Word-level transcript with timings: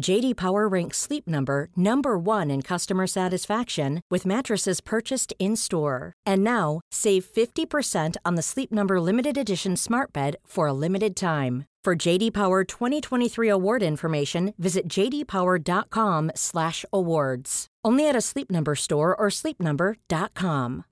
JD 0.00 0.36
Power 0.36 0.68
ranks 0.68 0.98
Sleep 0.98 1.26
Number 1.26 1.68
number 1.76 2.16
1 2.18 2.50
in 2.50 2.62
customer 2.62 3.06
satisfaction 3.06 4.00
with 4.10 4.26
mattresses 4.26 4.80
purchased 4.80 5.32
in-store. 5.38 6.12
And 6.26 6.44
now, 6.44 6.80
save 6.92 7.24
50% 7.24 8.16
on 8.24 8.34
the 8.36 8.42
Sleep 8.42 8.70
Number 8.70 9.00
limited 9.00 9.36
edition 9.38 9.76
Smart 9.76 10.12
Bed 10.12 10.36
for 10.46 10.68
a 10.68 10.72
limited 10.72 11.16
time. 11.16 11.64
For 11.84 11.94
JD 11.94 12.32
Power 12.32 12.64
2023 12.64 13.48
award 13.48 13.82
information, 13.82 14.54
visit 14.58 14.88
jdpower.com/awards. 14.88 17.66
Only 17.84 18.08
at 18.08 18.16
a 18.16 18.20
Sleep 18.20 18.50
Number 18.50 18.74
store 18.74 19.14
or 19.14 19.28
sleepnumber.com. 19.30 20.82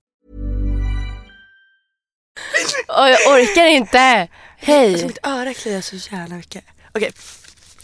Och 2.89 3.09
jag 3.09 3.33
orkar 3.33 3.67
inte. 3.67 3.99
Alltså 3.99 4.29
Hej. 4.57 5.07
mitt 5.07 5.27
öra 5.27 5.55
kliar 5.55 5.81
så 5.81 5.97
jävla 5.97 6.37
mycket. 6.37 6.65
Okej. 6.93 7.13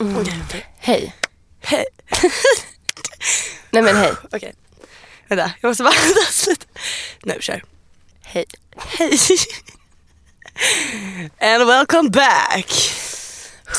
Mm. 0.01 0.25
Hej. 0.79 1.15
Hej. 1.61 1.85
Nej 3.71 3.83
men 3.83 3.97
hej. 3.97 4.13
Okej. 4.33 4.55
Vänta, 5.29 5.51
jag 5.61 5.69
måste 5.69 5.83
bara 5.83 5.95
andas 6.07 6.47
lite. 6.47 6.67
Nu, 7.23 7.37
kör. 7.41 7.63
Hej. 8.23 8.45
Hej. 8.99 9.19
And 11.41 11.67
welcome 11.67 12.11
back 12.11 12.67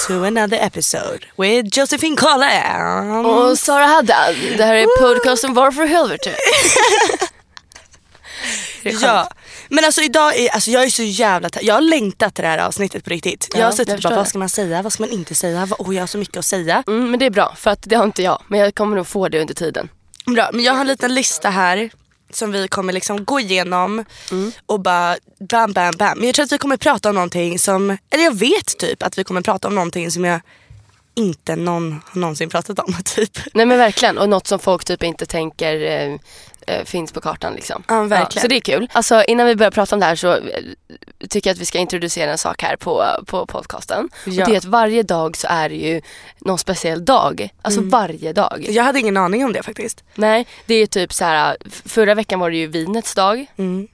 to 0.07 0.23
another 0.23 0.57
episode 0.61 1.25
with 1.37 1.77
Josephine 1.79 2.15
Collins. 2.15 3.25
Och 3.25 3.59
Sara 3.59 3.85
Haddad. 3.85 4.35
Det 4.57 4.63
här 4.63 4.75
är 4.75 4.99
podcasten 5.01 5.53
Var 5.53 5.71
för 5.71 5.85
helvete. 5.85 6.35
Ja, 8.83 9.29
men 9.71 9.85
alltså 9.85 10.01
idag 10.01 10.37
är, 10.39 10.49
alltså 10.49 10.71
jag 10.71 10.83
är 10.83 10.89
så 10.89 11.03
jävla 11.03 11.49
Jag 11.61 11.73
har 11.73 11.81
längtat 11.81 12.35
till 12.35 12.43
det 12.43 12.49
här 12.49 12.57
avsnittet 12.57 13.03
på 13.03 13.09
riktigt. 13.09 13.47
jag 13.53 13.61
Ja, 13.61 13.65
har 13.65 13.71
suttit 13.71 13.87
jag 13.87 13.97
och 13.97 14.01
bara, 14.03 14.15
vad 14.15 14.27
ska 14.27 14.39
man 14.39 14.49
säga, 14.49 14.81
vad 14.81 14.93
ska 14.93 15.03
man 15.03 15.11
inte 15.11 15.35
säga, 15.35 15.67
oh, 15.79 15.95
jag 15.95 16.01
har 16.01 16.07
så 16.07 16.17
mycket 16.17 16.37
att 16.37 16.45
säga. 16.45 16.83
Mm, 16.87 17.11
men 17.11 17.19
det 17.19 17.25
är 17.25 17.29
bra 17.29 17.55
för 17.57 17.71
att 17.71 17.79
det 17.81 17.95
har 17.95 18.03
inte 18.03 18.23
jag. 18.23 18.41
Men 18.47 18.59
jag 18.59 18.75
kommer 18.75 18.95
nog 18.95 19.07
få 19.07 19.29
det 19.29 19.41
under 19.41 19.53
tiden. 19.53 19.89
Bra, 20.25 20.49
men 20.53 20.63
jag 20.63 20.73
har 20.73 20.81
en 20.81 20.87
liten 20.87 21.13
lista 21.15 21.49
här 21.49 21.89
som 22.33 22.51
vi 22.51 22.67
kommer 22.67 22.93
liksom 22.93 23.25
gå 23.25 23.39
igenom 23.39 24.05
och 24.65 24.79
bara 24.79 25.17
bam 25.39 25.73
bam 25.73 25.93
bam. 25.97 26.17
Men 26.17 26.25
jag 26.27 26.35
tror 26.35 26.45
att 26.45 26.51
vi 26.51 26.57
kommer 26.57 26.77
prata 26.77 27.09
om 27.09 27.15
någonting 27.15 27.59
som, 27.59 27.97
eller 28.09 28.23
jag 28.23 28.35
vet 28.35 28.77
typ 28.77 29.03
att 29.03 29.17
vi 29.17 29.23
kommer 29.23 29.41
prata 29.41 29.67
om 29.67 29.75
någonting 29.75 30.11
som 30.11 30.25
jag 30.25 30.41
inte 31.15 31.55
någon 31.55 32.01
har 32.05 32.19
någonsin 32.21 32.49
pratat 32.49 32.79
om 32.79 32.95
typ. 33.05 33.39
Nej 33.53 33.65
men 33.65 33.77
verkligen. 33.77 34.17
Och 34.17 34.29
något 34.29 34.47
som 34.47 34.59
folk 34.59 34.85
typ 34.85 35.03
inte 35.03 35.25
tänker 35.25 35.81
eh, 35.81 36.17
eh, 36.67 36.83
finns 36.85 37.11
på 37.11 37.21
kartan 37.21 37.53
liksom. 37.53 37.83
Ja, 37.87 38.03
verkligen. 38.03 38.41
så 38.41 38.47
det 38.47 38.55
är 38.55 38.59
kul. 38.61 38.87
Alltså 38.93 39.23
innan 39.23 39.47
vi 39.47 39.55
börjar 39.55 39.71
prata 39.71 39.95
om 39.95 39.99
det 39.99 40.05
här 40.05 40.15
så 40.15 40.31
eh, 40.33 40.39
tycker 41.29 41.49
jag 41.49 41.55
att 41.55 41.61
vi 41.61 41.65
ska 41.65 41.77
introducera 41.79 42.31
en 42.31 42.37
sak 42.37 42.63
här 42.63 42.75
på, 42.75 43.05
på 43.25 43.45
podcasten. 43.45 44.09
Ja. 44.25 44.43
Och 44.43 44.49
det 44.49 44.55
är 44.55 44.57
att 44.57 44.65
varje 44.65 45.03
dag 45.03 45.37
så 45.37 45.47
är 45.49 45.69
det 45.69 45.75
ju 45.75 46.01
någon 46.39 46.57
speciell 46.57 47.05
dag. 47.05 47.49
Alltså 47.61 47.79
Mm. 47.79 47.89
varje 47.89 48.33
dag. 48.33 48.65
Jag 48.69 48.83
hade 48.83 48.99
ingen 48.99 49.17
aning 49.17 49.45
om 49.45 49.53
det 49.53 49.63
faktiskt. 49.63 50.03
Nej, 50.15 50.47
det 50.65 50.75
är 50.75 50.85
typ 50.87 51.13
så 51.13 51.25
här. 51.25 51.57
förra 51.85 52.15
veckan 52.15 52.39
var 52.39 52.49
det 52.49 52.57
ju 52.57 52.67
vinets 52.67 53.15
dag. 53.15 53.45
Mm. 53.57 53.87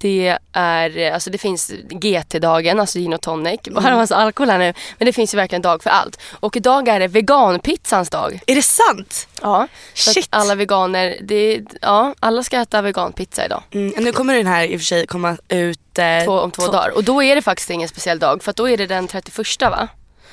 Det 0.00 0.38
är, 0.52 1.12
alltså 1.12 1.30
det 1.30 1.38
finns 1.38 1.72
GT-dagen, 1.90 2.80
alltså 2.80 2.98
gin 2.98 3.12
och 3.12 3.20
tonic. 3.20 3.60
Bara 3.70 3.88
en 3.88 3.96
massa 3.96 4.16
alkohol 4.16 4.50
här 4.50 4.58
nu. 4.58 4.74
Men 4.98 5.06
det 5.06 5.12
finns 5.12 5.34
ju 5.34 5.36
verkligen 5.36 5.62
dag 5.62 5.82
för 5.82 5.90
allt. 5.90 6.20
Och 6.40 6.56
idag 6.56 6.88
är 6.88 7.00
det 7.00 7.08
veganpizzans 7.08 8.10
dag. 8.10 8.40
Är 8.46 8.54
det 8.54 8.62
sant? 8.62 9.28
Ja, 9.40 9.68
så 9.94 10.10
att 10.10 10.14
Shit. 10.14 10.28
alla 10.30 10.54
veganer, 10.54 11.16
det, 11.22 11.62
ja, 11.80 12.14
alla 12.20 12.42
ska 12.42 12.60
äta 12.60 12.82
veganpizza 12.82 13.44
idag. 13.44 13.62
Mm. 13.70 14.04
Nu 14.04 14.12
kommer 14.12 14.34
den 14.34 14.46
här 14.46 14.64
i 14.64 14.76
och 14.76 14.80
för 14.80 14.84
sig 14.84 15.06
komma 15.06 15.36
ut 15.48 15.98
eh, 15.98 16.24
Två, 16.24 16.40
om 16.40 16.50
två, 16.50 16.66
dagar. 16.66 16.90
Och 16.96 17.04
då 17.04 17.22
är 17.22 17.34
det 17.34 17.42
faktiskt 17.42 17.70
ingen 17.70 17.88
speciell 17.88 18.18
dag 18.18 18.42
för 18.42 18.50
att 18.50 18.56
då 18.56 18.68
är 18.68 18.76
det 18.76 18.86
den 18.86 19.08
31 19.08 19.46
va? 19.60 19.88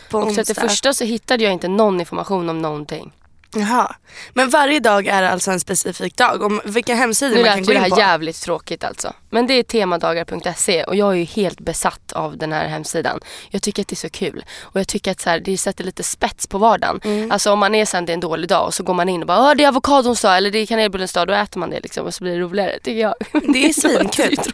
på 0.10 0.18
Och 0.18 0.26
onsdag. 0.26 0.44
31 0.44 0.96
så 0.96 1.04
hittade 1.04 1.44
jag 1.44 1.54
inte 1.54 1.68
någon 1.68 2.00
information 2.00 2.50
om 2.50 2.62
någonting. 2.62 3.12
Jaha. 3.56 3.96
Men 4.34 4.50
varje 4.50 4.80
dag 4.80 5.08
är 5.08 5.24
alltså 5.24 5.52
en 5.52 5.60
specifik 5.60 6.18
dag. 6.18 6.42
Om 6.44 6.62
vilka 6.66 6.96
hemsidor 6.96 7.36
Nu 7.36 7.42
man 7.42 7.50
kan 7.50 7.58
lät 7.58 7.66
gå 7.68 7.74
ju 7.74 7.80
det 7.80 7.86
in 7.86 7.92
här 7.92 7.96
på. 7.96 8.00
jävligt 8.00 8.42
tråkigt 8.42 8.84
alltså. 8.84 9.14
Men 9.30 9.48
det 9.48 9.54
är 9.54 9.64
temadagar.se 9.64 10.84
och 10.84 10.96
jag 10.96 11.12
är 11.12 11.16
ju 11.16 11.24
helt 11.24 11.60
besatt 11.60 12.12
av 12.12 12.38
den 12.38 12.52
här 12.52 12.68
hemsidan. 12.68 13.20
Jag 13.50 13.62
tycker 13.62 13.82
att 13.82 13.88
det 13.88 13.94
är 13.94 13.96
så 13.96 14.10
kul. 14.10 14.46
Och 14.62 14.80
jag 14.80 14.88
tycker 14.88 15.12
att 15.12 15.20
så 15.22 15.30
här, 15.30 15.40
det 15.40 15.58
sätter 15.58 15.84
lite 15.84 16.04
spets 16.04 16.48
på 16.48 16.58
vardagen. 16.58 17.00
Mm. 17.04 17.32
Alltså 17.32 17.52
om 17.52 17.60
man 17.60 17.76
är 17.76 17.86
sen 17.86 18.06
det 18.06 18.12
är 18.12 18.14
en 18.14 18.20
dålig 18.20 18.50
dag 18.50 18.66
och 18.66 18.74
så 18.74 18.84
går 18.84 18.94
man 18.94 19.10
in 19.10 19.22
och 19.22 19.28
bara 19.28 19.56
det 19.56 19.64
är 19.64 19.68
avokadons 19.68 20.22
dag 20.22 20.38
eller 20.38 20.52
det 20.52 20.60
är 20.60 20.66
kanelbullens 20.66 21.14
dag. 21.14 21.28
Då 21.28 21.34
äter 21.34 21.60
man 21.60 21.70
det 21.70 21.80
liksom 21.80 22.06
och 22.06 22.14
så 22.14 22.24
blir 22.24 22.34
det 22.34 22.40
roligare 22.40 22.80
tycker 22.84 23.02
jag. 23.02 23.16
Det 23.54 23.66
är 23.66 23.74
svinkul. 23.82 24.36
Det. 24.36 24.52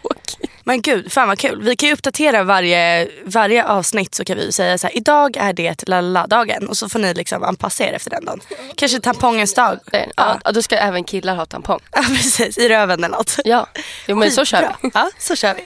Men 0.63 0.81
gud, 0.81 1.11
fan 1.11 1.27
vad 1.27 1.39
kul. 1.39 1.61
Vi 1.61 1.75
kan 1.75 1.87
ju 1.89 1.93
uppdatera 1.93 2.43
varje, 2.43 3.07
varje 3.25 3.63
avsnitt 3.65 4.15
så 4.15 4.25
kan 4.25 4.37
vi 4.37 4.51
säga 4.51 4.77
så 4.77 4.87
här, 4.87 4.97
idag 4.97 5.37
är 5.37 5.53
det 5.53 5.87
lalala-dagen 5.87 6.67
och 6.67 6.77
så 6.77 6.89
får 6.89 6.99
ni 6.99 7.13
liksom 7.13 7.43
anpassa 7.43 7.83
er 7.83 7.93
efter 7.93 8.09
den 8.09 8.25
dagen. 8.25 8.39
Kanske 8.75 8.86
tampongens 8.87 9.53
dag. 9.53 9.79
Ja, 9.91 10.39
ja, 10.45 10.51
då 10.51 10.61
ska 10.61 10.75
även 10.77 11.03
killar 11.03 11.35
ha 11.35 11.45
tampong. 11.45 11.79
Ja 11.91 12.01
precis, 12.07 12.57
i 12.57 12.69
röven 12.69 13.03
eller 13.03 13.17
något. 13.17 13.35
Ja, 13.45 13.67
jo, 14.07 14.15
men 14.15 14.31
så 14.31 14.45
kör 14.45 14.75
vi. 14.81 14.91
Ja, 14.93 15.09
så 15.19 15.35
kör 15.35 15.53
vi. 15.55 15.63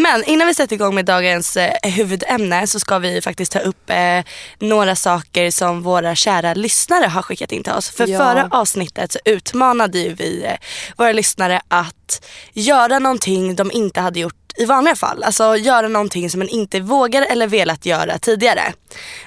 Men 0.00 0.24
innan 0.24 0.46
vi 0.46 0.54
sätter 0.54 0.74
igång 0.76 0.94
med 0.94 1.04
dagens 1.04 1.56
eh, 1.56 1.90
huvudämne 1.90 2.66
så 2.66 2.80
ska 2.80 2.98
vi 2.98 3.20
faktiskt 3.22 3.52
ta 3.52 3.58
upp 3.58 3.90
eh, 3.90 4.20
några 4.58 4.96
saker 4.96 5.50
som 5.50 5.82
våra 5.82 6.14
kära 6.14 6.54
lyssnare 6.54 7.06
har 7.06 7.22
skickat 7.22 7.52
in 7.52 7.62
till 7.62 7.72
oss. 7.72 7.90
För 7.90 8.06
Ja. 8.08 8.18
förra 8.18 8.48
avsnittet 8.50 9.12
så 9.12 9.18
utmanade 9.24 9.98
ju 9.98 10.14
vi 10.14 10.44
eh, 10.44 10.52
våra 10.96 11.12
lyssnare 11.12 11.60
att 11.68 12.24
göra 12.52 12.98
någonting 12.98 13.56
de 13.56 13.70
inte 13.72 14.00
hade 14.00 14.20
gjort 14.20 14.34
i 14.56 14.64
vanliga 14.64 14.94
fall. 14.96 15.22
Alltså 15.22 15.56
göra 15.56 15.88
någonting 15.88 16.30
som 16.30 16.38
man 16.38 16.48
inte 16.48 16.80
vågar 16.80 17.26
eller 17.30 17.46
velat 17.46 17.86
göra 17.86 18.18
tidigare. 18.18 18.72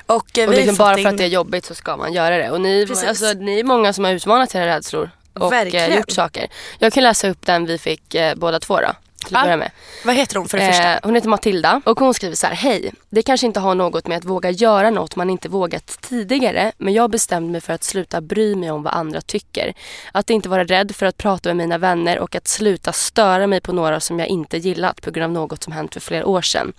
Och, 0.06 0.38
eh, 0.38 0.48
Och 0.48 0.54
vi 0.54 0.58
liksom 0.58 0.76
bara 0.76 0.98
för 0.98 1.06
att 1.06 1.18
det 1.18 1.24
är 1.24 1.28
jobbigt 1.28 1.66
så 1.66 1.76
ska 1.76 1.98
man 1.98 2.14
göra 2.14 2.38
det. 2.38 2.50
Och 2.52 2.62
ni, 2.62 2.88
Precis. 2.88 3.10
alltså, 3.10 3.26
ni 3.34 3.60
är 3.60 3.64
många 3.64 3.94
som 3.94 4.04
har 4.04 4.12
utmanat 4.12 4.56
era 4.56 4.66
rädslor 4.68 5.10
och 5.34 5.52
Verkligen. 5.54 5.92
eh, 5.92 5.98
gjort 5.98 6.12
saker. 6.12 6.48
Jag 6.80 6.94
kan 6.94 7.04
läsa 7.04 7.30
upp 7.30 7.46
den 7.46 7.66
vi 7.66 7.78
fick 7.78 8.16
eh, 8.16 8.36
båda 8.36 8.60
två 8.60 8.80
då. 8.82 8.92
Till 9.26 9.36
att 9.36 9.42
Ja. 9.42 9.46
börja 9.46 9.58
med. 9.58 9.72
Vad 10.06 10.16
heter 10.16 10.36
hon 10.36 10.48
för 10.48 10.58
det 10.58 10.68
första? 10.68 10.94
Eh, 10.94 11.00
hon 11.04 11.16
heter 11.16 11.30
Matilda 11.30 11.82
och 11.86 12.00
hon 12.00 12.14
skriver 12.14 12.36
så 12.36 12.48
här. 12.48 12.56
Hej, 12.56 12.92
det 13.10 13.22
kanske 13.22 13.48
inte 13.48 13.60
har 13.60 13.76
något 13.76 14.08
med 14.08 14.18
att 14.18 14.26
våga 14.26 14.50
göra 14.50 14.90
något 14.90 15.16
man 15.16 15.30
inte 15.30 15.50
vågat 15.50 15.98
tidigare. 16.02 16.72
Men 16.78 16.94
jag 16.94 17.12
bestämde 17.12 17.52
mig 17.52 17.62
för 17.62 17.74
att 17.74 17.84
sluta 17.84 18.22
bry 18.22 18.56
mig 18.56 18.72
om 18.72 18.84
vad 18.84 18.94
andra 18.94 19.22
tycker. 19.22 19.74
Att 20.12 20.30
inte 20.30 20.50
vara 20.50 20.64
rädd 20.64 20.96
för 20.96 21.06
att 21.06 21.18
prata 21.18 21.50
med 21.50 21.56
mina 21.58 21.78
vänner 21.78 22.20
och 22.20 22.36
att 22.36 22.48
sluta 22.48 22.94
störa 22.94 23.48
mig 23.48 23.62
på 23.62 23.74
några 23.74 24.00
som 24.00 24.20
jag 24.20 24.28
inte 24.28 24.58
gillat 24.58 25.02
på 25.02 25.12
grund 25.12 25.24
av 25.26 25.32
något 25.32 25.64
som 25.64 25.74
hänt 25.74 25.94
för 25.94 26.00
flera 26.02 26.26
år 26.26 26.42
sedan. 26.42 26.74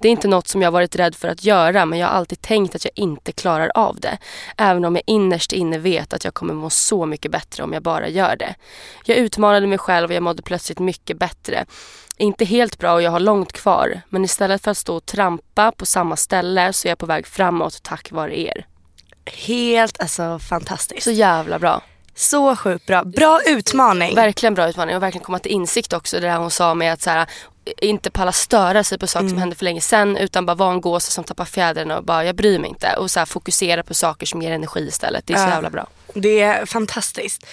Det 0.00 0.08
är 0.08 0.12
inte 0.12 0.28
något 0.28 0.48
som 0.48 0.62
jag 0.62 0.70
varit 0.70 0.96
rädd 0.96 1.14
för 1.14 1.28
att 1.28 1.44
göra 1.44 1.86
men 1.86 1.98
jag 1.98 2.06
har 2.06 2.14
alltid 2.14 2.40
tänkt 2.40 2.74
att 2.74 2.84
jag 2.84 2.92
inte 2.94 3.32
klarar 3.32 3.70
av 3.74 4.00
det. 4.00 4.18
Även 4.56 4.84
om 4.84 4.94
jag 4.94 5.02
innerst 5.06 5.52
inne 5.52 5.78
vet 5.78 6.12
att 6.12 6.24
jag 6.24 6.34
kommer 6.34 6.54
må 6.54 6.70
så 6.70 7.06
mycket 7.06 7.30
bättre 7.30 7.62
om 7.62 7.72
jag 7.72 7.82
bara 7.82 8.08
gör 8.08 8.36
det. 8.36 8.54
Jag 9.04 9.16
utmanade 9.18 9.66
mig 9.66 9.78
själv 9.78 10.10
och 10.10 10.14
jag 10.16 10.22
mådde 10.22 10.42
plötsligt 10.42 10.78
mycket 10.78 11.18
bättre. 11.18 11.66
Inte 12.18 12.44
helt 12.44 12.78
bra 12.78 12.92
och 12.92 13.02
jag 13.02 13.10
har 13.10 13.20
långt 13.20 13.52
kvar. 13.52 14.00
Men 14.08 14.24
istället 14.24 14.62
för 14.64 14.70
att 14.70 14.76
stå 14.78 14.96
och 14.96 15.06
trampa 15.06 15.72
på 15.72 15.86
samma 15.86 16.16
ställe 16.16 16.72
så 16.72 16.88
är 16.88 16.90
jag 16.90 16.98
på 16.98 17.06
väg 17.06 17.26
framåt 17.26 17.82
tack 17.82 18.12
vare 18.12 18.38
er. 18.40 18.66
Helt 19.46 20.00
alltså 20.00 20.38
fantastiskt. 20.38 21.02
Så 21.02 21.10
jävla 21.10 21.58
bra. 21.58 21.82
Så 22.14 22.56
sjukt 22.56 22.86
bra. 22.86 23.04
Bra 23.04 23.40
utmaning. 23.46 24.14
Verkligen 24.14 24.54
bra 24.54 24.68
utmaning 24.68 24.96
och 24.96 25.02
verkligen 25.02 25.24
komma 25.24 25.38
till 25.38 25.52
insikt 25.52 25.92
också. 25.92 26.20
Det 26.20 26.26
där 26.26 26.36
hon 26.36 26.50
sa 26.50 26.74
med 26.74 26.92
att 26.92 27.02
så 27.02 27.10
här, 27.10 27.26
inte 27.82 28.10
palla 28.10 28.32
störa 28.32 28.84
sig 28.84 28.98
på 28.98 29.06
saker 29.06 29.20
Mm. 29.24 29.30
som 29.30 29.38
hände 29.38 29.56
för 29.56 29.64
länge 29.64 29.80
sedan 29.80 30.16
utan 30.16 30.46
bara 30.46 30.54
vara 30.54 30.72
en 30.72 30.80
gås 30.80 31.04
som 31.06 31.24
tappar 31.24 31.44
fjädrarna 31.44 31.98
och 31.98 32.04
bara 32.04 32.24
jag 32.24 32.36
bryr 32.36 32.58
mig 32.58 32.70
inte. 32.70 32.96
Och 32.96 33.10
så 33.10 33.18
här, 33.18 33.26
fokusera 33.26 33.82
på 33.82 33.94
saker 33.94 34.26
som 34.26 34.42
ger 34.42 34.52
energi 34.52 34.80
istället. 34.88 35.26
Det 35.26 35.32
är 35.32 35.36
så 35.36 35.42
Ja. 35.42 35.48
jävla 35.50 35.70
bra. 35.70 35.86
Det 36.14 36.40
är 36.40 36.66
fantastiskt. 36.66 37.46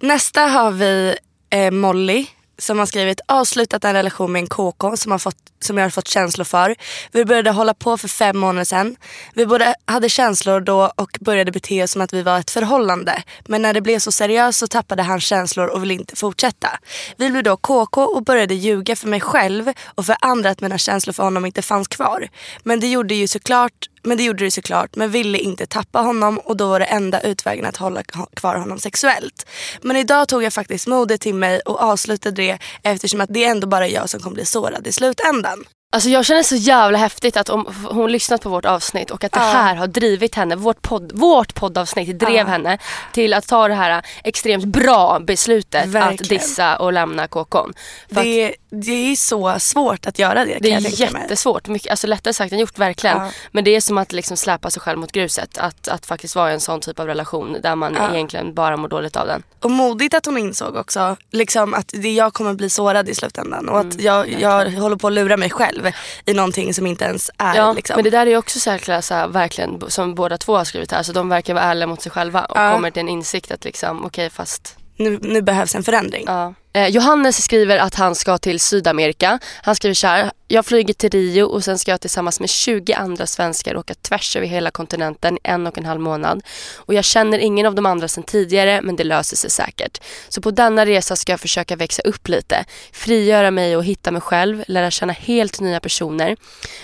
Nästa 0.00 0.40
har 0.40 0.70
vi 0.70 1.16
eh, 1.50 1.70
Molly 1.70 2.26
som 2.58 2.78
har 2.78 2.86
skrivit 2.86 3.20
avslutat 3.28 3.84
en 3.84 3.92
relation 3.92 4.32
med 4.32 4.40
en 4.40 4.46
KK 4.46 4.96
som, 4.96 5.12
har 5.12 5.18
fått, 5.18 5.36
som 5.60 5.78
jag 5.78 5.84
har 5.84 5.90
fått 5.90 6.08
känslor 6.08 6.44
för. 6.44 6.76
Vi 7.12 7.24
började 7.24 7.50
hålla 7.50 7.74
på 7.74 7.98
för 7.98 8.08
fem 8.08 8.38
månader 8.38 8.64
sedan. 8.64 8.96
Vi 9.34 9.46
både 9.46 9.74
hade 9.84 10.08
känslor 10.08 10.60
då 10.60 10.92
och 10.96 11.18
började 11.20 11.52
bete 11.52 11.82
oss 11.82 11.90
som 11.90 12.02
att 12.02 12.12
vi 12.12 12.22
var 12.22 12.38
ett 12.38 12.50
förhållande. 12.50 13.22
Men 13.46 13.62
när 13.62 13.74
det 13.74 13.80
blev 13.80 13.98
så 13.98 14.12
seriöst 14.12 14.58
så 14.58 14.66
tappade 14.66 15.02
han 15.02 15.20
känslor 15.20 15.66
och 15.66 15.82
ville 15.82 15.94
inte 15.94 16.16
fortsätta. 16.16 16.68
Vi 17.16 17.30
blev 17.30 17.42
då 17.42 17.56
KK 17.56 18.02
och 18.02 18.24
började 18.24 18.54
ljuga 18.54 18.96
för 18.96 19.08
mig 19.08 19.20
själv 19.20 19.72
och 19.94 20.06
för 20.06 20.16
andra 20.20 20.50
att 20.50 20.60
mina 20.60 20.78
känslor 20.78 21.12
för 21.12 21.22
honom 21.22 21.46
inte 21.46 21.62
fanns 21.62 21.88
kvar. 21.88 22.28
Men 22.62 22.80
det 22.80 22.88
gjorde 22.88 23.14
ju 23.14 23.28
såklart 23.28 23.88
men 24.08 24.16
det 24.16 24.22
gjorde 24.22 24.44
det 24.44 24.50
såklart 24.50 24.96
men 24.96 25.10
ville 25.10 25.38
inte 25.38 25.66
tappa 25.66 25.98
honom 25.98 26.38
och 26.38 26.56
då 26.56 26.68
var 26.68 26.80
det 26.80 26.86
enda 26.86 27.20
utvägen 27.20 27.66
att 27.66 27.76
hålla 27.76 28.02
kvar 28.36 28.56
honom 28.56 28.78
sexuellt. 28.78 29.46
Men 29.82 29.96
idag 29.96 30.28
tog 30.28 30.42
jag 30.42 30.52
faktiskt 30.52 30.86
modet 30.86 31.20
till 31.20 31.34
mig 31.34 31.60
och 31.60 31.80
avslutade 31.80 32.42
det 32.42 32.58
eftersom 32.82 33.20
att 33.20 33.28
det 33.32 33.44
är 33.44 33.50
ändå 33.50 33.66
bara 33.66 33.88
jag 33.88 34.10
som 34.10 34.20
kommer 34.20 34.34
bli 34.34 34.44
sårad 34.44 34.86
i 34.86 34.92
slutändan. 34.92 35.64
Alltså 35.92 36.08
jag 36.08 36.24
känner 36.24 36.42
så 36.42 36.56
jävla 36.56 36.98
häftigt 36.98 37.36
att 37.36 37.48
om 37.48 37.66
hon 37.90 38.12
lyssnat 38.12 38.42
på 38.42 38.48
vårt 38.48 38.64
avsnitt 38.64 39.10
och 39.10 39.24
att 39.24 39.32
det 39.32 39.38
här 39.38 39.74
har 39.74 39.86
drivit 39.86 40.34
henne, 40.34 40.56
vårt, 40.56 40.82
podd, 40.82 41.12
vårt 41.14 41.54
poddavsnitt 41.54 42.18
drev 42.18 42.34
ja. 42.34 42.44
henne 42.44 42.78
till 43.12 43.34
att 43.34 43.46
ta 43.46 43.68
det 43.68 43.74
här 43.74 44.02
extremt 44.24 44.64
bra 44.64 45.18
beslutet 45.20 45.86
Verkligen. 45.86 46.12
att 46.12 46.28
dissa 46.28 46.76
och 46.76 46.92
lämna 46.92 47.26
KKn. 47.26 47.72
Det, 48.08 48.46
att, 48.46 48.54
det 48.70 49.12
är 49.12 49.16
så 49.16 49.58
svårt 49.58 50.06
att 50.06 50.18
göra 50.18 50.44
det. 50.44 50.58
Det 50.60 50.72
är 50.72 51.00
jättesvårt, 51.00 51.68
mycket, 51.68 51.90
alltså 51.90 52.06
lättare 52.06 52.34
sagt 52.34 52.52
än 52.52 52.58
gjort 52.58 52.78
verkligen. 52.78 53.16
Ja. 53.16 53.30
Men 53.52 53.64
det 53.64 53.76
är 53.76 53.80
som 53.80 53.98
att 53.98 54.12
liksom 54.12 54.36
släpa 54.36 54.70
sig 54.70 54.82
själv 54.82 54.98
mot 54.98 55.12
gruset. 55.12 55.58
Att, 55.58 55.88
att 55.88 56.06
faktiskt 56.06 56.36
vara 56.36 56.50
i 56.50 56.54
en 56.54 56.60
sån 56.60 56.80
typ 56.80 57.00
av 57.00 57.06
relation 57.06 57.56
där 57.62 57.76
man 57.76 57.94
ja. 57.94 58.14
egentligen 58.14 58.54
bara 58.54 58.76
mår 58.76 58.88
dåligt 58.88 59.16
av 59.16 59.26
den. 59.26 59.42
Och 59.60 59.70
modigt 59.70 60.14
att 60.14 60.26
hon 60.26 60.38
insåg 60.38 60.76
också 60.76 61.16
liksom 61.30 61.74
att 61.74 61.90
det 61.92 62.12
jag 62.12 62.32
kommer 62.32 62.54
bli 62.54 62.70
sårad 62.70 63.08
i 63.08 63.14
slutändan 63.14 63.68
och 63.68 63.78
att 63.78 63.94
mm, 63.94 64.04
jag, 64.04 64.40
jag 64.40 64.70
håller 64.70 64.96
på 64.96 65.06
att 65.06 65.12
lura 65.12 65.36
mig 65.36 65.50
själv 65.50 65.90
i 66.24 66.34
någonting 66.34 66.74
som 66.74 66.86
inte 66.86 67.04
ens 67.04 67.30
är. 67.38 67.56
Ja, 67.56 67.72
liksom. 67.72 67.94
men 67.94 68.04
det 68.04 68.10
där 68.10 68.26
är 68.26 68.36
också 68.36 68.60
säkert 68.60 69.04
så 69.04 69.14
här, 69.14 69.28
verkligen 69.28 69.82
som 69.88 70.14
båda 70.14 70.38
två 70.38 70.56
har 70.56 70.64
skrivit 70.64 70.92
här. 70.92 71.02
Så 71.02 71.12
de 71.12 71.28
verkar 71.28 71.54
vara 71.54 71.64
ärliga 71.64 71.86
mot 71.86 72.02
sig 72.02 72.12
själva 72.12 72.44
och 72.44 72.56
ja. 72.56 72.72
kommer 72.72 72.90
till 72.90 73.00
en 73.00 73.08
insikt 73.08 73.50
att 73.50 73.64
liksom 73.64 73.98
okej 73.98 74.06
okay, 74.06 74.30
fast 74.30 74.76
nu, 74.98 75.18
nu 75.22 75.42
behövs 75.42 75.74
en 75.74 75.82
förändring. 75.82 76.24
Ja. 76.26 76.54
Eh, 76.78 76.88
Johannes 76.88 77.44
skriver 77.44 77.78
att 77.78 77.94
han 77.94 78.14
ska 78.14 78.38
till 78.38 78.60
Sydamerika. 78.60 79.38
Han 79.62 79.74
skriver 79.74 79.94
så 79.94 80.06
här, 80.06 80.30
jag 80.48 80.66
flyger 80.66 80.94
till 80.94 81.10
Rio 81.10 81.42
och 81.42 81.64
sen 81.64 81.78
ska 81.78 81.90
jag 81.90 82.00
tillsammans 82.00 82.40
med 82.40 82.48
20 82.48 82.92
andra 82.92 83.26
svenskar 83.26 83.76
åka 83.76 83.94
tvärs 83.94 84.36
över 84.36 84.46
hela 84.46 84.70
kontinenten 84.70 85.36
i 85.36 85.40
en 85.42 85.66
och 85.66 85.78
en 85.78 85.84
halv 85.84 86.00
månad. 86.00 86.42
Och 86.76 86.94
jag 86.94 87.04
känner 87.04 87.38
ingen 87.38 87.66
av 87.66 87.74
de 87.74 87.86
andra 87.86 88.08
sedan 88.08 88.24
tidigare 88.24 88.82
men 88.82 88.96
det 88.96 89.04
löser 89.04 89.36
sig 89.36 89.50
säkert. 89.50 90.00
Så 90.28 90.40
på 90.40 90.50
denna 90.50 90.86
resa 90.86 91.16
ska 91.16 91.32
jag 91.32 91.40
försöka 91.40 91.76
växa 91.76 92.02
upp 92.02 92.28
lite, 92.28 92.64
frigöra 92.92 93.50
mig 93.50 93.76
och 93.76 93.84
hitta 93.84 94.10
mig 94.10 94.22
själv, 94.22 94.64
lära 94.68 94.90
känna 94.90 95.12
helt 95.12 95.60
nya 95.60 95.80
personer. 95.80 96.36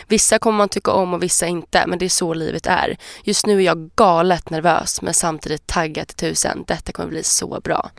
Vissa 0.09 0.39
kommer 0.39 0.59
man 0.59 0.69
tycka 0.69 0.91
om 0.91 1.15
och 1.15 1.23
vissa 1.23 1.47
inte 1.47 1.85
men 1.87 1.99
det 1.99 2.05
är 2.05 2.09
så 2.09 2.35
livet 2.35 2.67
är. 2.67 2.97
Just 3.25 3.47
nu 3.47 3.59
är 3.59 3.65
jag 3.65 3.91
galet 3.95 4.51
nervös 4.51 5.03
men 5.03 5.15
samtidigt 5.15 5.67
taggad 5.67 6.09
till 6.09 6.17
tusen. 6.17 6.65
Detta 6.67 6.93
kommer 6.93 7.09
bli 7.09 7.23
så 7.23 7.61
bra. 7.61 7.91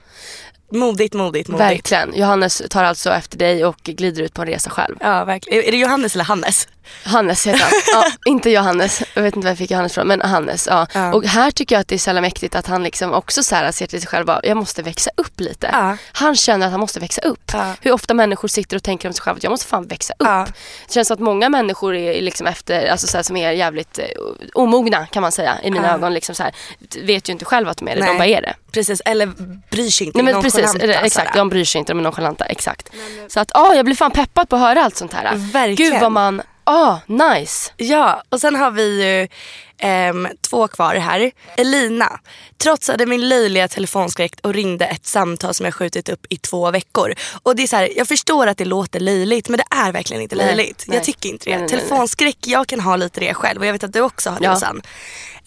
Modigt, 0.71 1.13
modigt, 1.13 1.49
modigt. 1.49 1.69
Verkligen. 1.69 2.15
Johannes 2.15 2.61
tar 2.69 2.83
alltså 2.83 3.09
efter 3.09 3.37
dig 3.37 3.65
och 3.65 3.77
glider 3.83 4.23
ut 4.23 4.33
på 4.33 4.41
en 4.41 4.47
resa 4.47 4.69
själv. 4.69 4.95
Ja, 4.99 5.25
verkligen. 5.25 5.63
Är 5.63 5.71
det 5.71 5.77
Johannes 5.77 6.15
eller 6.15 6.25
Hannes? 6.25 6.67
Hannes 7.03 7.47
heter 7.47 7.59
han. 7.59 7.71
Ja, 7.91 8.05
inte 8.31 8.49
Johannes. 8.49 9.03
Jag 9.13 9.23
vet 9.23 9.35
inte 9.35 9.45
var 9.45 9.51
jag 9.51 9.57
fick 9.57 9.71
Johannes 9.71 9.93
från. 9.93 10.07
Men 10.07 10.21
Hannes. 10.21 10.67
Ja. 10.71 10.87
ja. 10.93 11.13
Och 11.13 11.25
här 11.25 11.51
tycker 11.51 11.75
jag 11.75 11.81
att 11.81 11.87
det 11.87 11.95
är 11.95 11.99
så 11.99 12.09
jävla 12.09 12.21
mäktigt 12.21 12.55
att 12.55 12.67
han 12.67 12.83
liksom 12.83 13.13
också 13.13 13.43
så 13.43 13.55
här 13.55 13.71
ser 13.71 13.87
till 13.87 14.01
sig 14.01 14.07
själv 14.07 14.29
att 14.29 14.45
jag 14.45 14.57
måste 14.57 14.83
växa 14.83 15.11
upp 15.17 15.39
lite. 15.39 15.69
Ja. 15.71 15.97
Han 16.11 16.35
känner 16.35 16.65
att 16.65 16.71
han 16.71 16.79
måste 16.79 16.99
växa 16.99 17.21
upp. 17.21 17.51
Hur 17.81 17.91
ofta 17.91 18.13
människor 18.13 18.47
sitter 18.47 18.77
och 18.77 18.83
tänker 18.83 19.09
om 19.09 19.13
sig 19.13 19.21
själva 19.21 19.37
att 19.37 19.43
jag 19.43 19.51
måste 19.51 19.65
fan 19.65 19.87
växa 19.87 20.13
upp. 20.19 20.53
Det 20.87 20.93
känns 20.93 21.07
som 21.07 21.13
att 21.13 21.19
många 21.19 21.49
människor 21.49 21.95
är 21.95 22.21
liksom 22.21 22.47
efter, 22.47 22.87
alltså 22.87 23.07
så 23.07 23.17
här, 23.17 23.23
som 23.23 23.37
är 23.37 23.51
jävligt 23.51 23.99
uh, 23.99 24.05
omogna 24.53 25.07
kan 25.07 25.21
man 25.21 25.31
säga 25.31 25.57
i 25.63 25.71
mina 25.71 25.93
ögon. 25.93 26.13
Liksom 26.13 26.35
så 26.35 26.43
här, 26.43 26.55
vet 27.01 27.29
ju 27.29 27.33
inte 27.33 27.45
själva 27.45 27.71
att 27.71 27.77
de 27.77 27.87
är 27.87 27.95
det, 27.95 28.01
Nej. 28.01 28.09
de 28.09 28.17
bara 28.17 28.27
är 28.27 28.41
det. 28.41 28.55
Precis, 28.71 29.01
eller 29.05 29.25
bryr 29.69 29.89
sig 29.89 30.07
inte. 30.07 30.21
Nej, 30.21 30.33
men 30.33 30.43
precis, 30.43 30.75
exakt, 30.81 31.35
de 31.35 31.49
bryr 31.49 31.65
sig 31.65 31.79
inte, 31.79 31.93
de 31.93 31.99
är 31.99 32.03
nonchalanta. 32.03 32.45
Exakt. 32.45 32.89
Men, 32.93 33.29
så 33.29 33.39
att, 33.39 33.51
oh, 33.51 33.75
jag 33.75 33.85
blir 33.85 33.95
fan 33.95 34.11
peppad 34.11 34.49
på 34.49 34.55
att 34.55 34.61
höra 34.61 34.83
allt 34.83 34.95
sånt 34.95 35.13
här. 35.13 35.35
Verkligen. 35.35 35.91
Gud 35.91 36.01
vad 36.01 36.11
man 36.11 36.41
Ah, 36.67 36.99
nice. 37.07 37.71
Ja, 37.77 38.23
och 38.29 38.41
sen 38.41 38.55
har 38.55 38.71
vi 38.71 39.03
ju 39.03 39.27
um, 39.83 40.27
två 40.49 40.67
kvar 40.67 40.95
här. 40.95 41.31
Elina 41.57 42.19
trotsade 42.57 43.05
min 43.05 43.29
löjliga 43.29 43.67
telefonskräck 43.67 44.33
och 44.41 44.53
ringde 44.53 44.85
ett 44.85 45.05
samtal 45.05 45.53
som 45.53 45.65
jag 45.65 45.73
skjutit 45.73 46.09
upp 46.09 46.25
i 46.29 46.37
två 46.37 46.71
veckor. 46.71 47.13
Och 47.43 47.55
det 47.55 47.63
är 47.63 47.67
så 47.67 47.75
här, 47.75 47.89
Jag 47.95 48.07
förstår 48.07 48.47
att 48.47 48.57
det 48.57 48.65
låter 48.65 48.99
löjligt 48.99 49.49
men 49.49 49.57
det 49.57 49.75
är 49.75 49.91
verkligen 49.91 50.21
inte 50.21 50.35
löjligt. 50.35 50.85
Nej, 50.87 50.97
jag 50.97 51.03
tycker 51.03 51.29
inte 51.29 51.49
det. 51.49 51.57
Nej, 51.57 51.67
Telefonskräck, 51.67 52.37
jag 52.45 52.67
kan 52.67 52.79
ha 52.79 52.95
lite 52.95 53.19
det 53.19 53.33
själv 53.33 53.59
och 53.59 53.67
jag 53.67 53.73
vet 53.73 53.83
att 53.83 53.93
du 53.93 54.01
också 54.01 54.29
har 54.29 54.39
det 54.39 54.45
ja. 54.45 54.55
Susanne. 54.55 54.81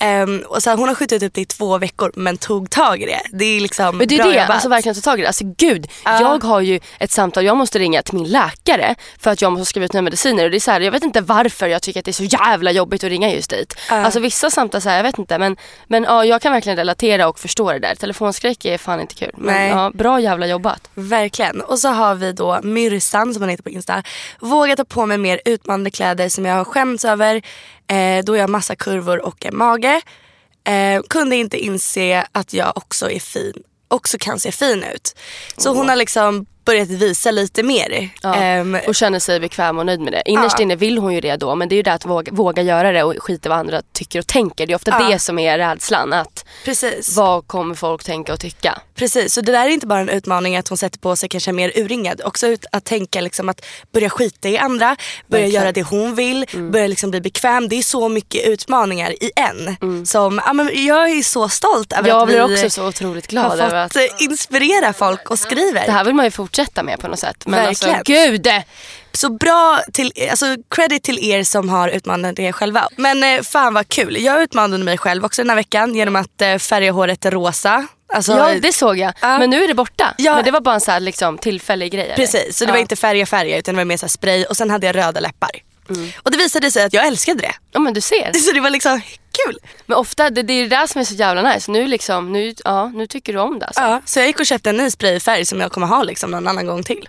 Um, 0.01 0.45
och 0.49 0.63
så 0.63 0.71
här, 0.71 0.77
hon 0.77 0.89
har 0.89 0.95
skjutit 0.95 1.23
upp 1.23 1.35
det 1.35 1.41
i 1.41 1.45
två 1.45 1.79
veckor 1.79 2.13
men 2.15 2.37
tog 2.37 2.71
tag 2.71 3.03
i 3.03 3.07
det. 3.07 3.21
Det 3.33 3.45
är 3.45 3.61
liksom 3.61 3.99
men 3.99 4.09
det 4.09 4.15
är 4.15 4.23
bra 4.23 4.33
det, 4.33 4.47
alltså 4.47 4.69
verkligen 4.69 4.95
ta 4.95 5.01
tag 5.01 5.19
i 5.19 5.23
det. 5.23 5.29
Alltså 5.29 5.45
gud, 5.57 5.85
uh. 5.85 6.21
jag 6.21 6.45
har 6.45 6.61
ju 6.61 6.81
ett 6.99 7.11
samtal, 7.11 7.45
jag 7.45 7.57
måste 7.57 7.79
ringa 7.79 8.03
till 8.03 8.15
min 8.15 8.29
läkare 8.29 8.95
för 9.21 9.31
att 9.31 9.43
jag 9.43 9.53
måste 9.53 9.67
skriva 9.67 9.85
ut 9.85 9.93
nya 9.93 10.03
mediciner. 10.03 10.45
Och 10.45 10.51
det 10.51 10.57
är 10.57 10.61
så 10.61 10.71
här, 10.71 10.81
jag 10.81 10.93
vet 10.93 11.03
inte 11.03 11.21
varför 11.21 11.67
jag 11.67 11.83
tycker 11.83 12.01
att 12.01 12.05
det 12.05 12.11
är 12.11 12.13
så 12.13 12.25
jävla 12.25 12.73
jobbigt 12.73 13.05
att 13.05 13.11
ringa 13.11 13.35
just 13.35 13.51
dit. 13.51 13.75
Uh. 13.91 14.05
Alltså 14.05 14.18
vissa 14.21 14.51
samtal, 14.51 14.81
så 14.81 14.89
här, 14.89 14.97
jag 14.97 15.05
vet 15.05 15.19
inte 15.19 15.39
men, 15.39 15.57
men 15.87 16.05
ja, 16.05 16.25
jag 16.25 16.43
kan 16.43 16.53
verkligen 16.53 16.77
relatera 16.77 17.29
och 17.29 17.39
förstå 17.39 17.73
det 17.73 17.79
där. 17.79 17.95
Telefonskräck 17.95 18.65
är 18.65 18.79
fan 18.79 19.01
inte 19.01 19.15
kul. 19.15 19.33
Men 19.37 19.69
ja, 19.69 19.91
bra 19.95 20.21
jävla 20.21 20.47
jobbat. 20.47 20.91
Verkligen. 20.95 21.61
Och 21.61 21.79
så 21.79 21.89
har 21.89 22.15
vi 22.15 22.33
då 22.33 22.61
Myrsan 22.63 23.35
som 23.35 23.43
hon 23.43 23.51
heter 23.51 23.63
på 23.63 23.71
Insta. 23.71 24.03
Vågat 24.41 24.77
ta 24.77 24.85
på 24.85 25.07
mig 25.07 25.19
mer 25.19 25.41
utmanande 25.45 25.91
kläder 25.91 26.29
som 26.29 26.45
jag 26.45 26.55
har 26.55 26.65
skämts 26.65 27.05
över 27.05 27.43
Eh, 27.91 28.25
då 28.25 28.37
jag 28.37 28.43
har 28.43 28.49
massa 28.49 28.77
kurvor 28.77 29.27
och 29.27 29.47
en 29.47 29.57
mage. 29.57 30.01
Eh, 30.65 31.03
kunde 31.09 31.37
inte 31.37 31.59
inse 31.59 32.27
att 32.33 32.53
jag 32.53 32.73
också 32.77 33.11
är 33.11 33.21
fin 33.21 33.53
också 33.89 34.19
kan 34.19 34.41
se 34.41 34.53
fin 34.53 34.85
ut. 34.95 35.17
Så 35.57 35.75
hon 35.75 35.89
har 35.89 35.97
liksom 35.97 36.47
börjat 36.69 36.89
visa 36.89 37.31
lite 37.31 37.63
mer. 37.63 38.09
Ja, 38.23 38.61
um, 38.61 38.79
och 38.87 38.95
känner 38.95 39.19
sig 39.19 39.41
bekväm 39.41 39.79
och 39.79 39.87
nöjd 39.87 40.01
med 40.01 40.13
det. 40.13 40.23
Innerst 40.27 40.59
ja. 40.59 40.63
inne 40.63 40.77
vill 40.77 40.99
hon 40.99 41.15
ju 41.15 41.21
det 41.21 41.37
då 41.37 41.55
men 41.55 41.69
det 41.69 41.75
är 41.75 41.77
ju 41.77 41.83
det 41.83 41.93
att 41.93 42.07
våga, 42.07 42.33
våga 42.33 42.63
göra 42.63 42.93
det 42.93 43.03
och 43.03 43.15
skita 43.19 43.49
vad 43.49 43.59
andra 43.59 43.83
tycker 43.93 44.19
och 44.19 44.27
tänker. 44.27 44.67
Det 44.67 44.73
är 44.73 44.75
ofta 44.75 44.91
ja. 44.91 45.09
det 45.09 45.19
som 45.19 45.39
är 45.39 45.59
rädslan. 45.59 46.13
Att 46.13 46.45
Precis. 46.65 47.17
Vad 47.17 47.47
kommer 47.47 47.75
folk 47.75 48.05
tänka 48.05 48.33
och 48.33 48.41
tycka? 48.41 48.79
Precis, 48.95 49.35
så 49.35 49.41
det 49.41 49.53
där 49.53 49.67
är 49.67 49.71
inte 49.71 49.87
bara 49.87 50.01
en 50.01 50.09
utmaning 50.09 50.57
att 50.57 50.69
hon 50.69 50.79
sätter 50.79 50.99
på 50.99 51.17
sig 51.17 51.29
kanske 51.29 51.53
mer 51.53 51.73
urringad. 51.75 52.21
Också 52.25 52.57
att 52.73 52.85
tänka 52.85 53.21
liksom 53.21 53.49
att 53.49 53.65
börja 53.93 54.11
skita 54.11 54.49
i 54.49 54.59
andra, 54.59 54.97
börja 55.27 55.43
Verkligen. 55.43 55.63
göra 55.63 55.73
det 55.73 55.83
hon 55.83 56.15
vill, 56.15 56.47
mm. 56.55 56.71
börja 56.71 56.87
liksom 56.87 57.11
bli 57.11 57.21
bekväm. 57.21 57.69
Det 57.69 57.77
är 57.77 57.83
så 57.83 58.09
mycket 58.09 58.47
utmaningar 58.47 59.11
i 59.11 59.31
en. 59.37 59.77
Mm. 59.83 60.07
Som, 60.07 60.41
ja, 60.47 60.53
men 60.53 60.71
jag 60.87 61.11
är 61.11 61.23
så 61.23 61.49
stolt 61.49 61.93
över 61.93 62.09
jag 62.09 62.23
att 62.23 62.35
vi 62.35 62.41
också 62.41 62.71
så 62.71 62.89
otroligt 62.89 63.27
glad 63.27 63.61
har 63.61 63.89
fått 63.89 63.97
att... 63.97 64.21
inspirera 64.21 64.93
folk 64.93 65.31
och 65.31 65.39
skriver. 65.39 65.87
Det 65.87 65.93
här 65.93 66.05
vill 66.05 66.15
man 66.15 66.25
ju 66.25 66.31
fortsätta 66.31 66.58
fortsätta 66.59 66.83
med 66.83 67.01
på 67.01 67.09
något 67.09 67.19
sätt. 67.19 67.47
Men 67.47 67.65
Verkligen. 67.65 67.95
alltså 67.95 68.13
gud! 68.13 68.49
Så 69.13 69.33
bra 69.33 69.81
till, 69.93 70.13
alltså 70.31 70.47
credit 70.71 71.03
till 71.03 71.19
er 71.19 71.45
som 71.45 71.69
har 71.69 71.89
utmanat 71.89 72.39
er 72.39 72.53
själva. 72.53 72.89
Men 72.97 73.25
eh, 73.25 73.43
fan 73.43 73.75
vad 73.75 73.89
kul. 73.89 74.17
Jag 74.21 74.43
utmanade 74.43 74.85
mig 74.85 74.99
själv 74.99 75.25
också 75.25 75.43
den 75.43 75.51
här 75.51 75.57
veckan 75.57 75.95
genom 75.95 76.17
att 76.17 76.43
eh, 76.43 76.57
färga 76.59 76.93
håret 76.93 77.27
rosa. 77.27 77.87
Alltså, 78.13 78.33
ja 78.33 78.55
det 78.63 78.73
såg 78.73 78.99
jag. 78.99 79.09
Uh, 79.09 79.39
men 79.39 79.51
nu 79.51 79.65
är 79.65 79.69
det 79.69 79.75
borta. 79.75 80.15
Ja, 80.19 80.35
men 80.35 80.45
det 80.45 80.51
var 80.51 80.61
bara 80.61 80.75
en 80.75 80.81
så 80.81 80.91
här, 80.91 81.01
liksom, 81.01 81.39
tillfällig 81.39 81.93
grej. 81.93 82.13
Precis, 82.17 82.57
så 82.57 82.65
det 82.65 82.71
uh. 82.71 82.75
var 82.75 82.81
inte 82.81 82.97
färga 82.97 83.27
färga 83.27 83.59
utan 83.59 83.75
det 83.75 83.81
var 83.81 83.85
mer 83.85 83.97
så 83.97 84.09
spray 84.09 84.45
och 84.45 84.57
sen 84.57 84.71
hade 84.71 84.87
jag 84.87 84.97
röda 84.97 85.21
läppar. 85.21 85.51
Mm. 85.91 86.11
Och 86.23 86.31
det 86.31 86.39
visade 86.39 86.71
sig 86.71 86.85
att 86.85 86.93
jag 86.93 87.07
älskade 87.07 87.41
det. 87.43 87.55
Ja 87.73 87.81
men 87.81 87.95
du 87.95 88.01
ser. 88.01 88.33
Så 88.33 88.53
det 88.53 88.61
var 88.61 88.71
liksom 88.71 89.01
kul. 89.45 89.59
Men 89.87 89.97
ofta, 89.99 90.31
det, 90.31 90.43
det 90.43 90.53
är 90.53 90.63
det 90.63 90.77
där 90.77 90.87
som 90.87 91.01
är 91.01 91.05
så 91.05 91.15
jävla 91.15 91.53
nice. 91.53 91.71
Nu, 91.71 91.87
liksom, 91.87 92.33
nu, 92.33 92.55
ja, 92.65 92.89
nu 92.95 93.07
tycker 93.07 93.33
du 93.33 93.39
om 93.39 93.59
det 93.59 93.67
alltså. 93.67 93.81
Ja, 93.81 94.01
så 94.05 94.19
jag 94.19 94.27
gick 94.27 94.41
och 94.41 94.47
köpte 94.47 94.71
en 94.71 94.77
ny 94.77 94.91
sprayfärg 94.91 95.47
som 95.47 95.61
jag 95.61 95.73
kommer 95.73 95.87
ha 95.87 96.03
liksom 96.03 96.31
någon 96.31 96.49
annan 96.49 96.67
gång 96.67 96.83
till. 96.83 97.09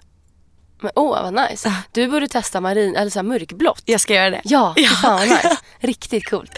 Men 0.81 0.91
åh 0.95 1.19
oh, 1.19 1.31
vad 1.31 1.49
nice. 1.49 1.73
Du 1.91 2.07
borde 2.07 2.27
testa 2.27 2.61
marin, 2.61 2.95
eller 2.95 3.11
så 3.11 3.23
mörkblått. 3.23 3.81
Jag 3.85 4.01
ska 4.01 4.13
göra 4.13 4.29
det. 4.29 4.41
Ja, 4.43 4.73
ja. 4.75 4.89
fan 4.89 5.19
vad 5.19 5.29
nice. 5.29 5.57
Riktigt 5.79 6.29
coolt. 6.29 6.51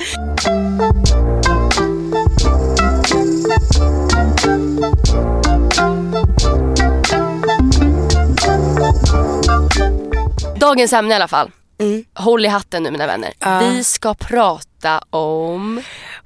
Dagens 10.56 10.94
ämne 10.94 11.12
i 11.12 11.16
alla 11.16 11.28
fall. 11.28 11.52
Mm. 11.82 12.06
Håll 12.14 12.46
i 12.46 12.48
hatten 12.48 12.84
nu 12.84 12.92
mina 12.92 13.08
vänner. 13.08 13.34
Uh. 13.46 13.60
Vi 13.60 13.84
ska 13.84 14.14
prata 14.14 15.04
om 15.10 15.82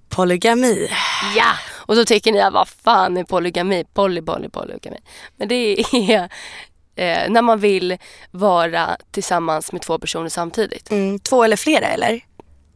polygami. 0.10 0.90
Ja, 1.36 1.52
och 1.76 1.96
då 1.96 2.06
tycker 2.06 2.32
ni 2.32 2.50
vad 2.52 2.68
fan 2.68 3.18
är 3.18 3.24
polygami? 3.24 3.86
Poly, 3.94 4.22
poly, 4.22 4.50
polygami. 4.50 4.98
Men 5.38 5.48
det 5.48 5.56
är 5.56 6.20
eh, 6.96 7.30
när 7.30 7.42
man 7.42 7.60
vill 7.60 7.98
vara 8.32 8.98
tillsammans 9.12 9.72
med 9.72 9.82
två 9.82 10.00
personer 10.00 10.30
samtidigt. 10.30 10.92
Mm, 10.92 11.20
två 11.20 11.44
eller 11.44 11.58
flera 11.58 11.88
eller? 11.88 12.22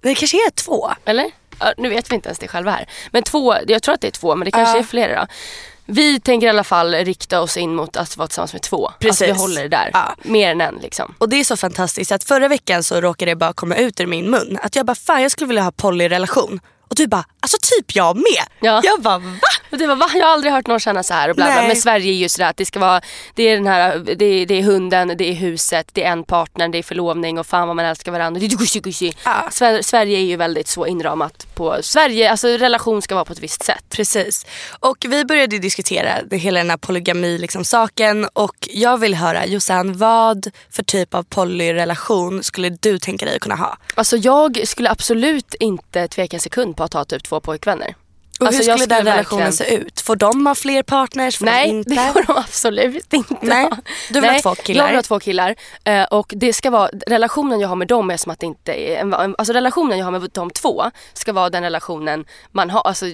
Det 0.01 0.15
kanske 0.15 0.37
är 0.37 0.51
två. 0.51 0.91
Eller? 1.05 1.31
Ja, 1.59 1.73
nu 1.77 1.89
vet 1.89 2.11
vi 2.11 2.15
inte 2.15 2.29
ens 2.29 2.39
det 2.39 2.47
själva 2.47 2.71
här. 2.71 2.89
Men 3.11 3.23
två, 3.23 3.55
jag 3.67 3.83
tror 3.83 3.95
att 3.95 4.01
det 4.01 4.07
är 4.07 4.11
två 4.11 4.35
men 4.35 4.45
det 4.45 4.51
kanske 4.51 4.77
uh. 4.77 4.83
är 4.83 4.87
flera 4.87 5.21
då. 5.21 5.27
Vi 5.91 6.19
tänker 6.19 6.47
i 6.47 6.49
alla 6.49 6.63
fall 6.63 6.93
rikta 6.93 7.41
oss 7.41 7.57
in 7.57 7.75
mot 7.75 7.97
att 7.97 8.17
vara 8.17 8.27
tillsammans 8.27 8.53
med 8.53 8.61
två. 8.61 8.91
Precis. 8.99 9.21
Alltså 9.21 9.33
vi 9.33 9.39
håller 9.41 9.61
det 9.61 9.77
där. 9.77 9.89
Ja. 9.93 10.15
Mer 10.23 10.51
än 10.51 10.61
en 10.61 10.75
liksom. 10.75 11.15
Och 11.17 11.29
det 11.29 11.35
är 11.35 11.43
så 11.43 11.57
fantastiskt 11.57 12.11
att 12.11 12.23
förra 12.23 12.47
veckan 12.47 12.83
så 12.83 13.01
råkade 13.01 13.31
det 13.31 13.35
bara 13.35 13.53
komma 13.53 13.75
ut 13.75 13.99
ur 13.99 14.05
min 14.05 14.29
mun 14.29 14.57
att 14.61 14.75
jag 14.75 14.85
bara 14.85 14.95
fan 14.95 15.21
jag 15.21 15.31
skulle 15.31 15.47
vilja 15.47 15.63
ha 15.63 15.71
polyrelation. 15.71 16.59
Och 16.89 16.95
du 16.95 17.07
bara 17.07 17.25
alltså 17.39 17.57
typ 17.61 17.95
jag 17.95 18.15
med. 18.15 18.45
Ja. 18.59 18.81
Jag 18.83 19.01
bara 19.01 19.17
va? 19.17 19.31
Och 19.71 19.77
det 19.77 19.87
var, 19.87 19.95
va? 19.95 20.09
Jag 20.15 20.25
har 20.25 20.33
aldrig 20.33 20.53
hört 20.53 20.67
någon 20.67 20.79
känna 20.79 21.03
så 21.03 21.13
här 21.13 21.29
och 21.29 21.35
bla, 21.35 21.45
bla. 21.45 21.61
Men 21.67 21.75
Sverige 21.75 22.11
är 22.11 22.15
ju 22.15 22.29
sådär 22.29 22.49
att 22.49 22.57
det 22.57 22.65
ska 22.65 22.79
vara, 22.79 23.01
det 23.35 23.43
är 23.43 23.55
den 23.55 23.67
här, 23.67 23.97
det 24.17 24.25
är, 24.25 24.45
det 24.45 24.53
är 24.59 24.63
hunden, 24.63 25.13
det 25.17 25.23
är 25.29 25.33
huset, 25.33 25.87
det 25.93 26.03
är 26.03 26.11
en 26.11 26.23
partner, 26.23 26.67
det 26.69 26.77
är 26.77 26.83
förlovning 26.83 27.39
och 27.39 27.47
fan 27.47 27.67
vad 27.67 27.75
man 27.75 27.85
älskar 27.85 28.11
varandra. 28.11 28.39
Det 28.39 28.45
är 28.45 28.57
gushi, 28.57 28.79
gushi. 28.79 29.13
Ja. 29.25 29.47
Sver- 29.51 29.81
Sverige 29.81 30.17
är 30.17 30.23
ju 30.23 30.35
väldigt 30.35 30.67
så 30.67 30.85
inramat 30.85 31.47
på 31.55 31.77
Sverige, 31.81 32.31
alltså 32.31 32.47
relation 32.47 33.01
ska 33.01 33.15
vara 33.15 33.25
på 33.25 33.33
ett 33.33 33.39
visst 33.39 33.63
sätt. 33.63 33.83
Precis. 33.89 34.45
Och 34.79 34.97
vi 35.09 35.25
började 35.25 35.59
diskutera 35.59 36.23
det, 36.29 36.37
hela 36.37 36.59
den 36.59 36.69
här 36.69 36.77
polygami 36.77 37.37
liksom, 37.37 37.65
saken 37.65 38.27
och 38.33 38.55
jag 38.73 38.97
vill 38.97 39.15
höra 39.15 39.45
Jossan 39.45 39.97
vad 39.97 40.47
för 40.71 40.83
typ 40.83 41.13
av 41.13 41.23
polyrelation 41.23 42.43
skulle 42.43 42.69
du 42.69 42.99
tänka 42.99 43.25
dig 43.25 43.39
kunna 43.39 43.55
ha? 43.55 43.77
Alltså 43.95 44.17
jag 44.17 44.67
skulle 44.67 44.89
absolut 44.89 45.53
inte 45.59 46.07
tveka 46.07 46.37
en 46.37 46.41
sekund 46.41 46.75
på 46.79 46.83
att 46.83 46.93
ha 46.93 47.05
typ 47.05 47.23
två 47.23 47.39
pojkvänner. 47.39 47.95
Och 48.39 48.47
Alltså, 48.47 48.61
hur 48.61 48.67
jag 48.69 48.79
skulle 48.79 48.95
den 48.95 48.99
skulle 49.01 49.11
relationen 49.11 49.43
verkligen- 49.51 49.81
se 49.81 49.85
ut? 49.87 50.01
Får 50.01 50.15
de 50.15 50.47
ha 50.47 50.55
fler 50.55 50.83
partners? 50.83 51.37
Får 51.37 51.45
de 51.45 51.51
Nej, 51.51 51.69
inte? 51.69 51.89
det 51.89 52.11
får 52.13 52.23
de 52.27 52.37
absolut 52.37 53.13
inte 53.13 53.35
Nej, 53.41 53.63
ha. 53.63 53.77
du 54.09 54.21
vill 54.21 54.29
ha 54.29 54.39
två 54.41 54.55
killar. 54.55 54.83
Jag 54.83 54.87
vill 54.87 54.95
ha 54.97 55.01
två 55.03 55.19
killar. 55.19 55.55
Eh, 55.83 56.03
och 56.03 56.33
det 56.35 56.53
ska 56.53 56.69
vara, 56.69 56.89
relationen 57.07 57.59
jag 57.59 57.67
har 57.69 57.75
med 57.75 57.87
dem 57.87 58.09
är 58.11 58.17
som 58.17 58.31
att 58.31 58.39
det 58.39 58.45
inte 58.45 58.73
är, 58.73 59.13
alltså 59.37 59.53
relationen 59.53 59.97
jag 59.97 60.05
har 60.05 60.11
med 60.11 60.29
de 60.33 60.49
två 60.51 60.83
ska 61.13 61.33
vara 61.33 61.49
den 61.49 61.63
relationen 61.63 62.25
man, 62.51 62.69
har, 62.69 62.81
alltså, 62.81 63.05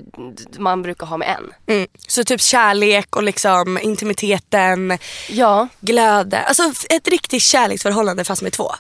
man 0.58 0.82
brukar 0.82 1.06
ha 1.08 1.18
med 1.18 1.28
en. 1.38 1.76
Mm. 1.76 1.88
Så 2.08 2.24
typ 2.24 2.42
kärlek 2.42 3.16
och 3.16 3.24
liksom 3.24 3.78
intimiteten, 3.82 4.98
Ja, 5.30 5.68
glöden. 5.80 6.44
Alltså 6.48 6.64
ett 6.90 7.08
riktigt 7.08 7.42
kärleksförhållande 7.44 8.24
fast 8.24 8.42
med 8.42 8.54
två. 8.54 8.72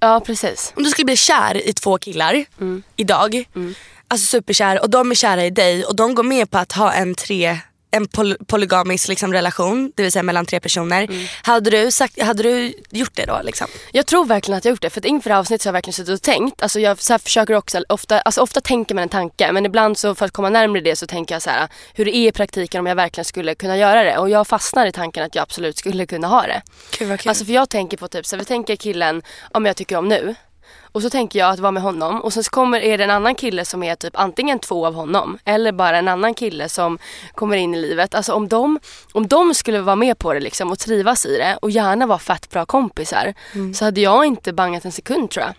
ja 0.00 0.20
precis. 0.26 0.72
Om 0.76 0.82
du 0.82 0.90
skulle 0.90 1.04
bli 1.06 1.16
kär 1.16 1.66
i 1.68 1.72
två 1.72 1.98
killar 1.98 2.44
Mm. 2.60 2.82
idag, 2.96 3.44
alltså 4.10 4.26
superkär 4.26 4.82
och 4.82 4.90
de 4.90 5.10
är 5.10 5.14
kära 5.14 5.44
i 5.44 5.50
dig 5.50 5.84
och 5.84 5.96
de 5.96 6.14
går 6.14 6.22
med 6.22 6.50
på 6.50 6.58
att 6.58 6.72
ha 6.72 6.92
en 6.92 7.14
tre 7.14 7.58
en 7.90 8.06
poly 8.08 8.36
polygamisk 8.46 9.08
liksom, 9.08 9.32
relation, 9.32 9.92
det 9.96 10.02
vill 10.02 10.12
säga 10.12 10.22
mellan 10.22 10.46
tre 10.46 10.60
personer. 10.60 11.02
Mm. 11.02 11.26
Hade, 11.42 11.70
du 11.70 11.90
sagt, 11.90 12.22
hade 12.22 12.42
du 12.42 12.74
gjort 12.90 13.14
det 13.14 13.26
då? 13.26 13.40
Liksom? 13.44 13.66
Jag 13.92 14.06
tror 14.06 14.26
verkligen 14.26 14.58
att 14.58 14.64
jag 14.64 14.72
gjort 14.72 14.82
det. 14.82 14.90
För 14.90 15.00
att 15.00 15.04
inför 15.04 15.30
det 15.30 15.34
här 15.34 15.40
avsnittet 15.40 15.62
så 15.62 15.68
har 15.68 15.70
jag 15.70 15.72
verkligen 15.72 15.94
suttit 15.94 16.14
och 16.14 16.22
tänkt. 16.22 16.62
Alltså 16.62 16.80
jag 16.80 17.02
så 17.02 17.18
försöker 17.18 17.54
också, 17.54 17.84
ofta, 17.88 18.20
alltså 18.20 18.40
ofta 18.40 18.60
tänker 18.60 18.94
man 18.94 19.02
en 19.02 19.08
tanke 19.08 19.52
men 19.52 19.66
ibland 19.66 19.98
så 19.98 20.14
för 20.14 20.26
att 20.26 20.32
komma 20.32 20.48
närmare 20.48 20.80
det 20.80 20.96
så 20.96 21.06
tänker 21.06 21.34
jag 21.34 21.42
så 21.42 21.50
här 21.50 21.68
hur 21.94 22.04
det 22.04 22.16
är 22.16 22.28
i 22.28 22.32
praktiken 22.32 22.80
om 22.80 22.86
jag 22.86 22.94
verkligen 22.94 23.24
skulle 23.24 23.54
kunna 23.54 23.76
göra 23.76 24.02
det. 24.02 24.18
Och 24.18 24.30
jag 24.30 24.46
fastnar 24.46 24.86
i 24.86 24.92
tanken 24.92 25.24
att 25.24 25.34
jag 25.34 25.42
absolut 25.42 25.78
skulle 25.78 26.06
kunna 26.06 26.28
ha 26.28 26.42
det. 26.42 26.62
Vad 27.00 27.20
kul. 27.20 27.28
Alltså 27.28 27.44
för 27.44 27.52
jag 27.52 27.68
tänker 27.68 27.96
på 27.96 28.08
typ 28.08 28.26
så 28.26 28.36
här, 28.36 28.40
vi 28.40 28.44
tänker 28.44 28.76
killen 28.76 29.22
om 29.50 29.66
jag 29.66 29.76
tycker 29.76 29.96
om 29.96 30.08
nu. 30.08 30.34
Och 30.92 31.02
så 31.02 31.10
tänker 31.10 31.38
jag 31.38 31.50
att 31.50 31.58
vara 31.58 31.72
med 31.72 31.82
honom 31.82 32.20
och 32.20 32.32
sen 32.32 32.44
så 32.44 32.50
kommer, 32.50 32.80
är 32.80 32.98
det 32.98 33.04
en 33.04 33.10
annan 33.10 33.34
kille 33.34 33.64
som 33.64 33.82
är 33.82 33.94
typ 33.94 34.18
antingen 34.18 34.58
två 34.58 34.86
av 34.86 34.94
honom 34.94 35.38
eller 35.44 35.72
bara 35.72 35.98
en 35.98 36.08
annan 36.08 36.34
kille 36.34 36.68
som 36.68 36.98
kommer 37.34 37.56
in 37.56 37.74
i 37.74 37.78
livet. 37.80 38.14
Alltså 38.14 38.32
om 38.32 38.48
de, 38.48 38.78
om 39.12 39.26
de 39.26 39.54
skulle 39.54 39.80
vara 39.80 39.96
med 39.96 40.18
på 40.18 40.32
det 40.32 40.40
liksom 40.40 40.70
och 40.70 40.78
trivas 40.78 41.26
i 41.26 41.36
det 41.36 41.58
och 41.62 41.70
gärna 41.70 42.06
vara 42.06 42.18
fett 42.18 42.50
bra 42.50 42.66
kompisar 42.66 43.34
så 43.74 43.84
hade 43.84 44.00
jag 44.00 44.24
inte 44.26 44.52
bangat 44.52 44.84
en 44.84 44.92
sekund 44.92 45.30
tror 45.30 45.44
jag. 45.46 45.54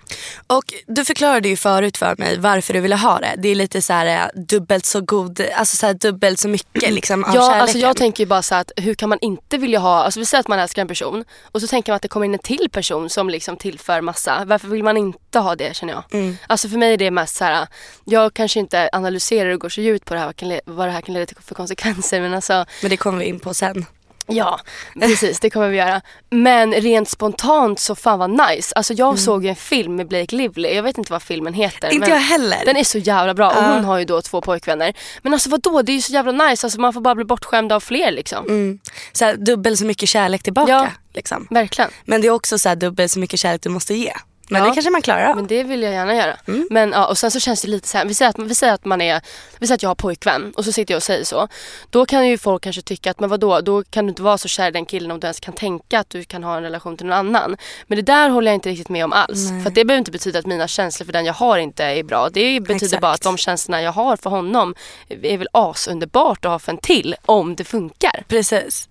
Och 0.57 0.63
du 0.88 1.05
förklarade 1.05 1.50
ju 1.50 1.55
förut 1.55 1.97
för 1.97 2.15
mig 2.17 2.38
varför 2.39 2.73
du 2.73 2.79
ville 2.79 2.95
ha 2.95 3.19
det. 3.19 3.33
Det 3.38 3.50
är 3.50 3.55
lite 3.55 3.81
så 3.81 3.93
här 3.93 4.05
eh, 4.35 4.41
dubbelt 4.41 4.85
så 4.85 5.01
god, 5.01 5.41
alltså 5.55 5.77
så 5.77 5.85
här 5.85 5.93
dubbelt 5.93 6.39
så 6.39 6.47
mycket 6.47 6.93
liksom 6.93 7.23
av 7.23 7.35
Ja, 7.35 7.41
kärleken. 7.41 7.61
alltså 7.61 7.77
jag 7.77 7.97
tänker 7.97 8.23
ju 8.23 8.27
bara 8.27 8.41
så 8.41 8.53
här 8.55 8.61
att 8.61 8.71
hur 8.77 8.93
kan 8.93 9.09
man 9.09 9.17
inte 9.21 9.57
vilja 9.57 9.79
ha, 9.79 10.03
alltså 10.03 10.19
vi 10.19 10.25
säger 10.25 10.39
att 10.39 10.47
man 10.47 10.59
älskar 10.59 10.81
en 10.81 10.88
person 10.88 11.25
och 11.51 11.61
så 11.61 11.67
tänker 11.67 11.91
man 11.91 11.95
att 11.95 12.01
det 12.01 12.07
kommer 12.07 12.25
in 12.25 12.33
en 12.33 12.39
till 12.39 12.69
person 12.71 13.09
som 13.09 13.29
liksom 13.29 13.57
tillför 13.57 14.01
massa. 14.01 14.43
Varför 14.45 14.67
vill 14.67 14.83
man 14.83 14.97
inte 14.97 15.19
ha 15.39 15.55
det 15.55 15.75
känner 15.75 15.93
jag? 15.93 16.03
Mm. 16.11 16.38
Alltså 16.47 16.69
för 16.69 16.77
mig 16.77 16.93
är 16.93 16.97
det 16.97 17.11
mest 17.11 17.35
så 17.35 17.43
här, 17.45 17.67
jag 18.05 18.33
kanske 18.33 18.59
inte 18.59 18.89
analyserar 18.93 19.50
och 19.50 19.59
går 19.59 19.69
så 19.69 19.81
djupt 19.81 20.05
på 20.05 20.13
det 20.13 20.19
här, 20.19 20.61
vad, 20.65 20.88
det 20.88 20.91
här 20.91 21.01
kan 21.01 21.13
leda 21.13 21.25
till 21.25 21.38
för 21.38 21.55
konsekvenser 21.55 22.21
men 22.21 22.33
alltså 22.33 22.65
Men 22.81 22.89
det 22.89 22.97
kommer 22.97 23.19
vi 23.19 23.25
in 23.25 23.39
på 23.39 23.53
sen. 23.53 23.85
Ja, 24.27 24.59
precis 25.01 25.39
det 25.39 25.50
kommer 25.50 25.69
vi 25.69 25.77
göra. 25.77 26.01
Men 26.29 26.73
rent 26.73 27.09
spontant 27.09 27.79
så 27.79 27.95
fan 27.95 28.19
vad 28.19 28.29
nice. 28.29 28.73
Alltså 28.75 28.93
jag 28.93 29.19
såg 29.19 29.43
ju 29.43 29.50
en 29.50 29.55
film 29.55 29.95
med 29.95 30.07
Blake 30.07 30.35
Lively, 30.35 30.75
jag 30.75 30.83
vet 30.83 30.97
inte 30.97 31.11
vad 31.11 31.21
filmen 31.21 31.53
heter. 31.53 31.88
Mm. 31.88 31.95
Inte 31.95 32.09
jag 32.09 32.17
heller. 32.17 32.65
Den 32.65 32.77
är 32.77 32.83
så 32.83 32.97
jävla 32.97 33.33
bra 33.33 33.50
och 33.50 33.57
Ja. 33.57 33.73
hon 33.73 33.85
har 33.85 33.97
ju 33.97 34.05
då 34.05 34.21
två 34.21 34.41
pojkvänner. 34.41 34.93
Men 35.21 35.33
alltså 35.33 35.50
vadå, 35.50 35.81
det 35.81 35.91
är 35.91 35.93
ju 35.93 36.01
så 36.01 36.13
jävla 36.13 36.31
nice. 36.31 36.67
Alltså 36.67 36.81
man 36.81 36.93
får 36.93 37.01
bara 37.01 37.15
bli 37.15 37.25
bortskämd 37.25 37.71
av 37.71 37.79
fler 37.79 38.11
liksom. 38.11 38.45
Mm. 38.45 38.79
Så 39.11 39.25
här, 39.25 39.35
dubbelt 39.35 39.79
så 39.79 39.85
mycket 39.85 40.09
kärlek 40.09 40.43
tillbaka. 40.43 40.71
Ja. 40.71 40.88
Liksom. 41.13 41.47
Verkligen. 41.50 41.91
Men 42.05 42.21
det 42.21 42.27
är 42.27 42.31
också 42.31 42.59
så 42.59 42.69
här, 42.69 42.75
dubbelt 42.75 43.11
så 43.11 43.19
mycket 43.19 43.39
kärlek 43.39 43.61
du 43.61 43.69
måste 43.69 43.93
ge. 43.93 44.13
Men 44.51 44.62
Ja. 44.62 44.67
det 44.70 44.74
kanske 44.74 44.89
man 44.91 45.01
klarar 45.01 45.29
av. 45.29 45.36
Men 45.36 45.48
det 45.48 45.63
vill 45.63 45.81
jag 45.84 45.93
gärna 45.93 46.15
göra. 46.15 46.38
Mm. 46.48 46.67
Men 46.72 46.91
ja, 46.91 47.08
och 47.08 47.17
sen 47.17 47.31
så 47.31 47.39
känns 47.39 47.62
det 47.62 47.67
lite 47.67 47.88
så 47.88 47.98
här, 47.98 48.05
vi 48.05 48.13
säger, 48.13 48.29
att, 48.29 48.39
vi 48.39 48.55
säger 48.55 48.74
att 48.74 48.86
man 48.86 49.01
är, 49.01 49.22
vi 49.60 49.67
säger 49.67 49.75
att 49.75 49.84
jag 49.84 49.89
har 49.89 49.96
pojkvän 49.96 50.53
och 50.58 50.65
så 50.65 50.72
sitter 50.72 50.93
jag 50.93 50.98
och 50.98 51.03
säger 51.03 51.24
så. 51.24 51.48
Då 51.89 52.05
kan 52.05 52.27
ju 52.27 52.38
folk 52.38 52.63
kanske 52.63 52.81
tycka 52.81 53.12
att 53.12 53.20
men 53.20 53.29
vadå, 53.29 53.62
då 53.62 53.84
kan 53.84 54.05
du 54.05 54.10
inte 54.10 54.22
vara 54.22 54.38
så 54.38 54.48
kär 54.48 54.67
i 54.67 54.72
den 54.72 54.86
killen 54.86 55.12
om 55.12 55.20
du 55.20 55.25
ens 55.27 55.39
kan 55.39 55.53
tänka 55.53 56.00
att 56.00 56.10
du 56.10 56.24
kan 56.24 56.43
ha 56.43 56.58
en 56.58 56.63
relation 56.63 56.98
till 56.98 57.05
någon 57.05 57.17
annan. 57.17 57.58
Men 57.88 57.96
det 57.96 58.01
där 58.01 58.29
håller 58.29 58.51
jag 58.51 58.55
inte 58.55 58.70
riktigt 58.70 58.89
med 58.89 59.05
om 59.05 59.13
alls. 59.13 59.51
Nej. 59.51 59.62
För 59.63 59.70
att 59.70 59.75
det 59.75 59.86
behöver 59.86 60.00
inte 60.00 60.12
betyda 60.12 60.39
att 60.39 60.46
mina 60.46 60.67
känslor 60.67 61.05
för 61.05 61.13
den 61.13 61.25
jag 61.25 61.34
har 61.34 61.58
inte 61.58 61.84
är 61.84 62.03
bra. 62.03 62.29
Det 62.29 62.60
betyder 62.60 62.86
Exakt. 62.86 63.01
bara 63.01 63.12
att 63.12 63.22
de 63.22 63.38
känslorna 63.38 63.81
jag 63.81 63.91
har 63.91 64.17
för 64.17 64.29
honom 64.29 64.75
är 65.10 65.38
väl 65.38 65.48
asunderbart 65.53 66.46
att 66.46 66.51
ha 66.51 66.60
för 66.60 66.72
en 66.72 66.77
till 66.77 67.15
om 67.25 67.55
det 67.55 67.63
funkar. 67.63 68.24
Precis. 68.27 68.89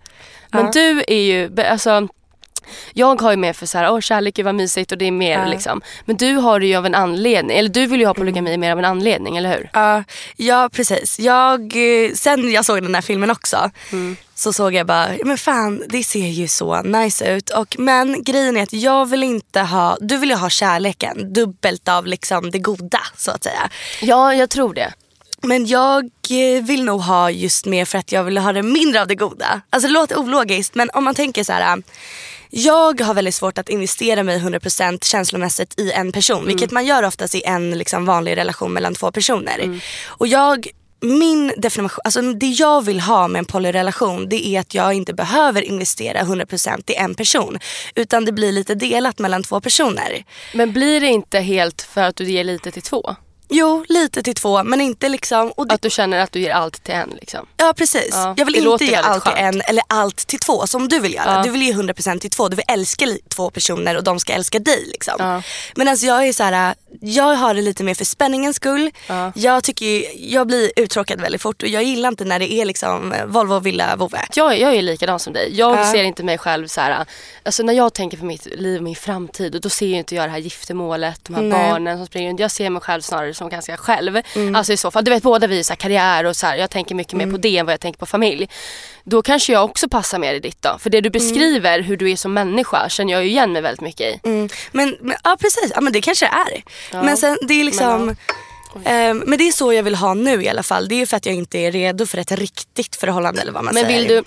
Men 0.53 0.65
Ja. 0.65 0.71
du 0.73 1.05
är 1.09 1.23
ju, 1.23 1.63
alltså 1.63 2.09
jag 2.93 3.21
har 3.23 3.31
ju 3.31 3.37
med 3.37 3.57
för 3.57 3.67
så 3.67 3.79
här, 3.79 3.93
åh 3.93 4.01
kärlek 4.01 4.39
är 4.39 4.45
vad 4.45 4.55
mysigt 4.55 4.93
och 4.93 4.99
det 4.99 5.05
är 5.07 5.11
mer 5.13 5.39
Ja. 5.39 5.47
liksom. 5.47 5.81
Men 6.05 6.17
du 6.17 6.35
har 6.35 6.61
det 6.61 6.67
ju 6.67 6.77
av 6.77 6.87
en 6.87 6.95
anledning, 6.95 7.59
eller 7.59 7.69
du 7.69 7.87
vill 7.87 8.01
ju 8.01 8.07
ha 8.07 8.15
polygami 8.15 8.57
mer 8.57 8.73
av 8.73 8.79
en 8.79 8.85
anledning, 8.85 9.37
eller 9.37 9.51
hur? 9.57 9.71
Ja, 9.73 10.05
ja 10.37 10.69
precis. 10.73 11.19
Jag, 11.21 11.61
eh, 11.61 12.13
sen 12.15 12.53
jag 12.53 12.65
såg 12.65 12.83
den 12.83 12.95
här 12.95 13.03
filmen 13.03 13.31
också 13.31 13.71
så 14.35 14.53
såg 14.53 14.75
jag 14.75 14.87
bara, 14.87 15.09
men 15.25 15.39
fan 15.39 15.83
det 15.89 16.03
ser 16.03 16.27
ju 16.29 16.49
så 16.49 16.83
nice 16.83 17.27
ut. 17.37 17.51
Och, 17.51 17.77
men 17.79 18.23
grejen 18.25 18.57
är 18.57 18.63
att 18.63 18.73
jag 18.73 19.07
vill 19.07 19.23
inte 19.23 19.61
ha, 19.61 19.97
du 20.01 20.17
vill 20.17 20.31
ju 20.31 20.37
ha 20.37 20.49
kärleken, 20.51 21.33
dubbelt 21.33 21.89
av 21.89 22.07
liksom 22.07 22.51
det 22.51 22.59
goda 22.59 23.01
så 23.17 23.31
att 23.31 23.45
säga. 23.45 23.71
Ja, 24.03 24.35
jag 24.35 24.51
tror 24.51 24.75
det. 24.75 24.93
Men 25.43 25.67
jag 25.67 26.05
eh, 26.31 26.63
vill 26.63 26.85
nog 26.85 27.01
ha 27.01 27.31
just 27.31 27.67
mer 27.67 27.85
för 27.85 27.99
att 27.99 28.13
jag 28.13 28.25
vill 28.25 28.39
ha 28.39 28.53
det 28.53 28.63
mindre 28.63 29.01
av 29.01 29.07
det 29.09 29.15
goda. 29.15 29.61
Alltså 29.71 29.89
det 29.89 29.93
låter 29.95 30.19
ologiskt 30.19 30.75
men 30.75 30.91
om 30.93 31.05
man 31.05 31.15
tänker 31.15 31.45
så 31.45 31.53
här. 31.53 31.83
Jag 32.51 33.01
har 33.01 33.15
väldigt 33.15 33.35
svårt 33.35 33.59
att 33.59 33.69
investera 33.69 34.23
mig 34.23 34.39
100% 34.39 35.05
känslomässigt 35.05 35.81
i 35.81 35.93
en 35.93 36.13
person. 36.13 36.47
Vilket 36.47 36.71
man 36.71 36.87
gör 36.87 37.03
oftast 37.03 37.35
i 37.35 37.43
en 37.45 37.79
liksom, 37.79 38.07
vanlig 38.07 38.37
relation 38.37 38.73
mellan 38.73 38.95
två 38.95 39.13
personer. 39.13 39.81
Och 40.07 40.27
jag 40.27 40.67
min 41.03 41.53
definition, 41.57 42.01
alltså 42.05 42.23
det 42.23 42.47
jag 42.47 42.85
vill 42.85 43.01
ha 43.01 43.29
med 43.29 43.39
en 43.39 43.45
polyrelation 43.45 44.29
det 44.29 44.47
är 44.47 44.61
att 44.61 44.75
jag 44.75 44.95
inte 44.95 45.15
behöver 45.15 45.63
investera 45.63 46.21
100% 46.23 46.91
i 46.91 46.95
en 46.95 47.15
person. 47.15 47.59
Utan 47.95 48.25
det 48.25 48.33
blir 48.33 48.53
lite 48.53 48.75
delat 48.75 49.19
mellan 49.19 49.43
två 49.43 49.61
personer. 49.61 50.25
Men 50.55 50.73
blir 50.73 51.01
det 51.01 51.07
inte 51.07 51.41
helt 51.41 51.83
för 51.83 52.03
att 52.03 52.17
du 52.17 52.31
ger 52.31 52.45
lite 52.45 52.71
till 52.71 52.83
två? 52.83 53.17
Jo, 53.53 53.85
lite 53.89 54.23
till 54.23 54.35
två 54.35 54.65
men 54.65 54.81
inte 54.81 55.09
liksom... 55.09 55.51
Och 55.57 55.67
det, 55.69 55.75
Att 55.75 55.83
du 55.83 55.91
känner 55.91 56.19
att 56.19 56.33
du 56.33 56.41
ger 56.41 56.51
allt 56.51 56.85
till 56.85 56.95
en 56.95 57.11
liksom? 57.21 57.47
Ja 57.57 57.73
precis. 57.77 58.11
Ja, 58.13 58.35
jag 58.37 58.47
vill 58.47 58.55
inte 58.67 58.85
ge 58.85 58.95
allt 58.95 59.25
till 59.25 59.33
skönt. 59.33 59.55
en 59.55 59.63
eller 59.63 59.83
allt 59.87 60.17
till 60.17 60.39
två 60.39 60.67
som 60.67 60.89
du 60.89 60.99
vill 61.01 61.15
göra. 61.15 61.35
Ja. 61.37 61.43
Du 61.43 61.51
vill 61.51 61.63
ge 61.63 61.73
100% 61.73 62.19
till 62.19 62.31
två. 62.31 62.49
Du 62.49 62.57
vill 62.57 62.65
älska 62.69 63.07
två 63.29 63.51
personer 63.51 63.97
och 63.97 64.05
de 64.05 64.21
ska 64.21 64.33
älska 64.33 64.59
dig. 64.59 64.85
Liksom. 64.93 65.15
Ja. 65.19 65.43
Men 65.77 65.89
alltså 65.89 66.07
jag 66.07 66.27
är 66.29 66.33
så 66.33 66.43
här, 66.43 66.75
jag 67.01 67.35
har 67.37 67.55
det 67.55 67.63
lite 67.63 67.85
mer 67.85 67.95
för 67.95 68.05
spänningens 68.05 68.57
skull. 68.57 68.91
Ja. 69.07 69.33
Jag, 69.35 69.65
tycker, 69.65 69.87
ju- 69.87 70.05
jag 70.17 70.47
blir 70.47 70.73
uttråkad 70.77 71.21
väldigt 71.21 71.43
fort 71.43 71.63
och 71.63 71.69
jag 71.69 71.83
gillar 71.83 72.09
inte 72.09 72.25
när 72.25 72.39
det 72.39 72.53
är 72.53 72.65
liksom 72.65 73.15
Volvo, 73.27 73.59
villa, 73.59 73.97
vovve. 73.97 74.27
Jag, 74.35 74.59
jag 74.61 74.75
är 74.75 74.83
likadan 74.83 75.21
som 75.21 75.33
dig. 75.33 75.49
Jag 75.59 75.79
Ja. 75.79 75.93
ser 75.93 76.03
inte 76.05 76.23
mig 76.23 76.39
själv 76.39 76.67
så 76.67 76.81
här. 76.81 77.05
Alltså 77.43 77.63
när 77.63 77.73
jag 77.73 77.93
tänker 77.95 78.17
på 78.19 78.25
mitt 78.25 78.47
liv, 78.47 78.83
min 78.83 78.97
framtid, 78.97 79.55
och 79.55 79.61
då 79.61 79.69
ser 79.69 79.87
ju 79.87 79.95
inte 79.97 80.15
jag 80.15 80.25
det 80.27 80.31
här 80.31 80.39
giftermålet, 80.39 81.21
de 81.25 81.35
här 81.35 81.43
Nej. 81.43 81.71
barnen 81.71 81.97
som 81.99 82.07
springer 82.07 82.29
runt. 82.31 82.41
Jag 82.41 82.51
ser 82.51 82.71
mig 82.71 82.83
själv 82.83 83.01
snarare 83.03 83.35
som 83.41 83.49
ganska 83.49 83.77
själv. 83.77 84.21
Alltså 84.55 84.73
i 84.73 84.77
så 84.77 84.91
fall, 84.91 85.05
du 85.05 85.11
vet 85.11 85.23
båda 85.23 85.47
vi 85.47 85.59
är 85.59 85.63
så 85.63 85.73
här 85.73 85.77
karriär 85.77 86.25
och 86.25 86.37
så 86.37 86.47
här, 86.47 86.57
jag 86.57 86.71
tänker 86.71 86.95
mycket 86.95 87.13
mer 87.13 87.27
på 87.27 87.37
det 87.37 87.59
än 87.59 87.67
vad 87.67 87.73
jag 87.73 87.81
tänker 87.81 87.99
på 87.99 88.07
familj. 88.07 88.49
Då 89.05 89.23
kanske 89.23 89.53
jag 89.53 89.65
också 89.65 89.89
passar 89.89 90.19
mer 90.19 90.35
i 90.35 90.41
ditt 90.41 90.63
då. 90.63 90.79
För 90.79 90.91
det 90.91 91.01
du 91.01 91.11
beskriver, 91.11 91.81
hur 91.81 91.97
du 91.97 92.11
är 92.11 92.17
som 92.17 92.33
människa, 92.33 92.89
känner 92.89 93.13
jag 93.13 93.23
ju 93.25 93.29
igen 93.31 93.53
mig 93.53 93.63
väldigt 93.63 93.81
mycket 93.81 94.07
i. 94.15 94.21
Mm. 94.29 94.49
Men, 94.73 94.97
men, 95.01 95.17
ja 95.25 95.37
precis, 95.41 95.73
ja, 95.75 95.81
men 95.81 95.93
det 95.93 96.01
kanske 96.01 96.27
det 96.27 96.53
är. 96.55 96.63
Ja. 96.93 97.03
Men 97.03 97.17
sen 97.17 97.39
det 97.49 97.55
är 97.55 97.65
liksom 97.65 98.17
Men, 98.75 98.85
ehm, 98.85 99.23
men 99.27 99.39
det 99.39 99.49
är 99.49 99.53
så 99.53 99.73
jag 99.73 99.83
vill 99.83 99.95
ha 99.95 100.15
nu 100.15 100.43
i 100.43 100.49
alla 100.49 100.63
fall. 100.63 100.89
Det 100.89 101.03
är 101.03 101.07
för 101.07 101.17
att 101.17 101.27
jag 101.27 101.35
inte 101.35 101.59
är 101.59 101.73
redo 101.73 102.07
för 102.07 102.19
ett 102.19 102.33
riktigt 102.33 102.97
förhållande 102.97 103.43
eller 103.43 103.53
vad 103.53 103.65
man 103.65 103.75
Men 103.75 103.85
säger. 103.85 103.99
vill 103.99 104.09
du, 104.09 104.25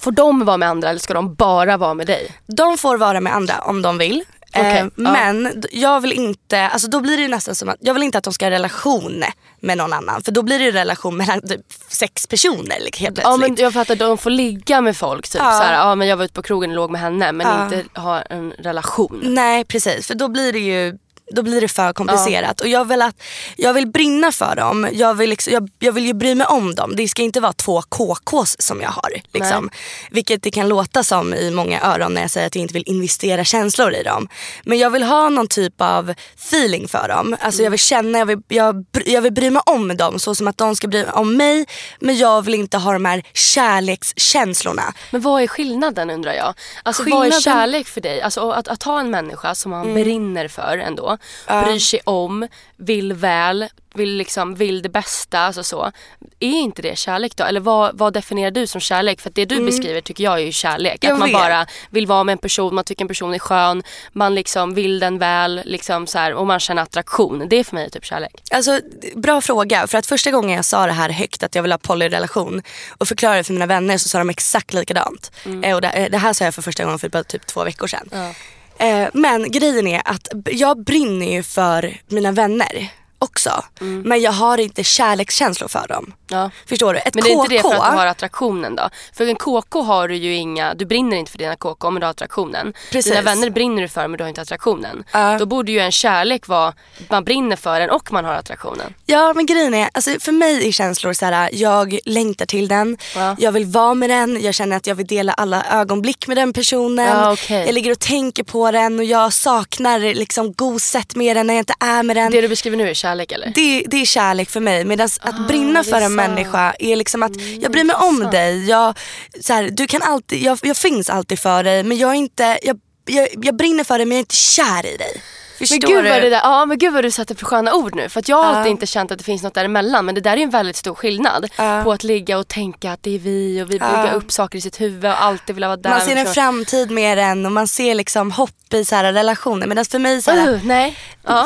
får 0.00 0.12
de 0.12 0.44
vara 0.44 0.56
med 0.56 0.68
andra 0.68 0.90
eller 0.90 1.00
ska 1.00 1.14
de 1.14 1.34
bara 1.34 1.76
vara 1.76 1.94
med 1.94 2.06
dig? 2.06 2.30
De 2.46 2.78
får 2.78 2.96
vara 2.96 3.20
med 3.20 3.34
andra 3.34 3.54
om 3.60 3.82
de 3.82 3.98
vill. 3.98 4.24
Okej, 4.56 4.62
Eh, 4.80 4.86
ja. 4.96 5.12
Men 5.12 5.62
jag 5.72 6.00
vill 6.00 6.12
inte, 6.12 6.60
alltså 6.68 6.88
då 6.88 7.00
blir 7.00 7.16
det 7.16 7.28
nästan 7.28 7.54
som 7.54 7.68
att, 7.68 7.76
jag 7.80 7.94
vill 7.94 8.02
inte 8.02 8.18
att 8.18 8.24
de 8.24 8.32
ska 8.32 8.44
ha 8.46 8.50
relation 8.50 9.24
med 9.60 9.78
någon 9.78 9.92
annan. 9.92 10.22
För 10.22 10.32
då 10.32 10.42
blir 10.42 10.58
det 10.58 10.64
ju 10.64 10.70
relation 10.72 11.16
mellan 11.16 11.40
typ 11.40 11.60
sex 11.88 12.26
personer 12.26 12.76
helt 12.78 12.96
plötsligt. 12.98 13.18
Ja 13.24 13.36
men 13.36 13.56
jag 13.58 13.72
fattar, 13.72 13.96
de 13.96 14.18
får 14.18 14.30
ligga 14.30 14.80
med 14.80 14.96
folk 14.96 15.28
typ 15.28 15.40
Ja. 15.44 15.50
såhär, 15.52 15.72
ja 15.74 15.94
men 15.94 16.08
jag 16.08 16.16
var 16.16 16.24
ute 16.24 16.34
på 16.34 16.42
krogen 16.42 16.70
och 16.70 16.76
låg 16.76 16.90
med 16.90 17.00
henne 17.00 17.32
men 17.32 17.46
Ja. 17.46 17.64
inte 17.76 18.00
ha 18.00 18.20
en 18.22 18.50
relation. 18.50 19.20
Nej 19.22 19.64
precis, 19.64 20.06
för 20.06 20.14
då 20.14 20.28
blir 20.28 20.52
det 20.52 20.58
ju 20.58 20.98
då 21.30 21.42
blir 21.42 21.60
det 21.60 21.68
för 21.68 21.92
komplicerat. 21.92 22.60
Och 22.60 22.68
jag 22.68 22.84
vill, 22.84 23.02
att, 23.02 23.22
jag 23.56 23.74
vill 23.74 23.86
brinna 23.86 24.32
för 24.32 24.56
dem. 24.56 24.88
Jag 24.92 25.14
vill, 25.14 25.30
liksom, 25.30 25.52
jag, 25.52 25.70
jag 25.78 25.92
vill 25.92 26.06
ju 26.06 26.12
bry 26.12 26.34
mig 26.34 26.46
om 26.46 26.74
dem. 26.74 26.96
Det 26.96 27.08
ska 27.08 27.22
inte 27.22 27.40
vara 27.40 27.52
två 27.52 27.82
KKs 27.82 28.56
som 28.62 28.80
jag 28.80 28.90
har. 28.90 29.10
Liksom. 29.32 29.70
Vilket 30.10 30.42
det 30.42 30.50
kan 30.50 30.68
låta 30.68 31.04
som 31.04 31.34
i 31.34 31.50
många 31.50 31.80
öron 31.80 32.14
när 32.14 32.20
jag 32.20 32.30
säger 32.30 32.46
att 32.46 32.54
jag 32.54 32.62
inte 32.62 32.74
vill 32.74 32.84
investera 32.86 33.44
känslor 33.44 33.94
i 33.94 34.02
dem. 34.02 34.28
Men 34.64 34.78
jag 34.78 34.90
vill 34.90 35.02
ha 35.02 35.28
någon 35.28 35.48
typ 35.48 35.80
av 35.80 36.14
feeling 36.38 36.88
för 36.88 37.08
dem. 37.08 37.36
Alltså 37.40 37.62
jag 37.62 37.70
vill 37.70 37.80
känna, 37.80 38.18
jag 38.18 38.26
vill, 38.26 38.38
jag, 38.48 38.84
jag 39.06 39.22
vill 39.22 39.32
bry 39.32 39.50
mig 39.50 39.62
om 39.66 39.96
dem 39.96 40.18
så 40.18 40.34
som 40.34 40.48
att 40.48 40.58
de 40.58 40.76
ska 40.76 40.88
bry 40.88 41.02
sig 41.02 41.12
om 41.12 41.36
mig. 41.36 41.66
Men 42.00 42.16
jag 42.16 42.42
vill 42.42 42.54
inte 42.54 42.78
ha 42.78 42.92
de 42.92 43.04
här 43.04 43.22
kärlekskänslorna. 43.32 44.94
Men 45.10 45.20
vad 45.20 45.42
är 45.42 45.46
skillnaden 45.46 46.10
undrar 46.10 46.32
jag? 46.32 46.54
Alltså 46.82 47.02
vad 47.02 47.12
är 47.12 47.30
Skillnaden- 47.30 47.40
kärlek 47.40 47.86
för 47.86 48.00
dig? 48.00 48.22
Alltså 48.22 48.50
att, 48.50 48.68
att 48.68 48.82
ha 48.82 49.00
en 49.00 49.10
människa 49.10 49.54
som 49.54 49.70
man 49.70 49.94
brinner 49.94 50.48
för 50.48 50.78
ändå, 50.78 51.17
bryr 51.46 51.78
sig 51.78 52.00
om, 52.04 52.48
vill 52.76 53.12
väl, 53.12 53.68
vill, 53.94 54.16
liksom, 54.16 54.54
vill 54.54 54.82
det 54.82 54.88
bästa, 54.88 55.38
alltså 55.38 55.64
så. 55.64 55.92
Är 56.40 56.48
inte 56.48 56.82
det 56.82 56.98
kärlek 56.98 57.36
då? 57.36 57.44
Eller 57.44 57.60
vad, 57.60 57.98
vad 57.98 58.12
definierar 58.12 58.50
du 58.50 58.66
som 58.66 58.80
kärlek? 58.80 59.20
För 59.20 59.30
det 59.30 59.44
du 59.44 59.64
beskriver 59.64 60.00
tycker 60.00 60.24
jag 60.24 60.34
är 60.34 60.44
ju 60.44 60.52
kärlek. 60.52 60.98
Jag 61.00 61.12
att 61.12 61.18
man 61.18 61.28
vet. 61.28 61.38
bara 61.38 61.66
vill 61.90 62.06
vara 62.06 62.24
med 62.24 62.32
en 62.32 62.38
person, 62.38 62.74
man 62.74 62.84
tycker 62.84 63.04
en 63.04 63.08
person 63.08 63.34
är 63.34 63.38
skön, 63.38 63.82
man 64.12 64.34
liksom 64.34 64.74
vill 64.74 65.00
den 65.00 65.18
väl 65.18 65.62
liksom 65.64 66.06
så 66.06 66.18
här, 66.18 66.34
och 66.34 66.46
man 66.46 66.60
känner 66.60 66.82
attraktion. 66.82 67.46
Det 67.48 67.56
är 67.56 67.64
för 67.64 67.74
mig 67.74 67.90
typ 67.90 68.04
kärlek. 68.04 68.42
Alltså, 68.50 68.80
bra 69.16 69.40
fråga. 69.40 69.86
För 69.86 69.98
att 69.98 70.06
första 70.06 70.30
gången 70.30 70.56
jag 70.56 70.64
sa 70.64 70.86
det 70.86 70.92
här 70.92 71.10
högt 71.10 71.42
att 71.42 71.54
jag 71.54 71.62
vill 71.62 71.72
ha 71.72 71.78
polyrelation 71.78 72.62
och 72.98 73.08
förklarade 73.08 73.44
för 73.44 73.52
mina 73.52 73.66
vänner 73.66 73.98
så 73.98 74.08
sa 74.08 74.18
de 74.18 74.30
exakt 74.30 74.74
likadant. 74.74 75.32
Eh, 75.62 75.74
och 75.74 75.80
det, 75.80 75.88
eh, 75.88 76.10
det 76.10 76.18
här 76.18 76.32
sa 76.32 76.44
jag 76.44 76.54
för 76.54 76.62
första 76.62 76.84
gången 76.84 76.98
för 76.98 77.08
bara 77.08 77.24
typ 77.24 77.46
två 77.46 77.64
veckor 77.64 77.86
sedan. 77.86 78.08
Eh, 78.12 78.36
Eh, 78.78 79.08
men 79.12 79.50
grejen 79.50 79.86
är 79.86 80.02
att 80.04 80.28
jag 80.44 80.84
brinner 80.84 81.32
ju 81.32 81.42
för 81.42 82.00
mina 82.08 82.32
vänner 82.32 82.90
också. 83.18 83.64
Men 83.80 84.20
jag 84.20 84.32
har 84.32 84.58
inte 84.58 84.84
kärlekskänslor 84.84 85.68
för 85.68 85.88
dem. 85.88 86.12
Ja. 86.30 86.50
Förstår 86.66 86.94
du? 86.94 86.98
Ett 87.00 87.14
Men 87.14 87.24
det 87.24 87.30
är 87.30 87.34
KK, 87.34 87.42
inte 87.44 87.54
det 87.54 87.62
för 87.62 87.74
att 87.74 87.92
du 87.92 87.98
har 87.98 88.06
attraktionen 88.06 88.76
då? 88.76 88.90
För 89.12 89.26
en 89.26 89.36
KK 89.36 89.82
har 89.82 90.08
du 90.08 90.16
ju 90.16 90.34
inga, 90.34 90.74
du 90.74 90.86
brinner 90.86 91.16
inte 91.16 91.30
för 91.30 91.38
dina 91.38 91.56
KK 91.56 91.90
men 91.90 92.00
du 92.00 92.06
har 92.06 92.10
attraktionen. 92.10 92.72
Precis. 92.92 93.12
Dina 93.12 93.22
vänner 93.22 93.50
brinner 93.50 93.82
du 93.82 93.88
för 93.88 94.08
men 94.08 94.18
du 94.18 94.24
har 94.24 94.28
inte 94.28 94.40
attraktionen. 94.42 95.04
Ja. 95.12 95.38
Då 95.38 95.46
borde 95.46 95.72
ju 95.72 95.78
en 95.78 95.92
kärlek 95.92 96.48
vara, 96.48 96.74
man 97.08 97.24
brinner 97.24 97.56
för 97.56 97.80
den 97.80 97.90
och 97.90 98.12
man 98.12 98.24
har 98.24 98.32
attraktionen. 98.34 98.94
Ja 99.06 99.32
men 99.36 99.46
grejen 99.46 99.74
är, 99.74 99.90
alltså, 99.92 100.10
för 100.20 100.32
mig 100.32 100.68
är 100.68 100.72
känslor 100.72 101.12
så 101.12 101.26
här: 101.26 101.50
jag 101.52 101.98
längtar 102.04 102.46
till 102.46 102.68
den, 102.68 102.96
Ja. 103.16 103.36
jag 103.38 103.52
vill 103.52 103.64
vara 103.64 103.94
med 103.94 104.10
den, 104.10 104.42
jag 104.42 104.54
känner 104.54 104.76
att 104.76 104.86
jag 104.86 104.94
vill 104.94 105.06
dela 105.06 105.32
alla 105.32 105.64
ögonblick 105.70 106.26
med 106.26 106.36
den 106.36 106.52
personen. 106.52 107.06
Ja, 107.06 107.32
okej. 107.32 107.66
Jag 107.66 107.74
ligger 107.74 107.90
och 107.90 107.98
tänker 107.98 108.42
på 108.42 108.70
den 108.70 108.98
och 108.98 109.04
jag 109.04 109.32
saknar 109.32 109.98
liksom 110.14 110.52
goset 110.52 111.16
med 111.16 111.36
den 111.36 111.46
när 111.46 111.54
jag 111.54 111.60
inte 111.60 111.74
är 111.80 112.02
med 112.02 112.16
den. 112.16 112.32
Det 112.32 112.40
du 112.40 112.48
beskriver 112.48 112.76
nu 112.76 112.90
är 112.90 112.94
kärlek 112.94 113.07
eller? 113.32 113.52
Det, 113.54 113.84
det 113.86 113.96
är 113.96 114.06
kärlek 114.06 114.50
för 114.50 114.60
mig. 114.60 114.84
Medan 114.84 115.08
att 115.20 115.48
brinna 115.48 115.80
Ah, 115.80 115.82
det 115.82 115.88
är 115.88 115.92
för 115.92 115.96
en 115.96 116.02
sant. 116.02 116.20
Mm, 116.20 116.34
människa 116.34 116.74
är 116.78 116.96
liksom 116.96 117.22
att 117.22 117.32
jag 117.60 117.72
bryr 117.72 117.84
mig 117.84 117.96
om 117.96 118.08
intressant. 118.14 118.32
dig. 118.32 118.68
Jag, 118.68 118.98
så 119.40 119.52
här, 119.52 119.70
du 119.70 119.86
kan 119.86 120.02
alltid, 120.02 120.42
jag, 120.42 120.58
jag 120.62 120.76
finns 120.76 121.10
alltid 121.10 121.38
för 121.38 121.64
dig 121.64 121.82
men 121.82 121.98
jag, 121.98 122.10
är 122.10 122.14
inte, 122.14 122.58
jag, 122.62 122.80
jag, 123.06 123.28
jag 123.42 123.56
brinner 123.56 123.84
för 123.84 123.98
dig 123.98 124.06
men 124.06 124.16
jag 124.16 124.18
är 124.18 124.22
inte 124.22 124.36
kär 124.36 124.86
i 124.86 124.96
dig. 124.96 125.22
Förstår 125.58 125.78
Men 125.80 125.90
gud, 125.96 126.04
du? 126.04 126.10
vad 126.10 126.22
det 126.22 126.30
där, 126.30 126.40
ja, 126.42 126.66
men 126.66 126.78
gud 126.78 126.92
vad 126.92 127.04
du 127.04 127.10
sätter 127.10 127.34
för 127.34 127.46
sköna 127.46 127.74
ord 127.74 127.94
nu. 127.94 128.08
För 128.08 128.20
att 128.20 128.28
jag 128.28 128.36
har 128.36 128.44
Ja. 128.52 128.56
alltid 128.56 128.70
inte 128.70 128.86
känt 128.86 129.10
att 129.12 129.18
det 129.18 129.24
finns 129.24 129.42
något 129.42 129.54
däremellan. 129.54 130.04
Men 130.06 130.14
det 130.14 130.20
där 130.20 130.36
är 130.36 130.40
en 130.40 130.50
väldigt 130.50 130.76
stor 130.76 130.94
skillnad. 130.94 131.46
Ja. 131.56 131.80
På 131.84 131.92
att 131.92 132.04
ligga 132.04 132.38
och 132.38 132.48
tänka 132.48 132.92
att 132.92 133.02
det 133.02 133.14
är 133.14 133.18
vi 133.18 133.62
och 133.62 133.66
vi 133.70 133.78
bygger 133.78 134.12
upp 134.14 134.32
saker 134.32 134.58
i 134.58 134.60
sitt 134.60 134.80
huvud 134.80 135.04
och 135.04 135.22
alltid 135.22 135.54
vilja 135.56 135.68
vara 135.68 135.76
där. 135.76 135.90
Man 135.90 136.00
ser 136.00 136.16
en 136.16 136.26
Så- 136.26 136.32
framtid 136.32 136.90
med 136.90 137.18
den 137.18 137.46
och 137.46 137.52
man 137.52 137.68
ser 137.68 137.94
liksom 137.94 138.30
hopp 138.32 138.74
i 138.74 138.84
så 138.84 138.94
här 138.94 139.12
relationer. 139.12 139.66
Medan 139.66 139.84
för 139.84 139.98
mig 139.98 140.22
så 140.22 140.30
här, 140.30 140.48
Uh, 140.52 140.60
nej. 140.64 140.96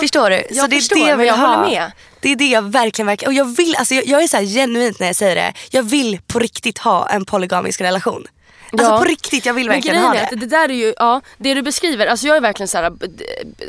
Förstår 0.00 0.30
du? 0.30 0.44
Jag 0.50 0.70
det 0.70 0.76
är 0.76 0.78
förstår, 0.80 0.96
det 0.96 1.02
jag 1.08 1.16
men 1.18 1.26
jag 1.26 1.36
håller 1.36 1.70
med. 1.70 1.92
Det 2.20 2.28
är 2.32 2.36
det 2.36 2.46
jag 2.48 2.62
verkligen, 2.62 3.06
verkligen 3.06 3.28
och 3.30 3.34
jag 3.34 3.56
vill, 3.56 3.76
alltså 3.76 3.94
jag, 3.94 4.06
jag 4.06 4.22
är 4.22 4.26
så 4.28 4.38
genuint 4.38 5.00
när 5.00 5.06
jag 5.06 5.16
säger 5.16 5.34
det. 5.36 5.52
Jag 5.70 5.82
vill 5.82 6.20
på 6.26 6.38
riktigt 6.38 6.78
ha 6.78 7.08
en 7.08 7.24
polygamisk 7.24 7.80
relation. 7.80 8.26
Alltså 8.72 8.86
Ja. 8.92 8.98
på 8.98 9.04
riktigt, 9.04 9.46
jag 9.46 9.54
vill 9.54 9.68
verkligen 9.68 10.02
ha 10.02 10.12
det. 10.12 10.36
det 10.36 10.46
där 10.46 10.68
är 10.68 10.74
ju, 10.74 10.94
ja 10.98 11.20
det 11.38 11.54
du 11.54 11.62
beskriver, 11.62 12.06
alltså 12.06 12.26
jag 12.26 12.36
är 12.36 12.40
verkligen 12.40 12.68
så 12.68 12.78
här, 12.78 12.92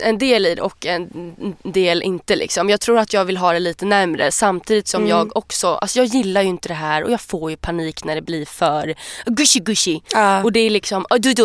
en 0.02 0.18
del 0.18 0.46
i 0.46 0.56
det 0.56 0.62
och 0.62 0.86
en 0.86 1.10
del 1.64 2.02
inte 2.04 2.36
liksom. 2.36 2.70
Jag 2.70 2.82
tror 2.82 2.98
att 3.00 3.14
jag 3.14 3.26
vill 3.26 3.38
ha 3.38 3.54
det 3.54 3.60
lite 3.60 3.86
närmre 3.86 4.32
samtidigt 4.32 4.88
som 4.88 5.02
Mm. 5.04 5.10
jag 5.10 5.38
också, 5.38 5.68
alltså 5.76 6.00
jag 6.00 6.06
gillar 6.06 6.42
ju 6.42 6.48
inte 6.48 6.68
det 6.68 6.74
här 6.74 7.04
och 7.04 7.12
jag 7.12 7.22
får 7.22 7.52
ju 7.52 7.58
panik 7.58 8.04
när 8.04 8.16
det 8.16 8.22
blir 8.22 8.46
för 8.46 8.96
gushy 9.26 9.60
gushy. 9.60 10.00
Ja. 10.14 10.44
Och 10.44 10.52
det 10.52 10.60
är 10.60 10.70
liksom, 10.70 11.06
oh, 11.10 11.18
du, 11.20 11.34
du. 11.34 11.44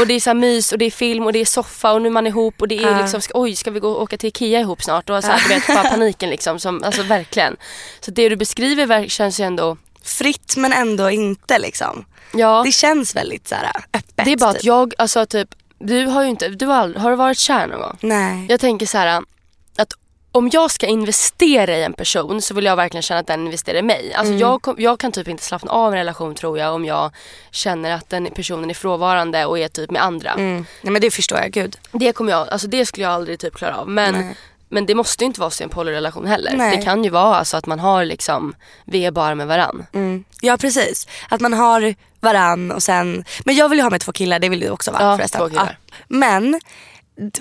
och 0.00 0.06
det 0.06 0.14
är 0.14 0.20
så 0.20 0.30
här 0.30 0.34
mys 0.34 0.72
och 0.72 0.78
det 0.78 0.84
är 0.84 0.90
film 0.90 1.24
och 1.26 1.32
det 1.32 1.38
är 1.38 1.44
soffa 1.44 1.92
och 1.92 2.02
nu 2.02 2.08
är 2.08 2.12
man 2.12 2.26
ihop 2.26 2.54
och 2.58 2.68
det 2.68 2.78
är 2.78 2.90
Ja. 2.90 3.00
liksom, 3.00 3.20
ska, 3.20 3.32
oj 3.40 3.56
ska 3.56 3.70
vi 3.70 3.80
gå 3.80 3.90
och 3.90 4.02
åka 4.02 4.16
till 4.18 4.28
Ikea 4.28 4.60
ihop 4.60 4.82
snart? 4.82 5.10
Och 5.10 5.24
så 5.24 5.30
här, 5.30 5.42
du 5.48 5.54
vet 5.54 5.66
bara 5.66 5.90
paniken 5.90 6.30
liksom, 6.30 6.58
som, 6.58 6.82
alltså 6.84 7.02
verkligen. 7.02 7.56
Så 8.00 8.10
det 8.10 8.28
du 8.28 8.36
beskriver 8.36 9.08
känns 9.08 9.40
ju 9.40 9.44
ändå, 9.44 9.76
Fritt 10.06 10.56
men 10.56 10.72
ändå 10.72 11.10
inte 11.10 11.58
liksom. 11.58 12.04
ja. 12.32 12.62
Det 12.64 12.72
känns 12.72 13.16
väldigt 13.16 13.48
så 13.48 13.54
här 13.54 13.70
öppet. 13.92 14.24
Det 14.24 14.32
är 14.32 14.36
bara 14.36 14.50
att 14.50 14.56
typ. 14.56 14.64
jag, 14.64 14.94
alltså 14.98 15.26
typ, 15.26 15.48
du 15.78 16.06
har 16.06 16.22
ju 16.22 16.28
inte, 16.28 16.48
du 16.48 16.66
har, 16.66 16.94
har 16.94 17.10
du 17.10 17.16
varit 17.16 17.38
kär 17.38 17.66
någon 17.66 17.80
gång? 17.80 17.96
Nej. 18.00 18.46
Jag 18.48 18.60
tänker 18.60 18.86
så 18.86 18.98
här 18.98 19.22
att 19.76 19.92
om 20.32 20.50
jag 20.52 20.70
ska 20.70 20.86
investera 20.86 21.76
i 21.76 21.82
en 21.84 21.92
person 21.92 22.42
så 22.42 22.54
vill 22.54 22.64
jag 22.64 22.76
verkligen 22.76 23.02
känna 23.02 23.20
att 23.20 23.26
den 23.26 23.44
investerar 23.44 23.78
i 23.78 23.82
mig. 23.82 24.14
Alltså 24.14 24.32
Mm. 24.32 24.40
jag, 24.40 24.74
jag 24.78 24.98
kan 25.00 25.12
typ 25.12 25.28
inte 25.28 25.42
slappna 25.44 25.70
av 25.72 25.92
en 25.92 25.98
relation 25.98 26.34
tror 26.34 26.58
jag 26.58 26.74
om 26.74 26.84
jag 26.84 27.10
känner 27.50 27.90
att 27.90 28.08
den 28.10 28.26
personen 28.34 28.70
är 28.70 28.74
frånvarande 28.74 29.46
och 29.46 29.58
är 29.58 29.68
typ 29.68 29.90
med 29.90 30.02
andra. 30.02 30.30
Mm. 30.32 30.66
Nej 30.82 30.92
men 30.92 31.02
det 31.02 31.10
förstår 31.10 31.38
jag, 31.38 31.50
gud. 31.50 31.78
Det, 31.92 32.12
kommer 32.12 32.32
jag, 32.32 32.48
alltså 32.48 32.66
det 32.68 32.86
skulle 32.86 33.04
jag 33.04 33.12
aldrig 33.12 33.38
typ 33.40 33.54
klara 33.54 33.76
av. 33.76 33.88
Men, 33.88 34.14
Nej. 34.14 34.36
Men 34.68 34.86
det 34.86 34.94
måste 34.94 35.24
ju 35.24 35.26
inte 35.26 35.40
vara 35.40 35.50
så 35.50 35.62
i 35.62 35.64
en 35.64 35.70
polyrelation 35.70 36.26
heller. 36.26 36.56
Nej. 36.56 36.76
Det 36.76 36.82
kan 36.82 37.04
ju 37.04 37.10
vara 37.10 37.36
alltså 37.36 37.56
att 37.56 37.66
man 37.66 37.80
har 37.80 38.04
liksom, 38.04 38.54
vi 38.84 39.04
är 39.04 39.10
bara 39.10 39.34
med 39.34 39.46
varann. 39.46 39.86
Mm. 39.92 40.24
Ja 40.40 40.56
precis. 40.56 41.06
Att 41.28 41.40
man 41.40 41.52
har 41.52 41.94
varann 42.20 42.72
och 42.72 42.82
sen, 42.82 43.24
men 43.44 43.54
jag 43.54 43.68
vill 43.68 43.78
ju 43.78 43.82
ha 43.82 43.90
med 43.90 44.00
två 44.00 44.12
killar, 44.12 44.38
det 44.38 44.48
vill 44.48 44.60
du 44.60 44.70
också 44.70 44.90
va? 44.90 44.98
Ja, 45.00 45.16
förresten. 45.16 45.40
två 45.40 45.48
killar. 45.48 45.78
Ja. 45.88 45.96
Men 46.08 46.60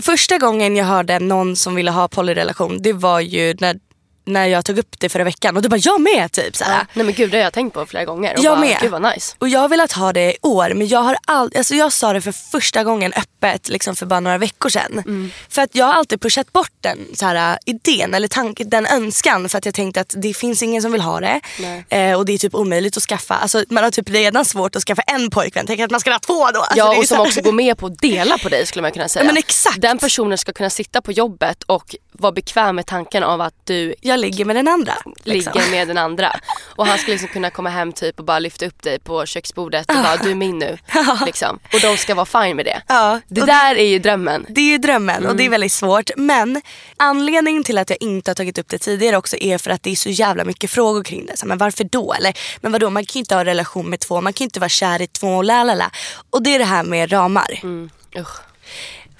första 0.01 0.37
gången 0.37 0.75
jag 0.75 0.85
hörde 0.85 1.19
någon 1.19 1.55
som 1.55 1.75
ville 1.75 1.91
ha 1.91 2.07
polyrelation 2.07 2.81
det 2.81 2.93
var 2.93 3.19
ju 3.19 3.55
när, 3.59 3.79
när 4.25 4.45
jag 4.45 4.65
tog 4.65 4.77
upp 4.77 4.99
det 4.99 5.09
förra 5.09 5.23
veckan 5.23 5.55
och 5.55 5.61
du 5.61 5.69
bara 5.69 5.77
jag 5.79 6.01
med 6.01 6.31
typ 6.31 6.55
såhär. 6.55 6.87
Nej 6.93 7.05
men 7.05 7.13
gud 7.13 7.31
det 7.31 7.37
har 7.37 7.43
jag 7.43 7.53
tänkt 7.53 7.73
på 7.73 7.85
flera 7.85 8.05
gånger 8.05 8.33
och 8.37 8.43
Jag 8.43 8.57
bara, 8.57 8.59
med. 8.67 8.77
gud 8.81 8.91
vad 8.91 9.01
nice. 9.01 9.35
Och 9.39 9.49
jag 9.49 9.59
har 9.59 9.69
velat 9.69 9.91
ha 9.91 10.13
det 10.13 10.31
i 10.33 10.37
år 10.41 10.73
men 10.73 10.87
jag 10.87 10.99
har 10.99 11.17
all, 11.25 11.51
alltså 11.57 11.75
jag 11.75 11.93
sa 11.93 12.13
det 12.13 12.21
för 12.21 12.31
första 12.31 12.83
gången 12.83 13.13
öppet 13.13 13.69
liksom 13.69 13.95
för 13.95 14.05
bara 14.05 14.19
några 14.19 14.37
veckor 14.37 14.69
sedan. 14.69 14.91
Mm. 15.05 15.31
För 15.49 15.61
att 15.61 15.75
jag 15.75 15.85
har 15.85 15.93
alltid 15.93 16.21
pushat 16.21 16.53
bort 16.53 16.71
den 16.81 16.99
så 17.15 17.25
här, 17.25 17.51
äh, 17.53 17.57
idén 17.65 18.13
eller 18.13 18.27
tanken, 18.27 18.69
den 18.69 18.85
önskan 18.85 19.49
för 19.49 19.57
att 19.57 19.65
jag 19.65 19.75
tänkte 19.75 20.01
att 20.01 20.13
det 20.17 20.33
finns 20.33 20.63
ingen 20.63 20.81
som 20.81 20.91
vill 20.91 21.01
ha 21.01 21.19
det. 21.19 21.41
Eh, 21.89 22.17
och 22.17 22.25
det 22.25 22.33
är 22.33 22.37
typ 22.37 22.55
omöjligt 22.55 22.97
att 22.97 23.03
skaffa. 23.03 23.35
Alltså, 23.35 23.63
man 23.69 23.83
har 23.83 23.91
typ 23.91 24.09
redan 24.09 24.45
svårt 24.45 24.75
att 24.75 24.83
skaffa 24.83 25.01
en 25.01 25.29
pojkvän. 25.29 25.67
Tänk 25.67 25.79
att 25.79 25.91
man 25.91 25.99
ska 25.99 26.11
ha 26.11 26.19
två 26.19 26.51
då. 26.51 26.59
Alltså, 26.59 26.77
Ja 26.77 26.97
och 26.97 27.05
som 27.05 27.17
så- 27.17 27.23
också 27.25 27.41
går 27.41 27.51
med 27.51 27.77
på 27.77 27.85
att 27.85 27.99
dela 28.01 28.37
på 28.37 28.49
dig 28.49 28.65
skulle 28.65 28.81
man 28.81 28.91
kunna 28.91 29.07
säga. 29.09 29.23
Ja, 29.23 29.27
men 29.27 29.37
exakt. 29.37 29.81
Den 29.81 29.97
personen 29.97 30.37
ska 30.37 30.53
kunna 30.53 30.69
sitta 30.69 31.01
på 31.01 31.11
jobbet 31.11 31.63
och 31.63 31.95
vara 32.11 32.31
bekväm 32.31 32.75
med 32.75 32.85
tanken 32.85 33.23
av 33.23 33.41
att 33.41 33.53
du 33.63 33.95
Jag 34.15 34.19
ligger 34.21 34.45
med 34.45 34.55
den 34.55 34.67
andra. 34.67 34.93
liksom. 35.23 35.53
ligger 35.55 35.71
med 35.71 35.87
den 35.87 35.97
andra. 35.97 36.39
Och 36.75 36.87
han 36.87 36.97
ska 36.97 37.11
liksom 37.11 37.27
kunna 37.29 37.49
komma 37.49 37.69
hem 37.69 37.93
typ 37.93 38.19
och 38.19 38.25
bara 38.25 38.39
lyfta 38.39 38.65
upp 38.65 38.81
dig 38.83 38.99
på 38.99 39.25
köksbordet 39.25 39.89
och 39.89 39.95
bara 39.95 40.17
du 40.17 40.31
är 40.31 40.35
min 40.35 40.59
nu. 40.59 40.77
Liksom. 41.25 41.59
Och 41.73 41.79
de 41.81 41.97
ska 41.97 42.15
vara 42.15 42.25
fine 42.25 42.55
med 42.55 42.65
det. 42.65 42.81
Ja, 42.87 43.21
Det 43.27 43.41
och 43.41 43.47
där 43.47 43.75
är 43.75 43.85
ju 43.87 43.99
drömmen. 43.99 44.45
Det 44.49 44.61
är 44.61 44.65
ju 44.65 44.77
drömmen 44.77 45.17
och 45.17 45.23
Mm. 45.23 45.37
det 45.37 45.45
är 45.45 45.49
väldigt 45.49 45.71
svårt. 45.71 46.09
Men 46.17 46.61
anledningen 46.97 47.63
till 47.63 47.77
att 47.77 47.89
jag 47.89 47.97
inte 48.01 48.31
har 48.31 48.35
tagit 48.35 48.57
upp 48.57 48.67
det 48.69 48.77
tidigare 48.77 49.17
också 49.17 49.37
är 49.37 49.57
för 49.57 49.71
att 49.71 49.83
det 49.83 49.91
är 49.91 49.95
så 49.95 50.09
jävla 50.09 50.45
mycket 50.45 50.71
frågor 50.71 51.03
kring 51.03 51.25
det. 51.25 51.37
Så, 51.37 51.45
men 51.47 51.57
varför 51.57 51.83
då? 51.83 52.13
Eller 52.13 52.33
men 52.61 52.71
vadå, 52.71 52.89
man 52.89 53.05
kan 53.05 53.13
ju 53.13 53.19
inte 53.19 53.35
ha 53.35 53.45
relation 53.45 53.89
med 53.89 53.99
två, 53.99 54.21
man 54.21 54.33
kan 54.33 54.43
ju 54.43 54.45
inte 54.45 54.59
vara 54.59 54.69
kär 54.69 55.01
i 55.01 55.07
två 55.07 55.27
och 55.27 55.43
la 55.43 55.63
la 55.63 55.73
la. 55.73 55.91
Och 56.29 56.43
det 56.43 56.55
är 56.55 56.59
det 56.59 56.65
här 56.65 56.83
med 56.83 57.11
ramar. 57.11 57.59
Mm. 57.63 57.89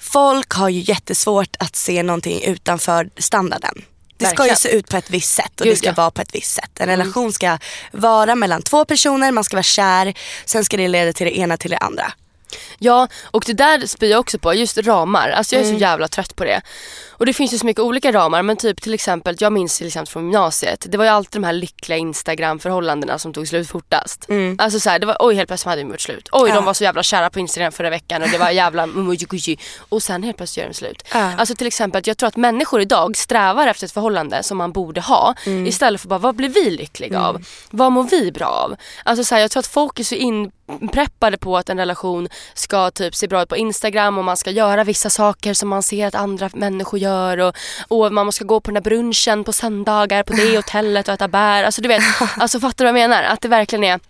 Folk 0.00 0.50
har 0.52 0.68
ju 0.68 0.80
jättesvårt 0.80 1.56
att 1.58 1.76
se 1.76 2.02
någonting 2.02 2.42
utanför 2.44 3.10
standarden. 3.18 3.84
Det 4.16 4.26
ska 4.26 4.48
ju 4.48 4.54
se 4.54 4.68
ut 4.68 4.88
på 4.88 4.96
ett 4.96 5.10
visst 5.10 5.34
sätt 5.34 5.60
och 5.60 5.64
Gud, 5.64 5.72
det 5.72 5.78
ska 5.78 5.86
ja. 5.86 5.94
vara 5.96 6.10
på 6.10 6.22
ett 6.22 6.34
visst 6.34 6.52
sätt. 6.52 6.70
En 6.80 6.86
relation 6.86 7.32
ska 7.32 7.58
vara 7.92 8.34
mellan 8.34 8.62
två 8.62 8.84
personer, 8.84 9.32
man 9.32 9.44
ska 9.44 9.56
vara 9.56 9.62
kär, 9.62 10.14
sen 10.44 10.64
ska 10.64 10.76
det 10.76 10.88
leda 10.88 11.12
till 11.12 11.26
det 11.26 11.38
ena 11.38 11.56
till 11.56 11.70
det 11.70 11.78
andra. 11.78 12.12
Ja, 12.78 13.08
och 13.24 13.42
det 13.46 13.52
där 13.52 13.86
spyr 13.86 14.10
jag 14.10 14.20
också 14.20 14.38
på. 14.38 14.54
Just 14.54 14.78
ramar. 14.78 15.28
Alltså 15.30 15.54
jag 15.54 15.60
är 15.62 15.66
Mm. 15.66 15.78
så 15.78 15.82
jävla 15.82 16.08
trött 16.08 16.36
på 16.36 16.44
det. 16.44 16.60
Och 17.18 17.26
det 17.26 17.32
finns 17.32 17.54
ju 17.54 17.58
så 17.58 17.66
mycket 17.66 17.82
olika 17.82 18.12
ramar. 18.12 18.42
Men 18.42 18.56
typ 18.56 18.82
till 18.82 18.94
exempel, 18.94 19.36
jag 19.38 19.52
minns 19.52 19.78
till 19.78 19.86
exempel 19.86 20.12
från 20.12 20.22
gymnasiet. 20.24 20.86
Det 20.88 20.98
var 20.98 21.04
ju 21.04 21.10
alltid 21.10 21.40
de 21.42 21.46
här 21.46 21.52
lyckliga 21.52 21.98
Instagram-förhållandena 21.98 23.18
som 23.18 23.32
tog 23.32 23.48
slut 23.48 23.68
fortast. 23.68 24.26
Alltså 24.58 24.80
så 24.80 24.90
här, 24.90 24.98
det 24.98 25.06
var 25.06 25.16
oj 25.20 25.34
helt 25.34 25.48
plötsligt 25.48 25.70
hade 25.70 25.82
de 25.82 25.88
gjort 25.90 26.00
slut. 26.00 26.28
Oj 26.32 26.48
Ja. 26.48 26.54
de 26.54 26.64
var 26.64 26.74
så 26.74 26.84
jävla 26.84 27.02
kära 27.02 27.30
på 27.30 27.38
Instagram 27.40 27.72
förra 27.72 27.90
veckan 27.90 28.22
och 28.22 28.28
det 28.28 28.38
var 28.38 28.50
jävla 28.50 28.86
mumujikuji. 28.96 29.58
Och 29.88 30.02
sen 30.02 30.22
helt 30.22 30.36
plötsligt 30.36 30.62
gör 30.62 30.68
de 30.68 30.74
slut. 30.74 31.02
Ja. 31.12 31.32
Alltså 31.38 31.54
till 31.54 31.66
exempel, 31.66 32.02
jag 32.04 32.16
tror 32.18 32.28
att 32.28 32.36
människor 32.36 32.80
idag 32.80 33.16
strävar 33.16 33.66
efter 33.66 33.86
ett 33.86 33.92
förhållande 33.92 34.42
som 34.42 34.58
man 34.58 34.72
borde 34.72 35.00
ha. 35.00 35.34
Mm. 35.46 35.66
Istället 35.66 36.00
för 36.00 36.08
bara, 36.08 36.18
vad 36.18 36.34
blir 36.36 36.48
vi 36.48 36.70
lyckliga 36.70 37.20
av? 37.20 37.44
Vad 37.70 37.92
mår 37.92 38.04
vi 38.04 38.32
bra 38.32 38.46
av? 38.46 38.76
Alltså 39.04 39.24
så 39.24 39.34
här, 39.34 39.42
jag 39.42 39.50
tror 39.50 39.60
att 39.60 39.66
folk 39.66 39.98
är 40.00 40.04
så 40.04 40.14
inpreppade 40.80 41.38
på 41.38 41.56
att 41.56 41.68
en 41.70 41.78
relation 41.78 42.28
ska 42.54 42.90
typ 42.90 43.14
se 43.14 43.28
bra 43.28 43.42
ut 43.42 43.48
på 43.48 43.56
Instagram 43.56 44.18
och 44.18 44.24
man 44.24 44.36
ska 44.36 44.50
göra 44.50 44.84
vissa 44.84 45.10
saker 45.10 45.54
som 45.54 45.68
man 45.68 45.82
ser 45.82 46.06
att 46.06 46.14
andra 46.14 46.50
människor 46.54 47.00
gör 47.00 47.38
och, 47.38 47.56
och 47.88 48.12
man 48.12 48.32
ska 48.32 48.44
gå 48.44 48.60
på 48.60 48.70
den 48.70 48.82
där 48.82 48.90
brunchen 48.90 49.44
på 49.44 49.52
söndagar 49.52 50.22
på 50.22 50.32
det 50.32 50.56
hotellet 50.56 51.08
och 51.08 51.14
äta 51.14 51.28
bär. 51.28 51.64
Alltså 51.64 51.82
du 51.82 51.88
vet, 51.88 52.02
alltså 52.36 52.60
fattar 52.60 52.84
du 52.84 52.92
vad 52.92 53.00
jag 53.00 53.08
menar? 53.08 53.22
Att 53.22 53.40
det 53.40 53.48
verkligen 53.48 53.84
är 53.84 54.00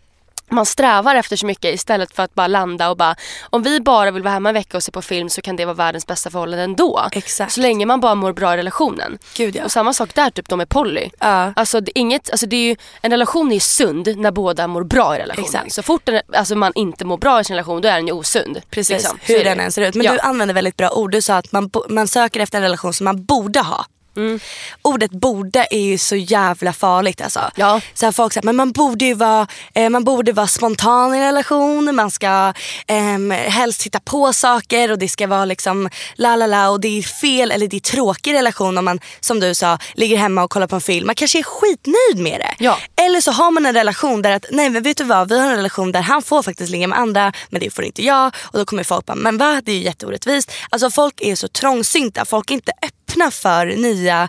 man 0.48 0.66
strävar 0.66 1.14
efter 1.14 1.36
så 1.36 1.46
mycket 1.46 1.74
istället 1.74 2.14
för 2.14 2.22
att 2.22 2.34
bara 2.34 2.46
landa 2.46 2.90
och 2.90 2.96
bara 2.96 3.16
om 3.50 3.62
vi 3.62 3.80
bara 3.80 4.10
vill 4.10 4.22
vara 4.22 4.34
hemma 4.34 4.48
en 4.48 4.54
vecka 4.54 4.76
och 4.76 4.82
se 4.82 4.92
på 4.92 5.02
film 5.02 5.28
så 5.28 5.42
kan 5.42 5.56
det 5.56 5.64
vara 5.64 5.74
världens 5.74 6.06
bästa 6.06 6.30
förhållande 6.30 6.64
ändå. 6.64 7.08
Exakt. 7.12 7.52
Så 7.52 7.60
länge 7.60 7.86
man 7.86 8.00
bara 8.00 8.14
mår 8.14 8.32
bra 8.32 8.54
i 8.54 8.56
relationen. 8.56 9.18
Gud 9.36 9.56
ja. 9.56 9.64
Och 9.64 9.72
samma 9.72 9.92
sak 9.92 10.14
där 10.14 10.30
typ 10.30 10.48
de 10.48 10.58
med 10.58 10.68
Polly. 10.68 11.10
Ja. 11.20 11.52
Alltså, 11.56 11.80
det 11.80 11.98
är 11.98 12.00
inget, 12.00 12.30
alltså 12.30 12.46
det 12.46 12.56
är 12.56 12.68
ju, 12.68 12.76
en 13.00 13.10
relation 13.10 13.50
är 13.50 13.54
ju 13.54 13.60
sund 13.60 14.16
när 14.16 14.30
båda 14.30 14.66
mår 14.66 14.84
bra 14.84 15.16
i 15.16 15.18
relationen. 15.18 15.44
Exakt. 15.44 15.72
Så 15.72 15.82
fort 15.82 16.02
den, 16.04 16.20
alltså 16.32 16.54
man 16.54 16.72
inte 16.74 17.04
mår 17.04 17.18
bra 17.18 17.40
i 17.40 17.44
sin 17.44 17.56
relation 17.56 17.82
då 17.82 17.88
är 17.88 17.96
den 17.96 18.06
ju 18.06 18.12
osund. 18.12 18.60
Precis, 18.70 18.96
liksom. 18.96 19.18
Hur 19.22 19.40
är 19.40 19.44
den 19.44 19.60
än 19.60 19.72
ser 19.72 19.82
ut. 19.82 19.94
Men 19.94 20.06
ja. 20.06 20.12
du 20.12 20.18
använder 20.18 20.54
väldigt 20.54 20.76
bra 20.76 20.90
ord. 20.90 21.10
Du 21.10 21.22
sa 21.22 21.36
att 21.36 21.52
man, 21.52 21.70
man 21.88 22.08
söker 22.08 22.40
efter 22.40 22.58
en 22.58 22.62
relation 22.62 22.92
som 22.92 23.04
man 23.04 23.24
borde 23.24 23.60
ha. 23.60 23.86
Mm. 24.16 24.40
Ordet 24.82 25.10
borde 25.10 25.66
är 25.70 25.80
ju 25.80 25.98
så 25.98 26.16
jävla 26.16 26.72
farligt 26.72 27.20
alltså. 27.20 27.40
Ja. 27.56 27.80
Så 27.94 28.06
här, 28.06 28.12
folk 28.12 28.32
säger 28.32 28.44
men 28.44 28.56
man 28.56 28.72
borde 28.72 29.04
ju 29.04 29.14
vara, 29.14 29.46
eh, 29.74 29.90
man 29.90 30.04
borde 30.04 30.32
vara 30.32 30.46
spontan 30.46 31.14
i 31.14 31.18
en 31.18 31.24
relation, 31.24 31.94
man 31.94 32.10
ska 32.10 32.52
eh, 32.86 33.36
helst 33.48 33.82
hitta 33.82 34.00
på 34.00 34.32
saker 34.32 34.92
och 34.92 34.98
det 34.98 35.08
ska 35.08 35.26
vara 35.26 35.44
liksom 35.44 35.88
la 36.14 36.36
la 36.36 36.46
la 36.46 36.70
och 36.70 36.80
det 36.80 36.98
är 36.98 37.02
fel 37.02 37.50
eller 37.50 37.68
det 37.68 37.76
är 37.76 37.80
tråkig 37.80 38.34
relation 38.34 38.78
om 38.78 38.84
man 38.84 39.00
som 39.20 39.40
du 39.40 39.54
sa 39.54 39.78
ligger 39.94 40.16
hemma 40.16 40.44
och 40.44 40.50
kollar 40.50 40.66
på 40.66 40.74
en 40.74 40.80
film. 40.80 41.06
Man 41.06 41.14
kanske 41.14 41.38
är 41.38 41.42
skitnöjd 41.42 42.18
med 42.18 42.40
det. 42.40 42.64
Ja. 42.64 42.78
Eller 42.96 43.20
så 43.20 43.30
har 43.30 43.50
man 43.50 43.66
en 43.66 43.74
relation 43.74 44.22
där 44.22 44.30
att, 44.30 44.44
nej 44.50 44.70
men 44.70 44.82
vet 44.82 44.96
du 44.96 45.04
vad, 45.04 45.28
vi 45.28 45.38
har 45.38 45.46
en 45.50 45.56
relation 45.56 45.92
där 45.92 46.00
han 46.00 46.22
får 46.22 46.42
faktiskt 46.42 46.70
ligga 46.70 46.86
med 46.86 46.98
andra 46.98 47.32
men 47.50 47.60
det 47.60 47.70
får 47.70 47.84
inte 47.84 48.02
jag. 48.02 48.34
Och 48.42 48.58
då 48.58 48.64
kommer 48.64 48.84
folk 48.84 49.06
bara, 49.06 49.14
men 49.14 49.38
va? 49.38 49.62
Det 49.64 49.72
är 49.72 49.76
ju 49.76 49.82
jätteorättvist. 49.82 50.52
Alltså 50.70 50.90
folk 50.90 51.20
är 51.20 51.34
så 51.34 51.48
trångsynta, 51.48 52.24
folk 52.24 52.50
är 52.50 52.54
inte 52.54 52.72
öppna 52.82 52.95
för 53.30 53.66
nya 53.66 54.28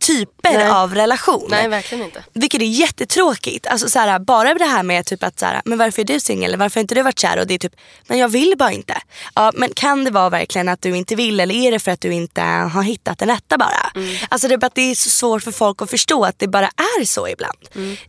typer 0.00 0.52
Nej. 0.52 0.68
av 0.68 0.94
relation. 0.94 1.46
Nej 1.50 1.68
verkligen 1.68 2.04
inte. 2.04 2.24
Vilket 2.32 2.60
är 2.60 2.66
jättetråkigt. 2.66 3.66
Alltså, 3.66 3.88
så 3.88 3.98
här, 3.98 4.18
bara 4.18 4.54
det 4.54 4.64
här 4.64 4.82
med 4.82 5.06
typ 5.06 5.22
att 5.22 5.38
så 5.38 5.46
här, 5.46 5.62
men 5.64 5.78
varför 5.78 6.02
är 6.02 6.06
du 6.06 6.20
singel? 6.20 6.56
Varför 6.56 6.76
har 6.76 6.80
inte 6.80 6.94
du 6.94 7.02
varit 7.02 7.18
kär? 7.18 7.38
Och 7.38 7.46
det 7.46 7.54
är 7.54 7.58
typ, 7.58 7.72
men 8.06 8.18
jag 8.18 8.28
vill 8.28 8.54
bara 8.58 8.72
inte. 8.72 8.94
Ja, 9.34 9.52
men 9.54 9.70
kan 9.74 10.04
det 10.04 10.10
vara 10.10 10.30
verkligen 10.30 10.68
att 10.68 10.82
du 10.82 10.96
inte 10.96 11.14
vill 11.14 11.40
eller 11.40 11.54
är 11.54 11.70
det 11.70 11.78
för 11.78 11.90
att 11.90 12.00
du 12.00 12.12
inte 12.12 12.42
har 12.42 12.82
hittat 12.82 13.18
den 13.18 13.28
rätta 13.28 13.58
bara? 13.58 13.92
Alltså 14.28 14.48
det 14.48 14.54
är 14.54 14.58
bara 14.58 14.66
att 14.66 14.74
det 14.74 14.90
är 14.90 14.94
så 14.94 15.10
svårt 15.10 15.42
för 15.42 15.52
folk 15.52 15.82
att 15.82 15.90
förstå 15.90 16.24
att 16.24 16.38
det 16.38 16.48
bara 16.48 16.70
är 17.00 17.04
så 17.04 17.28
ibland. 17.28 17.58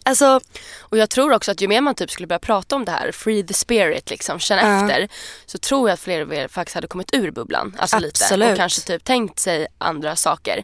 Alltså, 0.04 0.40
Och 0.90 0.98
jag 0.98 1.10
tror 1.10 1.34
också 1.34 1.52
att 1.52 1.62
ju 1.62 1.68
mer 1.68 1.82
man 1.82 1.96
typ 1.96 2.12
skulle 2.12 2.28
börja 2.28 2.40
prata 2.40 2.76
om 2.76 2.86
det 2.86 2.92
här, 2.92 3.12
free 3.12 3.44
the 3.44 3.54
spirit 3.54 4.10
liksom, 4.10 4.40
känna 4.40 4.62
Ja. 4.62 4.82
efter. 4.82 5.10
Så 5.46 5.58
tror 5.58 5.90
jag 5.90 5.94
att 5.94 6.00
fler 6.00 6.22
och 6.22 6.28
fler 6.30 6.48
faktiskt 6.48 6.76
hade 6.76 6.88
kommit 6.88 7.14
ur 7.14 7.32
bubblan. 7.32 7.76
Alltså 7.80 8.00
lite. 8.00 8.24
Absolut. 8.26 8.52
Och 8.52 8.58
kanske 8.58 8.82
typ 8.82 9.04
tänkt 9.04 9.40
sig 9.40 9.68
andra 9.78 10.16
saker. 10.16 10.64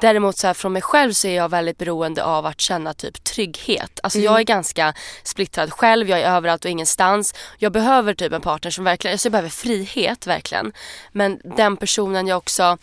Däremot 0.00 0.36
så 0.36 0.46
här, 0.46 0.54
från 0.54 0.72
mig 0.72 0.82
själv 0.82 1.12
så 1.12 1.28
är 1.28 1.36
jag 1.36 1.48
väldigt 1.48 1.78
beroende 1.78 2.24
av 2.24 2.46
att 2.46 2.60
känna 2.60 2.94
typ 2.94 3.24
trygghet. 3.24 4.00
Alltså 4.02 4.18
jag 4.18 4.38
är 4.40 4.44
ganska 4.44 4.94
splittrad 5.22 5.72
själv, 5.72 6.08
jag 6.08 6.20
är 6.20 6.30
överallt 6.30 6.64
och 6.64 6.70
ingenstans. 6.70 7.34
Jag 7.58 7.72
behöver 7.72 8.14
typ 8.14 8.32
en 8.32 8.40
partner 8.40 8.70
som 8.70 8.84
verkligen, 8.84 9.14
alltså 9.14 9.26
jag 9.26 9.32
behöver 9.32 9.48
frihet 9.50 10.26
verkligen. 10.26 10.72
Men 11.12 11.40
den 11.56 11.76
personen 11.76 12.26
jag 12.26 12.38
också 12.38 12.78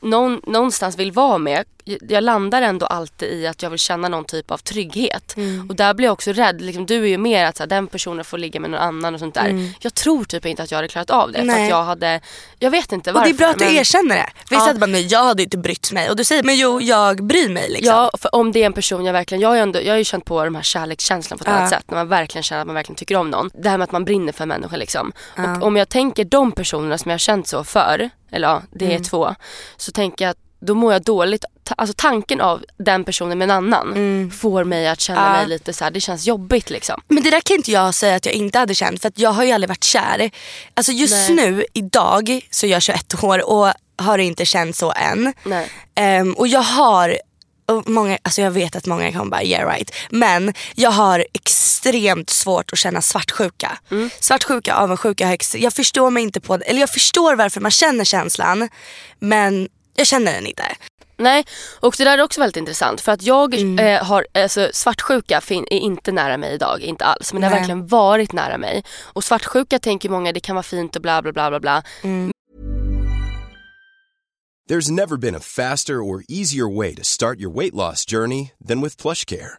någon, 0.00 0.40
någonstans 0.46 0.96
vill 0.98 1.12
vara 1.12 1.38
med. 1.38 1.64
Jag 2.08 2.24
landar 2.24 2.62
ändå 2.62 2.86
alltid 2.86 3.32
i 3.32 3.46
att 3.46 3.62
jag 3.62 3.70
vill 3.70 3.78
känna 3.78 4.08
någon 4.08 4.24
typ 4.24 4.50
av 4.50 4.58
trygghet. 4.58 5.36
Mm. 5.36 5.68
Och 5.70 5.76
där 5.76 5.94
blir 5.94 6.06
jag 6.06 6.12
också 6.12 6.32
rädd. 6.32 6.60
Liksom, 6.60 6.86
du 6.86 7.02
är 7.02 7.06
ju 7.08 7.18
mer 7.18 7.44
att 7.44 7.56
så 7.56 7.62
här, 7.62 7.68
den 7.68 7.86
personen 7.86 8.24
får 8.24 8.38
ligga 8.38 8.60
med 8.60 8.70
någon 8.70 8.80
annan 8.80 9.14
och 9.14 9.20
sånt 9.20 9.34
där. 9.34 9.72
Jag 9.80 9.94
tror 9.94 10.24
typ 10.24 10.46
inte 10.46 10.62
att 10.62 10.70
jag 10.70 10.78
hade 10.78 10.88
klarat 10.88 11.10
av 11.10 11.32
det. 11.32 11.38
För 11.38 11.42
Mm. 11.44 11.56
Nej. 11.56 11.64
att 11.64 11.70
jag 11.70 11.84
hade, 11.84 12.20
jag 12.58 12.70
vet 12.70 12.92
inte 12.92 13.10
och 13.10 13.14
varför. 13.14 13.28
det 13.30 13.34
är 13.36 13.38
bra 13.38 13.48
att 13.48 13.58
du 13.58 13.64
men- 13.64 13.74
erkänner 13.74 14.16
det. 14.16 14.28
Vissa 14.50 14.62
Ja. 14.62 14.66
hade 14.66 14.78
bara, 14.78 14.86
nej 14.86 15.06
jag 15.06 15.24
hade 15.24 15.42
inte 15.42 15.58
brytt 15.58 15.92
mig. 15.92 16.10
Och 16.10 16.16
du 16.16 16.24
säger, 16.24 16.42
men 16.42 16.56
jo 16.56 16.80
jag 16.80 17.24
bryr 17.26 17.48
mig. 17.48 17.68
Liksom. 17.70 17.86
Ja, 17.96 18.10
för 18.18 18.34
om 18.34 18.52
det 18.52 18.62
är 18.62 18.66
en 18.66 18.72
person 18.72 19.04
jag 19.04 19.12
verkligen, 19.12 19.40
jag 19.42 19.48
har 19.48 19.56
ju, 19.56 19.62
ändå, 19.62 19.80
jag 19.82 19.92
har 19.92 19.98
ju 19.98 20.04
känt 20.04 20.24
på 20.24 20.44
de 20.44 20.54
här 20.54 20.62
kärlekskänslan 20.62 21.38
på 21.38 21.44
ett 21.44 21.48
Ja. 21.50 21.56
annat 21.56 21.70
sätt. 21.70 21.84
När 21.88 21.96
man 21.96 22.08
verkligen 22.08 22.42
känner 22.42 22.60
att 22.60 22.66
man 22.66 22.74
verkligen 22.74 22.96
tycker 22.96 23.16
om 23.16 23.30
någon. 23.30 23.50
Det 23.54 23.68
här 23.68 23.78
med 23.78 23.84
att 23.84 23.92
man 23.92 24.04
brinner 24.04 24.32
för 24.32 24.42
en 24.42 24.48
människa 24.48 24.76
liksom. 24.76 25.12
Och 25.60 25.66
om 25.66 25.76
jag 25.76 25.88
tänker 25.88 26.24
de 26.24 26.52
personerna 26.52 26.98
som 26.98 27.10
jag 27.10 27.14
har 27.14 27.18
känt 27.18 27.48
så 27.48 27.64
för, 27.64 28.10
eller 28.30 28.48
ja, 28.48 28.62
det 28.70 28.84
är 28.84 28.90
Mm. 28.90 29.02
två. 29.02 29.34
Så 29.76 29.92
tänker 29.92 30.24
jag 30.24 30.30
att 30.30 30.38
då 30.64 30.74
mår 30.74 30.92
jag 30.92 31.02
dåligt. 31.02 31.44
Alltså 31.76 31.94
tanken 31.96 32.40
av 32.40 32.64
den 32.76 33.04
personen 33.04 33.38
med 33.38 33.44
en 33.46 33.50
annan 33.50 34.30
får 34.30 34.64
mig 34.64 34.88
att 34.88 35.00
känna 35.00 35.20
Mm. 35.20 35.32
Ja. 35.32 35.38
mig 35.38 35.48
lite 35.48 35.72
så 35.72 35.84
här, 35.84 35.90
det 35.90 36.00
känns 36.00 36.26
jobbigt 36.26 36.70
liksom. 36.70 37.00
Men 37.08 37.22
det 37.22 37.30
där 37.30 37.40
kan 37.40 37.56
inte 37.56 37.70
jag 37.72 37.94
säga 37.94 38.14
att 38.16 38.26
jag 38.26 38.34
inte 38.34 38.58
hade 38.58 38.74
känt 38.74 39.00
för 39.02 39.08
att 39.08 39.18
jag 39.18 39.30
har 39.30 39.44
ju 39.44 39.52
aldrig 39.52 39.68
varit 39.68 39.84
kär. 39.84 40.30
Alltså 40.74 40.92
just 40.92 41.30
Nej. 41.30 41.50
nu, 41.50 41.64
idag, 41.72 42.40
så 42.50 42.66
är 42.66 42.70
jag 42.70 42.82
21 42.82 43.24
år 43.24 43.50
och 43.50 43.72
har 43.98 44.18
inte 44.18 44.44
känt 44.44 44.76
så 44.76 44.92
än. 44.96 45.32
Ehm, 45.94 46.32
och 46.34 46.48
jag 46.48 46.60
har, 46.62 47.18
och 47.66 47.88
många, 47.88 48.18
alltså 48.22 48.40
jag 48.42 48.50
vet 48.50 48.76
att 48.76 48.86
många 48.86 49.12
kan 49.12 49.30
bara 49.30 49.42
yeah 49.42 49.68
right. 49.74 49.90
Men 50.10 50.54
jag 50.74 50.90
har 50.90 51.26
extremt 51.32 52.30
svårt 52.30 52.72
att 52.72 52.78
känna 52.78 53.02
svartsjuka. 53.02 53.78
Svartsjuka, 54.20 54.74
avundsjuka, 54.74 55.36
jag 55.54 55.72
förstår 55.72 56.10
mig 56.10 56.22
inte 56.22 56.40
på 56.40 56.56
det. 56.56 56.64
Eller 56.64 56.80
jag 56.80 56.90
förstår 56.90 57.34
varför 57.36 57.60
man 57.60 57.70
känner 57.70 58.04
känslan 58.04 58.68
men 59.18 59.68
jag 59.94 60.06
känner 60.06 60.32
den 60.32 60.46
inte. 60.46 60.64
Nej, 61.16 61.44
och 61.80 61.94
det 61.98 62.04
där 62.04 62.18
är 62.18 62.22
också 62.22 62.40
väldigt 62.40 62.56
intressant 62.56 63.00
för 63.00 63.12
att 63.12 63.22
jag 63.22 63.54
Mm. 63.54 63.78
eh, 63.86 64.04
har, 64.04 64.26
alltså 64.34 64.68
svartsjuka 64.72 65.40
fin- 65.40 65.66
är 65.70 65.78
inte 65.78 66.12
nära 66.12 66.36
mig 66.36 66.54
idag, 66.54 66.80
inte 66.80 67.04
alls. 67.04 67.32
Men 67.32 67.40
det 67.42 67.46
har 67.46 67.50
Nej. 67.50 67.60
verkligen 67.60 67.86
varit 67.86 68.32
nära 68.32 68.58
mig. 68.58 68.84
Och 69.02 69.24
svartsjuka 69.24 69.78
tänker 69.78 70.08
många, 70.08 70.32
det 70.32 70.40
kan 70.40 70.54
vara 70.56 70.62
fint 70.62 70.96
och 70.96 71.02
bla 71.02 71.22
bla 71.22 71.32
bla 71.32 71.50
bla 71.50 71.60
bla. 71.60 71.82
There's 74.70 74.90
never 74.90 75.16
been 75.16 75.34
a 75.36 75.40
faster 75.40 75.94
or 75.94 76.22
easier 76.28 76.76
way 76.78 76.94
to 76.94 77.04
start 77.04 77.38
your 77.40 77.52
weight 77.58 77.74
loss 77.74 78.04
journey 78.10 78.52
than 78.68 78.80
with 78.80 78.96
PlushCare. 79.02 79.58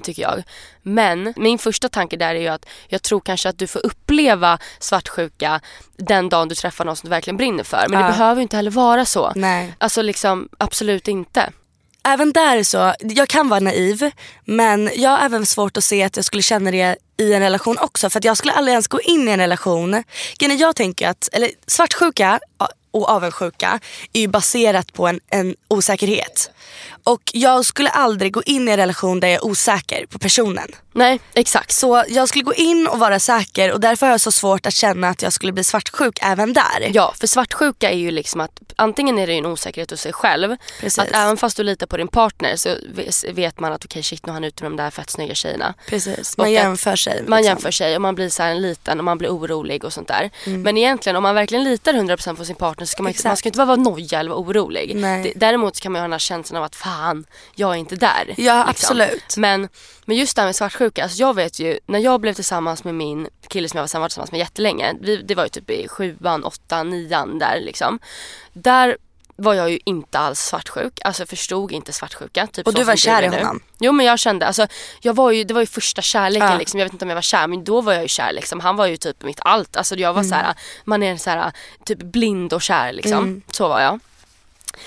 tycker 0.00 0.22
jag. 0.22 0.42
Men 0.82 1.32
min 1.36 1.58
första 1.58 1.88
tanke 1.88 2.16
där 2.16 2.34
är 2.34 2.40
ju 2.40 2.48
att 2.48 2.66
jag 2.88 3.02
tror 3.02 3.20
kanske 3.20 3.48
att 3.48 3.58
du 3.58 3.66
får 3.66 3.86
uppleva 3.86 4.58
svartsjuka 4.78 5.60
den 5.96 6.28
dagen 6.28 6.48
du 6.48 6.54
träffar 6.54 6.84
någon 6.84 6.96
som 6.96 7.06
du 7.06 7.10
verkligen 7.10 7.36
brinner 7.36 7.64
för. 7.64 7.86
Men 7.88 8.00
Ja. 8.00 8.06
det 8.06 8.12
behöver 8.12 8.36
ju 8.36 8.42
inte 8.42 8.56
heller 8.56 8.70
vara 8.70 9.04
så. 9.04 9.32
Nej. 9.36 9.74
Alltså 9.78 10.02
liksom 10.02 10.48
absolut 10.58 11.08
inte. 11.08 11.52
Även 12.04 12.32
där 12.32 12.62
så, 12.62 12.94
jag 13.00 13.28
kan 13.28 13.48
vara 13.48 13.60
naiv 13.60 14.10
men 14.44 14.90
jag 14.94 15.10
har 15.10 15.18
även 15.18 15.46
svårt 15.46 15.76
att 15.76 15.84
se 15.84 16.02
att 16.02 16.16
jag 16.16 16.24
skulle 16.24 16.42
känna 16.42 16.70
det 16.70 16.96
i 17.16 17.32
en 17.32 17.40
relation 17.40 17.78
också. 17.78 18.10
För 18.10 18.20
jag 18.24 18.36
skulle 18.36 18.52
aldrig 18.52 18.72
ens 18.72 18.88
gå 18.88 19.00
in 19.00 19.28
i 19.28 19.30
en 19.30 19.38
relation. 19.40 20.04
Jag 20.38 20.76
tänker 20.76 21.08
att, 21.08 21.28
eller 21.32 21.50
svartsjuka 21.66 22.40
och 22.96 23.08
avundsjuka 23.08 23.80
är 24.12 24.20
ju 24.20 24.28
baserat 24.28 24.92
på 24.92 25.06
en, 25.06 25.20
en 25.30 25.54
osäkerhet. 25.68 26.50
Och 27.04 27.22
jag 27.34 27.64
skulle 27.64 27.90
aldrig 27.90 28.32
gå 28.32 28.42
in 28.42 28.68
i 28.68 28.70
en 28.70 28.76
relation 28.76 29.20
där 29.20 29.28
jag 29.28 29.34
är 29.34 29.44
osäker 29.44 30.06
på 30.06 30.18
personen. 30.18 30.68
Nej, 30.96 31.20
exakt. 31.34 31.72
Så 31.72 32.04
jag 32.08 32.28
skulle 32.28 32.44
gå 32.44 32.54
in 32.54 32.86
och 32.86 32.98
vara 32.98 33.18
säker 33.18 33.72
och 33.72 33.80
därför 33.80 34.06
har 34.06 34.12
jag 34.12 34.20
så 34.20 34.32
svårt 34.32 34.66
att 34.66 34.74
känna 34.74 35.08
att 35.08 35.22
jag 35.22 35.32
skulle 35.32 35.52
bli 35.52 35.64
svartsjuk 35.64 36.18
även 36.22 36.52
där. 36.52 36.90
Ja, 36.92 37.14
för 37.20 37.26
svartsjuka 37.26 37.90
är 37.90 37.96
ju 37.96 38.10
liksom 38.10 38.40
att 38.40 38.60
antingen 38.76 39.18
är 39.18 39.26
det 39.26 39.32
ju 39.32 39.38
en 39.38 39.46
osäkerhet 39.46 39.90
hos 39.90 40.00
sig 40.00 40.12
själv. 40.12 40.56
Precis. 40.80 40.98
Att 40.98 41.12
även 41.12 41.36
fast 41.36 41.56
du 41.56 41.62
litar 41.62 41.86
på 41.86 41.96
din 41.96 42.08
partner 42.08 42.56
så 42.56 42.76
vet 43.32 43.60
man 43.60 43.72
att 43.72 43.84
okej 43.84 44.02
shit 44.02 44.26
nu 44.26 44.30
är 44.30 44.34
han 44.34 44.44
ute 44.44 44.62
med 44.62 44.72
de 44.72 44.76
där 44.76 44.90
fett 44.90 45.10
snygga 45.10 45.34
tjejerna. 45.34 45.74
Precis, 45.88 46.32
Och 46.32 46.38
man 46.38 46.46
att 46.46 46.52
jämför 46.52 46.96
sig. 46.96 47.22
Man 47.26 47.38
liksom. 47.38 47.48
jämför 47.50 47.70
sig 47.70 47.96
och 47.96 48.02
man 48.02 48.14
blir 48.14 48.28
så 48.28 48.42
här 48.42 48.50
en 48.50 48.62
liten 48.62 48.98
och 48.98 49.04
man 49.04 49.18
blir 49.18 49.28
orolig 49.28 49.84
och 49.84 49.92
sånt 49.92 50.08
där. 50.08 50.30
Mm. 50.46 50.62
Men 50.62 50.76
egentligen 50.78 51.16
om 51.16 51.22
man 51.22 51.34
verkligen 51.34 51.64
litar 51.64 51.92
100% 51.92 52.36
på 52.36 52.44
sin 52.44 52.56
partner 52.56 52.86
så 52.86 52.90
ska 52.90 53.02
man, 53.02 53.10
Exakt. 53.10 53.24
man 53.24 53.36
ska 53.36 53.48
inte 53.48 53.56
bara 53.56 53.64
vara 53.66 53.76
noja 53.76 54.20
eller 54.20 54.30
vara 54.30 54.40
orolig. 54.40 54.96
Nej. 54.96 55.32
Däremot 55.36 55.80
kan 55.80 55.92
man 55.92 56.00
ha 56.00 56.04
den 56.04 56.12
här 56.12 56.18
känslan 56.18 56.58
av 56.58 56.64
att 56.64 56.76
fan, 56.76 57.24
jag 57.54 57.70
är 57.70 57.74
inte 57.76 57.96
där. 57.96 58.24
liksom. 58.26 58.44
Ja, 58.44 58.64
absolut. 58.68 59.36
Men, 59.36 59.68
men 60.04 60.16
just 60.16 60.36
det 60.36 60.42
här 60.42 60.46
med 60.48 60.56
svartsjuka, 60.56 60.85
alltså 60.98 61.18
jag 61.20 61.34
vet 61.34 61.58
ju 61.58 61.78
när 61.86 61.98
jag 61.98 62.20
blev 62.20 62.34
tillsammans 62.34 62.84
med 62.84 62.94
min 62.94 63.28
kille 63.48 63.68
som 63.68 63.76
jag 63.76 63.82
var 63.82 63.88
samma- 63.88 64.08
tillsammans 64.08 64.32
med 64.32 64.38
jättelänge. 64.38 64.94
Vi, 65.00 65.16
det 65.16 65.34
var 65.34 65.42
ju 65.44 65.48
typ 65.48 65.70
i 65.70 65.88
sjuan, 65.88 66.44
åttan, 66.44 66.90
nian 66.90 67.38
där 67.38 67.60
liksom. 67.60 67.98
Där 68.52 68.96
var 69.38 69.54
jag 69.54 69.70
ju 69.70 69.78
inte 69.84 70.18
alls 70.18 70.40
svartsjuk, 70.40 71.00
alltså 71.04 71.26
förstod 71.26 71.72
inte 71.72 71.92
svartsjuka. 71.92 72.46
Typ 72.46 72.66
Och 72.66 72.74
du 72.74 72.84
var 72.84 72.96
kär 72.96 73.22
i 73.22 73.26
honom? 73.26 73.60
Jo 73.78 73.92
men 73.92 74.06
jag 74.06 74.18
kände, 74.18 74.46
alltså 74.46 74.66
jag 75.00 75.14
var 75.14 75.30
ju, 75.30 75.44
det 75.44 75.54
var 75.54 75.60
ju 75.60 75.66
första 75.66 76.02
kärleken 76.02 76.48
Ja. 76.52 76.58
liksom. 76.58 76.80
Jag 76.80 76.86
vet 76.86 76.92
inte 76.92 77.04
om 77.04 77.08
jag 77.08 77.14
var 77.16 77.22
kär 77.22 77.46
men 77.46 77.64
då 77.64 77.80
var 77.80 77.92
jag 77.92 78.02
ju 78.02 78.08
kär 78.08 78.32
liksom. 78.32 78.60
Han 78.60 78.76
var 78.76 78.86
ju 78.86 78.96
typ 78.96 79.22
mitt 79.22 79.38
allt. 79.42 79.76
Alltså 79.76 79.96
jag 79.96 80.12
var 80.12 80.20
Mm. 80.20 80.30
så 80.30 80.34
här, 80.34 80.54
man 80.84 81.02
är 81.02 81.16
så 81.16 81.30
här, 81.30 81.52
typ 81.84 81.98
blind 81.98 82.52
och 82.52 82.62
kär 82.62 82.92
liksom. 82.92 83.12
Mm. 83.18 83.42
Så 83.52 83.68
var 83.68 83.80
jag. 83.80 84.00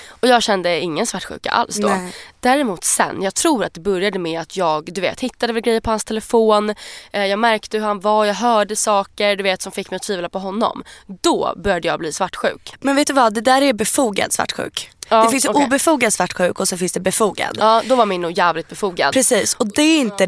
Och 0.10 0.28
jag 0.28 0.43
kände 0.43 0.80
ingen 0.80 1.06
svartsjuka 1.06 1.49
alls 1.49 1.78
då. 1.78 1.88
Nej. 1.88 2.13
Däremot 2.39 2.84
sen, 2.84 3.21
jag 3.21 3.36
tror 3.36 3.63
att 3.63 3.73
det 3.73 3.80
började 3.80 4.19
med 4.19 4.41
att 4.41 4.58
jag 4.58 4.93
du 4.93 5.02
vet, 5.02 5.19
hittade 5.19 5.54
väl 5.54 5.62
grejer 5.62 5.82
på 5.82 5.89
hans 5.89 6.04
telefon. 6.04 6.75
Eh, 7.12 7.25
jag 7.25 7.39
märkte 7.39 7.78
hur 7.78 7.86
han 7.86 7.99
var, 7.99 8.25
jag 8.25 8.34
hörde 8.34 8.75
saker 8.75 9.36
du 9.36 9.43
vet, 9.43 9.62
som 9.62 9.71
fick 9.71 9.91
mig 9.91 9.95
att 9.95 10.04
tvivla 10.04 10.30
på 10.30 10.39
honom. 10.39 10.84
Då 11.21 11.54
började 11.58 11.88
jag 11.88 11.99
bli 11.99 12.13
svartsjuk. 12.13 12.73
Men 12.80 12.95
vet 12.95 13.08
du 13.08 13.13
vad, 13.13 13.34
det 13.34 13.41
där 13.41 13.62
är 13.62 13.73
befogad 13.73 14.34
svartsjuk. 14.34 14.91
Ja, 15.10 15.23
det 15.23 15.32
finns 15.32 15.45
ju 15.45 15.49
okej. 15.49 15.65
obefogad 15.65 16.13
svartsjuk 16.13 16.60
och 16.60 16.67
så 16.67 16.78
finns 16.78 16.91
det 16.91 16.99
befogad. 16.99 17.58
Ja, 17.60 17.82
då 17.86 17.95
var 17.95 18.06
min 18.06 18.21
nog 18.21 18.32
jävligt 18.32 18.69
befogad. 18.69 19.13
Precis, 19.13 19.54
och 19.54 19.73
det 19.73 19.82
är 19.82 19.99
inte 19.99 20.25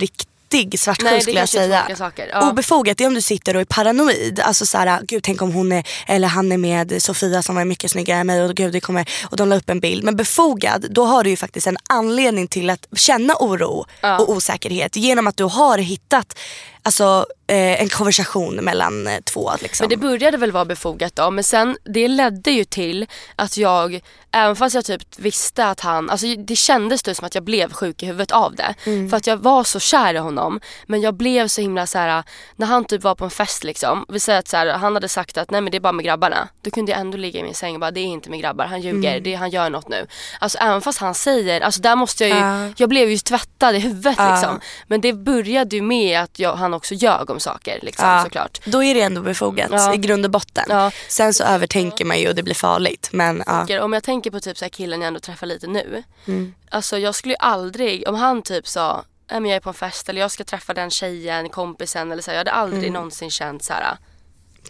riktig 0.54 0.80
svartsjuk 0.80 1.12
Nej, 1.12 1.22
skulle 1.22 1.40
jag 1.40 1.50
säga. 1.50 1.96
saker. 1.96 2.30
Ja. 2.34 2.50
Obefogat 2.50 3.02
är 3.02 3.08
om 3.08 3.14
du 3.14 3.22
sitter 3.22 3.56
och 3.56 3.62
är 3.62 3.66
paranoid. 3.66 4.40
Alltså 4.40 4.66
såhär, 4.66 5.00
gud 5.04 5.24
tänk 5.24 5.42
om 5.42 5.52
hon 5.54 5.72
är, 5.72 5.84
eller 6.08 6.28
han 6.28 6.52
är 6.52 6.58
med 6.58 7.04
Sofia 7.04 7.42
som 7.44 7.56
var 7.56 7.66
mycket 7.66 7.92
snyggare 7.92 8.20
än 8.20 8.28
mig 8.28 8.42
och 8.44 8.56
gud 8.56 8.74
det 8.74 8.80
kommer, 8.80 9.10
och 9.30 9.38
de 9.38 9.50
la 9.50 9.56
upp 9.56 9.70
en 9.70 9.80
bild. 9.80 10.04
Men 10.04 10.16
befogad, 10.16 10.86
då 10.90 11.06
har 11.06 11.24
du 11.24 11.30
ju 11.30 11.36
faktiskt 11.36 11.68
en 11.68 11.78
anledning 11.90 12.48
till 12.48 12.70
att 12.70 12.88
känna 12.96 13.34
oro 13.40 13.86
Ja. 14.02 14.20
och 14.20 14.30
osäkerhet 14.30 14.96
genom 14.96 15.28
att 15.28 15.38
du 15.38 15.44
har 15.44 15.78
hittat 15.78 16.38
alltså, 16.84 17.26
eh, 17.48 17.82
en 17.82 17.90
konversation 17.90 18.56
mellan 18.56 19.08
eh, 19.08 19.20
två. 19.20 19.52
Liksom. 19.62 19.84
Men 19.84 19.90
det 19.90 19.98
började 19.98 20.38
väl 20.38 20.52
vara 20.52 20.66
befogat 20.66 21.16
då 21.16 21.32
men 21.32 21.44
sen 21.44 21.78
det 21.84 22.08
ledde 22.08 22.52
ju 22.52 22.64
till 22.64 23.08
att 23.36 23.58
jag, 23.58 24.00
även 24.32 24.56
fast 24.56 24.76
jag 24.76 24.86
typ 24.86 25.02
visste 25.20 25.66
att 25.66 25.80
han, 25.80 26.10
alltså 26.10 26.28
det 26.48 26.56
kändes 26.56 27.04
det 27.04 27.16
som 27.16 27.26
att 27.26 27.36
jag 27.36 27.44
blev 27.44 27.74
sjuk 27.74 28.04
i 28.04 28.06
huvudet 28.06 28.32
av 28.32 28.56
det. 28.56 28.76
Mm. 28.86 29.10
För 29.10 29.18
att 29.18 29.28
jag 29.28 29.38
var 29.38 29.64
så 29.64 29.80
kär 29.80 30.14
i 30.14 30.18
honom 30.18 30.60
men 30.88 31.02
jag 31.02 31.14
blev 31.14 31.48
så 31.48 31.62
himla 31.62 31.88
så 31.88 31.98
här 31.98 32.24
när 32.56 32.68
han 32.68 32.86
typ 32.86 33.04
var 33.04 33.16
på 33.16 33.24
en 33.26 33.32
fest 33.32 33.64
liksom, 33.64 34.06
vi 34.10 34.20
säger 34.20 34.40
att 34.40 34.48
så 34.48 34.58
här, 34.58 34.68
han 34.68 34.94
hade 34.94 35.10
sagt 35.10 35.38
att 35.38 35.52
nej 35.52 35.62
men 35.62 35.72
det 35.72 35.78
är 35.78 35.80
bara 35.80 35.94
med 35.94 36.06
grabbarna. 36.06 36.48
Då 36.62 36.72
kunde 36.72 36.92
jag 36.92 37.02
ändå 37.02 37.18
ligga 37.18 37.40
i 37.40 37.44
min 37.44 37.54
säng 37.56 37.74
och 37.74 37.80
bara 37.82 37.92
det 37.92 38.00
är 38.00 38.06
inte 38.06 38.30
med 38.30 38.40
grabbar, 38.40 38.66
han 38.66 38.82
ljuger, 38.82 39.12
Mm. 39.12 39.24
det, 39.24 39.34
han 39.36 39.50
gör 39.50 39.70
något 39.70 39.90
nu. 39.90 40.08
Alltså 40.40 40.58
även 40.58 40.82
fast 40.82 41.00
han 41.00 41.16
säger, 41.16 41.62
alltså 41.62 41.82
där 41.82 41.96
måste 41.96 42.24
jag 42.28 42.38
ju, 42.38 42.46
Ja. 42.46 42.70
jag 42.78 42.90
blev 42.90 43.10
ju 43.10 43.18
tvättad 43.18 43.76
i 43.76 43.80
huvudet 43.80 44.16
Ja. 44.18 44.32
liksom. 44.36 44.60
Men 44.88 45.02
det 45.02 45.14
började 45.14 45.76
ju 45.76 45.82
med 45.82 46.20
att 46.22 46.40
jag, 46.40 46.56
han 46.56 46.71
också 46.74 46.94
ljög 46.94 47.30
om 47.30 47.40
saker 47.40 47.80
liksom 47.82 48.08
Ja, 48.10 48.24
såklart. 48.24 48.62
Då 48.66 48.84
är 48.84 48.94
det 48.94 49.02
ändå 49.02 49.22
befogat 49.22 49.68
Ja. 49.72 49.94
i 49.94 49.98
grund 49.98 50.26
och 50.26 50.32
botten. 50.32 50.66
Ja. 50.70 50.92
Sen 51.10 51.34
så 51.34 51.44
övertänker 51.44 52.06
man 52.06 52.20
ju 52.20 52.30
och 52.30 52.36
det 52.36 52.44
blir 52.44 52.56
farligt. 52.56 53.10
Men 53.12 53.44
ja. 53.46 53.84
om 53.84 53.94
jag 53.94 54.04
tänker 54.04 54.32
på 54.32 54.40
typ 54.40 54.58
så 54.58 54.70
killen 54.70 55.02
jag 55.02 55.08
ändå 55.08 55.20
träffar 55.20 55.48
lite 55.48 55.68
nu. 55.68 56.04
Mm. 56.28 56.54
Alltså 56.70 56.98
jag 56.98 57.16
skulle 57.16 57.34
ju 57.34 57.38
aldrig, 57.40 58.08
om 58.08 58.16
han 58.16 58.42
typ 58.42 58.68
sa 58.68 59.04
"Nej, 59.32 59.40
men 59.40 59.50
jag 59.52 59.56
är 59.56 59.60
på 59.62 59.70
en 59.70 59.74
fest 59.74 60.10
eller 60.10 60.22
jag 60.22 60.32
ska 60.32 60.44
träffa 60.44 60.74
den 60.74 60.92
tjejen, 60.92 61.50
kompisen 61.50 62.12
eller 62.12 62.22
så. 62.22 62.32
Jag 62.32 62.38
hade 62.38 62.52
aldrig 62.52 62.84
Mm. 62.84 62.94
någonsin 62.94 63.32
känt 63.32 63.64
så 63.64 63.74
här. 63.74 63.98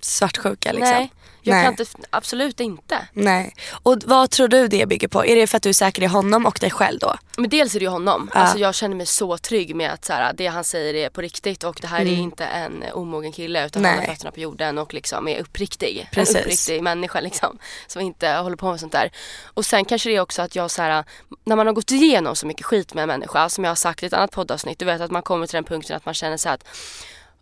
svartsjuka 0.01 0.71
liksom. 0.71 0.89
Nej, 0.91 1.11
jag 1.41 1.53
Nej. 1.55 1.63
kan 1.63 1.71
inte, 1.71 1.85
absolut 2.09 2.59
inte. 2.59 3.07
Nej. 3.13 3.55
Och 3.83 3.97
vad 4.05 4.29
tror 4.29 4.47
du 4.47 4.67
det 4.67 4.85
bygger 4.85 5.07
på? 5.07 5.25
Är 5.25 5.35
det 5.35 5.47
för 5.47 5.57
att 5.57 5.63
du 5.63 5.69
är 5.69 5.73
säker 5.73 6.01
i 6.01 6.05
honom 6.05 6.45
och 6.45 6.57
dig 6.61 6.71
själv 6.71 6.99
då? 6.99 7.15
Men 7.37 7.49
dels 7.49 7.75
är 7.75 7.79
det 7.79 7.83
ju 7.83 7.89
honom. 7.89 8.29
Ja. 8.33 8.39
Alltså 8.39 8.57
jag 8.57 8.75
känner 8.75 8.95
mig 8.95 9.05
så 9.05 9.37
trygg 9.37 9.75
med 9.75 9.91
att 9.91 10.05
så 10.05 10.13
här, 10.13 10.33
det 10.33 10.47
han 10.47 10.63
säger 10.63 10.93
är 10.93 11.09
på 11.09 11.21
riktigt 11.21 11.63
och 11.63 11.77
det 11.81 11.87
här 11.87 12.01
är 12.01 12.05
inte 12.05 12.45
en 12.45 12.83
omogen 12.93 13.31
kille 13.31 13.65
utan 13.65 13.85
han 13.85 13.91
Mm. 13.91 13.99
Nej. 13.99 14.07
har 14.07 14.13
fötterna 14.15 14.31
på 14.31 14.39
jorden 14.39 14.77
och 14.77 14.93
liksom 14.93 15.27
är 15.27 15.39
uppriktig. 15.41 16.09
Precis. 16.11 16.35
En 16.35 16.41
uppriktig 16.41 16.83
människa 16.83 17.19
liksom. 17.19 17.57
Som 17.87 18.01
inte 18.01 18.29
håller 18.29 18.55
på 18.57 18.71
med 18.71 18.79
sånt 18.79 18.91
där. 18.91 19.11
Och 19.53 19.65
sen 19.65 19.85
kanske 19.85 20.09
det 20.09 20.15
är 20.15 20.19
också 20.21 20.41
att 20.41 20.55
jag 20.55 20.71
så 20.71 20.81
här, 20.81 21.03
när 21.43 21.55
man 21.55 21.67
har 21.67 21.73
gått 21.73 21.91
igenom 21.91 22.35
så 22.35 22.47
mycket 22.47 22.65
skit 22.65 22.93
med 22.93 23.01
en 23.01 23.07
människa 23.07 23.49
som 23.49 23.63
jag 23.63 23.71
har 23.71 23.75
sagt 23.75 24.03
i 24.03 24.05
ett 24.05 24.13
annat 24.13 24.31
poddavsnitt. 24.31 24.79
Du 24.79 24.85
vet 24.85 25.01
att 25.01 25.11
man 25.11 25.21
kommer 25.21 25.47
till 25.47 25.55
den 25.55 25.63
punkten 25.63 25.95
att 25.97 26.05
man 26.05 26.13
känner 26.13 26.37
så 26.37 26.49
här 26.49 26.55
att 26.55 26.67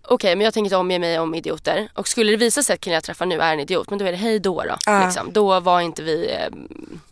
Okej 0.09 0.35
men 0.35 0.45
jag 0.45 0.53
tänker 0.53 0.65
inte 0.65 0.75
omge 0.75 0.99
mig 0.99 1.19
om 1.19 1.35
idioter 1.35 1.89
och 1.93 2.07
skulle 2.07 2.31
det 2.31 2.37
visa 2.37 2.63
sig 2.63 2.73
att 2.73 2.81
killen 2.81 2.93
jag 2.93 3.03
träffar 3.03 3.25
nu 3.25 3.39
är 3.39 3.53
en 3.53 3.59
idiot 3.59 3.89
men 3.89 3.99
då 3.99 4.05
är 4.05 4.11
det 4.11 4.17
hej 4.17 4.39
då 4.39 4.63
då. 4.63 4.75
Ja. 4.85 5.05
Liksom. 5.05 5.33
Då 5.33 5.59
var 5.59 5.81
inte 5.81 6.03
vi 6.03 6.31
eh, 6.31 6.49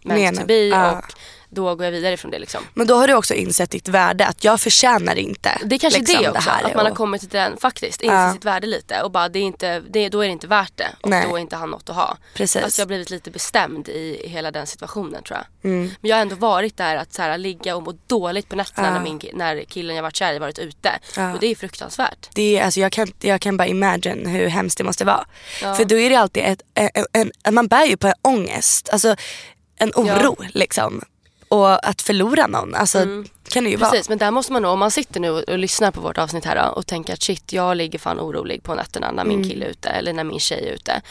meant 0.07 0.39
to 0.39 0.45
be 0.45 0.53
Ja. 0.53 0.91
och 0.91 1.03
då 1.49 1.75
går 1.75 1.85
jag 1.85 1.91
vidare 1.91 2.17
från 2.17 2.31
det 2.31 2.39
liksom. 2.39 2.63
Men 2.73 2.87
då 2.87 2.95
har 2.95 3.07
du 3.07 3.13
också 3.13 3.33
insett 3.33 3.71
ditt 3.71 3.87
värde, 3.87 4.25
att 4.25 4.43
jag 4.43 4.59
förtjänar 4.61 5.15
inte 5.15 5.57
Det 5.65 5.75
är 5.75 5.79
kanske 5.79 5.99
liksom, 5.99 6.23
det 6.23 6.29
också, 6.29 6.49
här. 6.49 6.63
att 6.63 6.75
man 6.75 6.85
har 6.85 6.95
kommit 6.95 7.21
till 7.21 7.29
den, 7.29 7.57
faktiskt, 7.57 8.01
inse 8.01 8.15
Ja. 8.15 8.33
sitt 8.33 8.45
värde 8.45 8.67
lite 8.67 9.01
och 9.01 9.11
bara 9.11 9.29
det 9.29 9.39
är 9.39 9.43
inte, 9.43 9.79
det, 9.79 10.09
då 10.09 10.19
är 10.21 10.25
det 10.27 10.31
inte 10.31 10.47
värt 10.47 10.71
det 10.75 10.87
och 11.01 11.09
Nej. 11.09 11.25
då 11.29 11.35
är 11.35 11.39
inte 11.39 11.55
han 11.55 11.69
något 11.69 11.89
att 11.89 11.95
ha. 11.95 12.17
Precis. 12.33 12.63
Alltså 12.63 12.81
jag 12.81 12.85
har 12.85 12.87
blivit 12.87 13.09
lite 13.09 13.31
bestämd 13.31 13.89
i 13.89 14.27
hela 14.27 14.51
den 14.51 14.67
situationen 14.67 15.23
tror 15.23 15.39
jag. 15.39 15.71
Mm. 15.71 15.91
Men 16.01 16.09
jag 16.09 16.15
har 16.15 16.21
ändå 16.21 16.35
varit 16.35 16.77
där 16.77 16.95
att 16.95 17.13
så 17.13 17.21
här, 17.21 17.37
ligga 17.37 17.75
och 17.75 17.83
må 17.83 17.93
dåligt 18.07 18.49
på 18.49 18.55
nätterna 18.55 18.87
Ja. 18.87 18.93
när, 18.93 19.01
min, 19.01 19.19
när 19.33 19.63
killen 19.63 19.95
jag 19.95 20.03
varit 20.03 20.15
kär 20.15 20.33
i 20.33 20.39
varit 20.39 20.59
ute. 20.59 20.91
Ja. 21.17 21.33
Och 21.33 21.39
det 21.39 21.47
är 21.47 21.55
fruktansvärt. 21.55 22.29
Det 22.33 22.57
är, 22.57 22.63
alltså, 22.63 22.79
jag, 22.79 22.91
kan, 22.91 23.07
jag 23.19 23.41
kan 23.41 23.57
bara 23.57 23.67
imagine 23.67 24.25
hur 24.25 24.47
hemskt 24.47 24.77
det 24.77 24.83
måste 24.83 25.05
vara. 25.05 25.25
För 25.59 25.85
då 25.85 25.97
är 25.97 26.09
det 26.09 26.15
alltid 26.15 26.43
ett, 26.43 26.61
en, 26.73 26.89
en, 27.13 27.31
en, 27.43 27.53
man 27.55 27.67
bär 27.67 27.85
ju 27.85 27.97
på 27.97 28.07
en 28.07 28.13
ångest, 28.21 28.89
alltså 28.91 29.15
en 29.77 29.91
oro 29.95 30.35
liksom. 30.53 31.01
Och 31.49 31.87
att 31.87 32.01
förlora 32.01 32.47
någon, 32.47 32.75
alltså 32.75 32.99
kan 33.49 33.63
det 33.63 33.69
ju 33.69 33.75
vara. 33.75 33.87
Mm. 33.87 33.91
Precis 33.91 34.09
men 34.09 34.17
där 34.17 34.31
måste 34.31 34.53
man 34.53 34.61
nog, 34.61 34.71
om 34.71 34.79
man 34.79 34.91
sitter 34.91 35.19
nu 35.19 35.29
och, 35.29 35.43
och 35.49 35.57
lyssnar 35.57 35.91
på 35.91 36.01
vårt 36.01 36.17
avsnitt 36.17 36.45
här 36.45 36.55
då, 36.65 36.69
och 36.71 36.87
tänker 36.87 37.13
att 37.13 37.21
shit 37.21 37.53
jag 37.53 37.77
ligger 37.77 37.99
fan 37.99 38.19
orolig 38.19 38.63
på 38.63 38.75
nätterna 38.75 39.11
när 39.11 39.23
Mm. 39.23 39.39
min 39.39 39.49
kille 39.49 39.65
är 39.65 39.69
ute 39.69 39.89
eller 39.89 40.13
när 40.13 40.23
min 40.23 40.39
tjej 40.39 40.67
är 40.67 40.73
ute. 40.73 41.01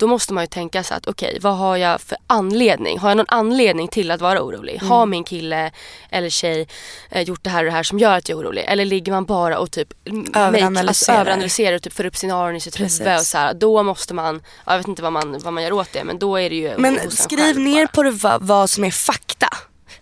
Då 0.00 0.06
måste 0.06 0.32
man 0.32 0.44
ju 0.44 0.48
tänka 0.48 0.82
så 0.84 0.94
att 0.94 1.06
okej 1.08 1.38
vad 1.40 1.56
har 1.56 1.76
jag 1.76 2.00
för 2.00 2.18
anledning? 2.26 2.98
Har 2.98 3.08
jag 3.10 3.16
någon 3.16 3.26
anledning 3.28 3.88
till 3.88 4.10
att 4.10 4.20
vara 4.20 4.42
orolig? 4.42 4.74
Mm. 4.76 4.88
Har 4.90 5.06
min 5.06 5.24
kille 5.24 5.70
eller 6.10 6.30
tjej 6.30 6.68
eh, 7.10 7.22
gjort 7.22 7.44
det 7.44 7.50
här 7.50 7.58
och 7.58 7.64
det 7.64 7.70
här 7.70 7.82
som 7.82 7.98
gör 7.98 8.16
att 8.18 8.28
jag 8.28 8.38
är 8.38 8.42
orolig? 8.42 8.64
Eller 8.68 8.84
ligger 8.84 9.12
man 9.12 9.24
bara 9.24 9.58
och 9.58 9.70
typ 9.70 9.88
make- 10.04 10.38
Överanalyserar. 10.38 10.88
alltså, 10.88 11.12
överanalyserar 11.12 11.76
och 11.76 11.82
typ 11.82 11.92
får 11.92 12.04
upp 12.06 12.16
scenarion 12.16 12.56
i 12.56 12.60
sitt 12.60 12.80
huvud 12.80 13.14
och 13.18 13.26
så 13.26 13.38
här, 13.38 13.54
Då 13.54 13.82
måste 13.82 14.14
man, 14.14 14.42
ja, 14.66 14.72
jag 14.72 14.78
vet 14.78 14.88
inte 14.88 15.02
vad 15.02 15.12
man, 15.12 15.38
vad 15.38 15.52
man 15.52 15.62
gör 15.62 15.72
åt 15.72 15.92
det 15.92 16.04
men 16.04 16.18
då 16.18 16.36
är 16.36 16.50
det 16.50 16.56
ju 16.56 16.74
Men 16.78 17.10
skriv 17.10 17.58
ner 17.58 17.84
bara. 17.86 17.92
på 17.92 18.02
det, 18.02 18.10
vad, 18.10 18.42
vad 18.42 18.70
som 18.70 18.84
är 18.84 18.90
fakta. 18.90 19.48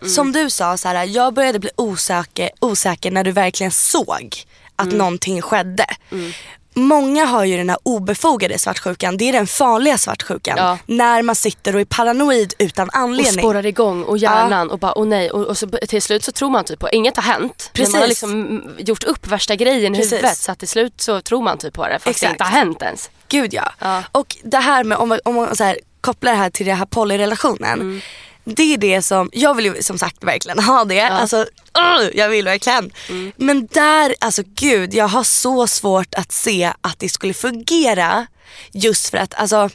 Mm. 0.01 0.09
Som 0.13 0.31
du 0.31 0.49
sa, 0.49 0.77
så 0.77 0.87
här, 0.87 1.05
jag 1.05 1.33
började 1.33 1.59
bli 1.59 1.69
osäker, 1.75 2.49
osäker 2.59 3.11
när 3.11 3.23
du 3.23 3.31
verkligen 3.31 3.71
såg 3.71 4.33
att 4.75 4.85
Mm. 4.85 4.97
någonting 4.97 5.41
skedde. 5.41 5.85
Många 6.73 7.25
har 7.25 7.45
ju 7.45 7.57
den 7.57 7.69
här 7.69 7.77
obefogade 7.83 8.59
svartsjukan. 8.59 9.17
Det 9.17 9.29
är 9.29 9.33
den 9.33 9.47
farliga 9.47 9.97
svartsjukan. 9.97 10.57
Ja. 10.57 10.77
När 10.85 11.21
man 11.21 11.35
sitter 11.35 11.75
och 11.75 11.81
är 11.81 11.85
paranoid 11.85 12.53
utan 12.57 12.87
Och 12.89 12.95
anledning. 12.95 13.33
spårar 13.33 13.65
igång 13.65 14.03
och 14.03 14.17
hjärnan 14.17 14.71
och 14.71 14.79
bara 14.79 14.97
åh 14.97 15.07
nej 15.07 15.31
och, 15.31 15.45
och 15.45 15.57
så 15.57 15.67
till 15.67 16.01
slut 16.01 16.23
så 16.23 16.31
tror 16.31 16.49
man 16.49 16.63
typ 16.63 16.79
på 16.79 16.89
inget 16.89 17.15
har 17.15 17.23
hänt. 17.23 17.71
Men 17.73 17.83
man 17.91 18.01
har 18.01 18.07
Precis. 18.07 18.21
liksom 18.21 18.63
gjort 18.77 19.03
upp 19.03 19.27
värsta 19.27 19.55
grejen 19.55 19.95
i 19.95 19.97
Precis. 19.97 20.13
huvudet 20.13 20.37
så 20.37 20.55
till 20.55 20.67
slut 20.67 20.93
så 21.01 21.21
tror 21.21 21.41
man 21.41 21.57
typ 21.57 21.73
på 21.73 21.87
det 21.87 21.93
fast 21.93 22.07
Exakt. 22.07 22.21
det 22.29 22.31
inte 22.33 22.43
har 22.43 22.51
hänt 22.51 22.81
ens. 22.81 23.09
Gud 23.27 23.53
ja. 23.53 23.71
Ja. 23.79 24.03
Och 24.11 24.35
det 24.43 24.57
här 24.57 24.83
med, 24.83 24.97
om 24.97 25.09
man, 25.09 25.19
om 25.25 25.35
man 25.35 25.55
så 25.55 25.63
här, 25.63 25.79
kopplar 26.01 26.31
det 26.31 26.37
här 26.37 26.49
till 26.49 26.65
den 26.65 26.77
här 26.77 26.85
polyrelationen. 26.85 27.73
Mm. 27.81 28.01
Det 28.55 28.73
är 28.73 28.77
det 28.77 29.01
som, 29.01 29.29
jag 29.33 29.53
vill 29.53 29.65
ju 29.65 29.83
som 29.83 29.97
sagt 29.97 30.23
verkligen 30.23 30.59
ha 30.59 30.85
det. 30.85 31.01
Alltså, 31.01 31.37
uh, 31.37 32.09
jag 32.13 32.29
vill 32.29 32.45
verkligen. 32.45 32.91
Mm. 33.09 33.31
Men 33.37 33.67
där, 33.71 34.15
alltså 34.19 34.43
gud, 34.45 34.93
jag 34.93 35.07
har 35.07 35.23
så 35.23 35.67
svårt 35.67 36.15
att 36.15 36.31
se 36.31 36.73
att 36.81 36.99
det 36.99 37.09
skulle 37.09 37.33
fungera. 37.33 38.27
Just 38.71 39.09
för 39.09 39.17
att, 39.17 39.33
alltså 39.33 39.69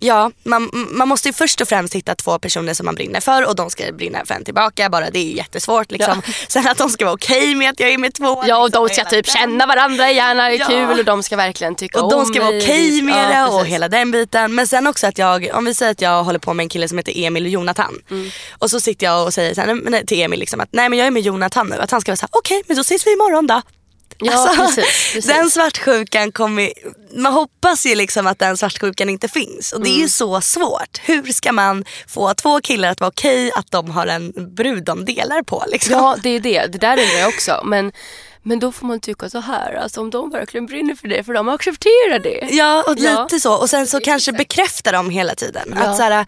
Ja, 0.00 0.30
man, 0.44 0.70
man 0.72 1.08
måste 1.08 1.28
ju 1.28 1.32
först 1.32 1.60
och 1.60 1.68
främst 1.68 1.94
hitta 1.94 2.14
två 2.14 2.38
personer 2.38 2.74
som 2.74 2.86
man 2.86 2.94
brinner 2.94 3.20
för 3.20 3.46
och 3.48 3.56
de 3.56 3.70
ska 3.70 3.92
brinna 3.92 4.18
för 4.26 4.34
en 4.34 4.44
tillbaka. 4.44 4.90
Bara 4.90 5.10
det 5.10 5.18
är 5.18 5.22
ju 5.24 5.36
jättesvårt 5.36 5.90
liksom. 5.92 6.22
Sen 6.48 6.66
att 6.68 6.78
de 6.78 6.90
ska 6.90 7.04
vara 7.04 7.14
okej 7.14 7.54
med 7.54 7.70
att 7.70 7.80
jag 7.80 7.90
är 7.90 7.98
med 7.98 8.14
två. 8.14 8.42
Ja 8.46 8.58
och 8.58 8.66
liksom, 8.66 8.86
de 8.88 8.94
ska 8.94 9.04
typ 9.04 9.26
den 9.26 9.34
känna 9.34 9.66
varandra 9.66 10.10
gärna, 10.10 10.50
är 10.52 10.58
Ja. 10.58 10.66
kul 10.66 10.98
och 10.98 11.04
de 11.04 11.22
ska 11.22 11.36
verkligen 11.36 11.74
tycka 11.74 11.98
och 12.02 12.04
om 12.04 12.10
de 12.18 12.26
ska 12.26 12.40
vara 12.40 12.50
mig. 12.50 12.62
okej 12.62 13.02
med 13.02 13.30
Ja, 13.34 13.46
det 13.46 13.52
och 13.54 13.66
hela 13.66 13.88
den 13.88 14.10
biten. 14.10 14.54
Men 14.54 14.66
sen 14.66 14.86
också 14.86 15.06
att 15.06 15.18
jag, 15.18 15.48
om 15.54 15.64
vi 15.64 15.74
säger 15.74 15.92
att 15.92 16.00
jag 16.00 16.24
håller 16.24 16.38
på 16.38 16.54
med 16.54 16.64
en 16.64 16.68
kille 16.68 16.88
som 16.88 16.98
heter 16.98 17.12
Emil 17.16 17.44
och 17.44 17.50
Jonathan. 17.50 17.94
Mm. 18.10 18.30
Och 18.58 18.70
så 18.70 18.80
sitter 18.80 19.06
jag 19.06 19.26
och 19.26 19.34
säger 19.34 19.54
så 19.54 19.60
här, 19.60 19.74
nej, 19.90 20.06
till 20.06 20.20
Emil 20.22 20.40
liksom 20.40 20.60
att 20.60 20.68
nej 20.72 20.88
men 20.88 20.98
jag 20.98 21.06
är 21.06 21.10
med 21.10 21.22
Jonathan 21.22 21.66
nu. 21.68 21.76
Att 21.76 21.90
han 21.90 22.00
ska 22.00 22.10
vara 22.12 22.16
såhär, 22.16 22.30
okej 22.32 22.62
men 22.66 22.76
då 22.76 22.80
ses 22.80 23.06
vi 23.06 23.12
imorgon 23.12 23.46
då. 23.46 23.62
Ja 24.18 24.32
Alltså, 24.48 24.62
precis, 24.62 24.76
precis. 25.12 25.26
Den 25.26 25.50
svartsjukan 25.50 26.32
kommer, 26.32 26.72
man 27.16 27.32
hoppas 27.32 27.86
ju 27.86 27.94
liksom 27.94 28.26
att 28.26 28.38
den 28.38 28.56
svartsjukan 28.56 29.08
inte 29.08 29.28
finns. 29.28 29.72
Och 29.72 29.80
det 29.80 29.88
Mm. 29.88 29.98
är 30.00 30.02
ju 30.02 30.08
så 30.08 30.40
svårt. 30.40 30.98
Hur 31.02 31.32
ska 31.32 31.52
man 31.52 31.84
få 32.08 32.34
två 32.34 32.60
killar 32.60 32.88
att 32.88 33.00
vara 33.00 33.08
okej 33.08 33.50
att 33.54 33.70
de 33.70 33.90
har 33.90 34.06
en 34.06 34.32
brud 34.54 34.84
de 34.84 35.04
delar 35.04 35.42
på 35.42 35.64
liksom? 35.68 35.92
Ja 35.94 36.16
det 36.22 36.28
är 36.30 36.40
det, 36.40 36.66
det 36.66 36.78
där 36.78 36.98
undrar 36.98 37.18
jag 37.18 37.28
också. 37.28 37.60
Men, 37.64 37.92
men 38.42 38.58
då 38.58 38.72
får 38.72 38.86
man 38.86 39.00
tycka 39.00 39.30
så 39.30 39.40
här, 39.40 39.74
alltså 39.74 40.00
om 40.00 40.10
de 40.10 40.30
verkligen 40.30 40.66
brinner 40.66 40.94
för 40.94 41.08
det, 41.08 41.24
för 41.24 41.32
de 41.32 41.48
accepterar 41.48 42.18
det. 42.18 42.48
Ja 42.50 42.84
och 42.86 42.94
Ja. 42.98 43.22
lite 43.22 43.40
så. 43.40 43.54
Och 43.54 43.70
sen 43.70 43.86
så 43.86 44.00
kanske 44.00 44.32
bekräfta 44.32 44.92
dem 44.92 45.10
hela 45.10 45.34
tiden. 45.34 45.72
Ja. 45.76 45.82
Att 45.82 45.96
så 45.96 46.02
här, 46.02 46.26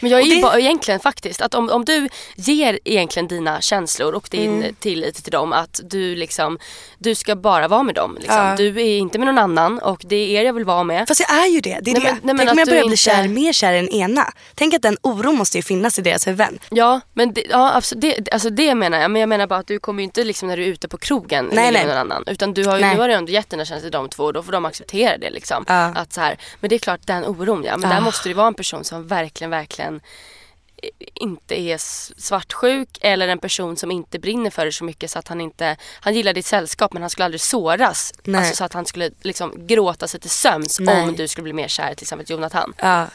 Men 0.00 0.10
jag 0.10 0.20
är 0.20 0.24
Och 0.24 0.28
ju 0.28 0.34
det- 0.34 0.42
bara, 0.42 0.58
egentligen 0.58 1.00
faktiskt, 1.00 1.42
att 1.42 1.54
om, 1.54 1.70
om 1.70 1.84
du 1.84 2.08
ger 2.36 2.78
egentligen 2.84 3.28
dina 3.28 3.60
känslor 3.60 4.12
och 4.14 4.28
din 4.30 4.58
Mm. 4.62 4.74
tillit 4.74 5.22
till 5.24 5.32
dem 5.32 5.52
att 5.52 5.80
du 5.84 6.14
liksom, 6.16 6.58
du 6.98 7.14
ska 7.14 7.36
bara 7.36 7.68
vara 7.68 7.82
med 7.82 7.94
dem. 7.94 8.16
Liksom. 8.20 8.36
Ja. 8.36 8.56
Du 8.56 8.68
är 8.68 8.98
inte 8.98 9.18
med 9.18 9.26
någon 9.26 9.38
annan 9.38 9.78
och 9.78 10.00
det 10.04 10.16
är 10.16 10.40
er 10.40 10.44
jag 10.44 10.52
vill 10.52 10.64
vara 10.64 10.82
med. 10.84 11.08
Fast 11.08 11.20
jag 11.20 11.30
är 11.44 11.46
ju 11.46 11.60
det. 11.60 11.78
det, 11.82 11.90
är 11.90 11.94
Nej, 11.94 12.02
det. 12.02 12.12
men- 12.12 12.20
nej, 12.22 12.34
men 12.34 12.36
Tänk 12.38 12.50
om 12.52 12.58
jag 12.58 12.68
börjar 12.68 12.82
bli 12.82 12.86
inte- 12.92 12.96
kär, 12.96 13.28
mer 13.28 13.52
kär 13.52 13.72
än 13.74 13.88
ena. 13.88 14.32
Tänk 14.54 14.74
att 14.74 14.82
den 14.82 14.96
oron 15.02 15.36
måste 15.36 15.58
ju 15.58 15.62
finnas 15.62 15.98
i 15.98 16.02
deras 16.02 16.26
huvuden. 16.26 16.58
Ja, 16.70 17.00
men 17.14 17.32
det, 17.32 17.44
ja, 17.50 17.72
absolut, 17.74 18.00
det, 18.24 18.30
alltså 18.32 18.50
det 18.50 18.74
menar 18.74 18.98
jag. 19.00 19.10
Men 19.10 19.20
jag 19.20 19.28
menar 19.28 19.46
bara 19.46 19.58
att 19.58 19.66
du 19.66 19.78
kommer 19.78 20.00
ju 20.02 20.04
inte 20.04 20.24
liksom 20.24 20.48
när 20.48 20.56
du 20.56 20.62
är 20.62 20.66
ute 20.68 20.88
på 20.88 20.98
krogen 20.98 21.50
Nej, 21.52 21.72
med 21.72 21.86
någon 21.86 21.96
annan. 21.96 22.24
Utan 22.26 22.54
du 22.54 22.66
har 22.66 22.76
ju, 22.76 22.80
Nej. 22.84 22.94
nu 22.94 23.00
har 23.00 23.08
du 23.08 23.14
ändå 23.14 23.32
gett 23.32 23.50
dina 23.50 23.64
känslor 23.64 23.90
till 23.90 23.98
de 23.98 24.08
två 24.08 24.24
och 24.24 24.32
då 24.32 24.42
får 24.42 24.52
de 24.52 24.64
acceptera 24.64 25.18
det. 25.18 25.30
Liksom. 25.30 25.64
Ja. 25.68 25.74
Att 25.96 26.12
så 26.12 26.20
här, 26.20 26.38
men 26.60 26.68
det 26.68 26.74
är 26.74 26.78
klart 26.78 27.00
den 27.04 27.24
oron 27.24 27.64
ja. 27.64 27.76
Men 27.76 27.90
Ah. 27.90 27.94
där 27.94 28.00
måste 28.00 28.28
det 28.28 28.34
vara 28.34 28.46
en 28.46 28.54
person 28.54 28.84
som 28.84 29.06
verkligen, 29.06 29.50
verkligen 29.50 29.87
eh, 29.96 30.88
inte 31.14 31.60
är 31.60 31.78
svartsjuk 32.20 32.88
eller 33.00 33.28
en 33.28 33.38
person 33.38 33.76
som 33.76 33.90
inte 33.90 34.18
brinner 34.18 34.50
för 34.50 34.64
det 34.66 34.72
så 34.72 34.84
mycket 34.84 35.10
så 35.10 35.18
att 35.18 35.28
han 35.28 35.40
inte, 35.40 35.76
han 36.00 36.14
gillar 36.14 36.32
ditt 36.32 36.46
sällskap 36.46 36.92
men 36.92 37.02
han 37.02 37.10
skulle 37.10 37.24
aldrig 37.24 37.40
såras. 37.40 38.12
Nej. 38.22 38.38
Alltså 38.40 38.56
så 38.56 38.64
att 38.64 38.72
han 38.72 38.86
skulle 38.86 39.10
liksom 39.22 39.66
gråta 39.66 40.08
sig 40.08 40.20
till 40.20 40.30
sömns 40.30 40.80
Nej. 40.80 41.02
om 41.02 41.16
du 41.16 41.28
skulle 41.28 41.42
bli 41.42 41.52
mer 41.52 41.68
kär 41.68 41.94
till 41.94 42.04
exempel 42.04 42.30
Jonathan. 42.30 42.74
Ja. 42.78 43.06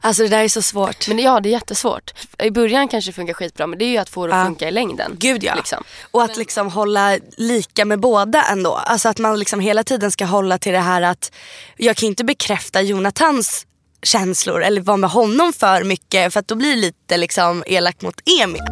Alltså 0.00 0.22
det 0.22 0.28
där 0.28 0.44
är 0.44 0.48
så 0.48 0.62
svårt. 0.62 1.08
Men 1.08 1.18
ja, 1.18 1.40
det 1.40 1.48
är 1.48 1.50
jättesvårt. 1.50 2.12
I 2.38 2.50
början 2.50 2.88
kanske 2.88 3.10
det 3.10 3.14
funkar 3.14 3.34
skitbra 3.34 3.66
men 3.66 3.78
det 3.78 3.84
är 3.84 3.88
ju 3.88 3.96
att 3.96 4.08
få 4.08 4.26
det 4.26 4.32
att 4.34 4.38
Ja. 4.40 4.44
funka 4.44 4.68
i 4.68 4.70
längden. 4.70 5.16
Gud 5.18 5.44
ja. 5.44 5.54
Liksom. 5.54 5.84
Och 6.10 6.22
att 6.22 6.36
liksom 6.36 6.70
hålla 6.70 7.18
lika 7.36 7.84
med 7.84 8.00
båda 8.00 8.42
ändå. 8.42 8.74
Alltså 8.74 9.08
att 9.08 9.18
man 9.18 9.38
liksom 9.38 9.60
hela 9.60 9.84
tiden 9.84 10.10
ska 10.10 10.24
hålla 10.24 10.58
till 10.58 10.72
det 10.72 10.78
här 10.78 11.02
att 11.02 11.32
jag 11.76 11.96
kan 11.96 12.06
inte 12.06 12.24
bekräfta 12.24 12.82
Jonathans 12.82 13.66
känslor 14.02 14.62
eller 14.62 14.80
vara 14.80 14.96
med 14.96 15.10
honom 15.10 15.52
för 15.52 15.84
mycket 15.84 16.32
för 16.32 16.40
att 16.40 16.48
då 16.48 16.54
blir 16.54 16.70
det 16.70 16.80
lite 16.80 17.16
liksom 17.16 17.64
elakt 17.66 18.02
mot 18.02 18.20
Emil. 18.40 18.62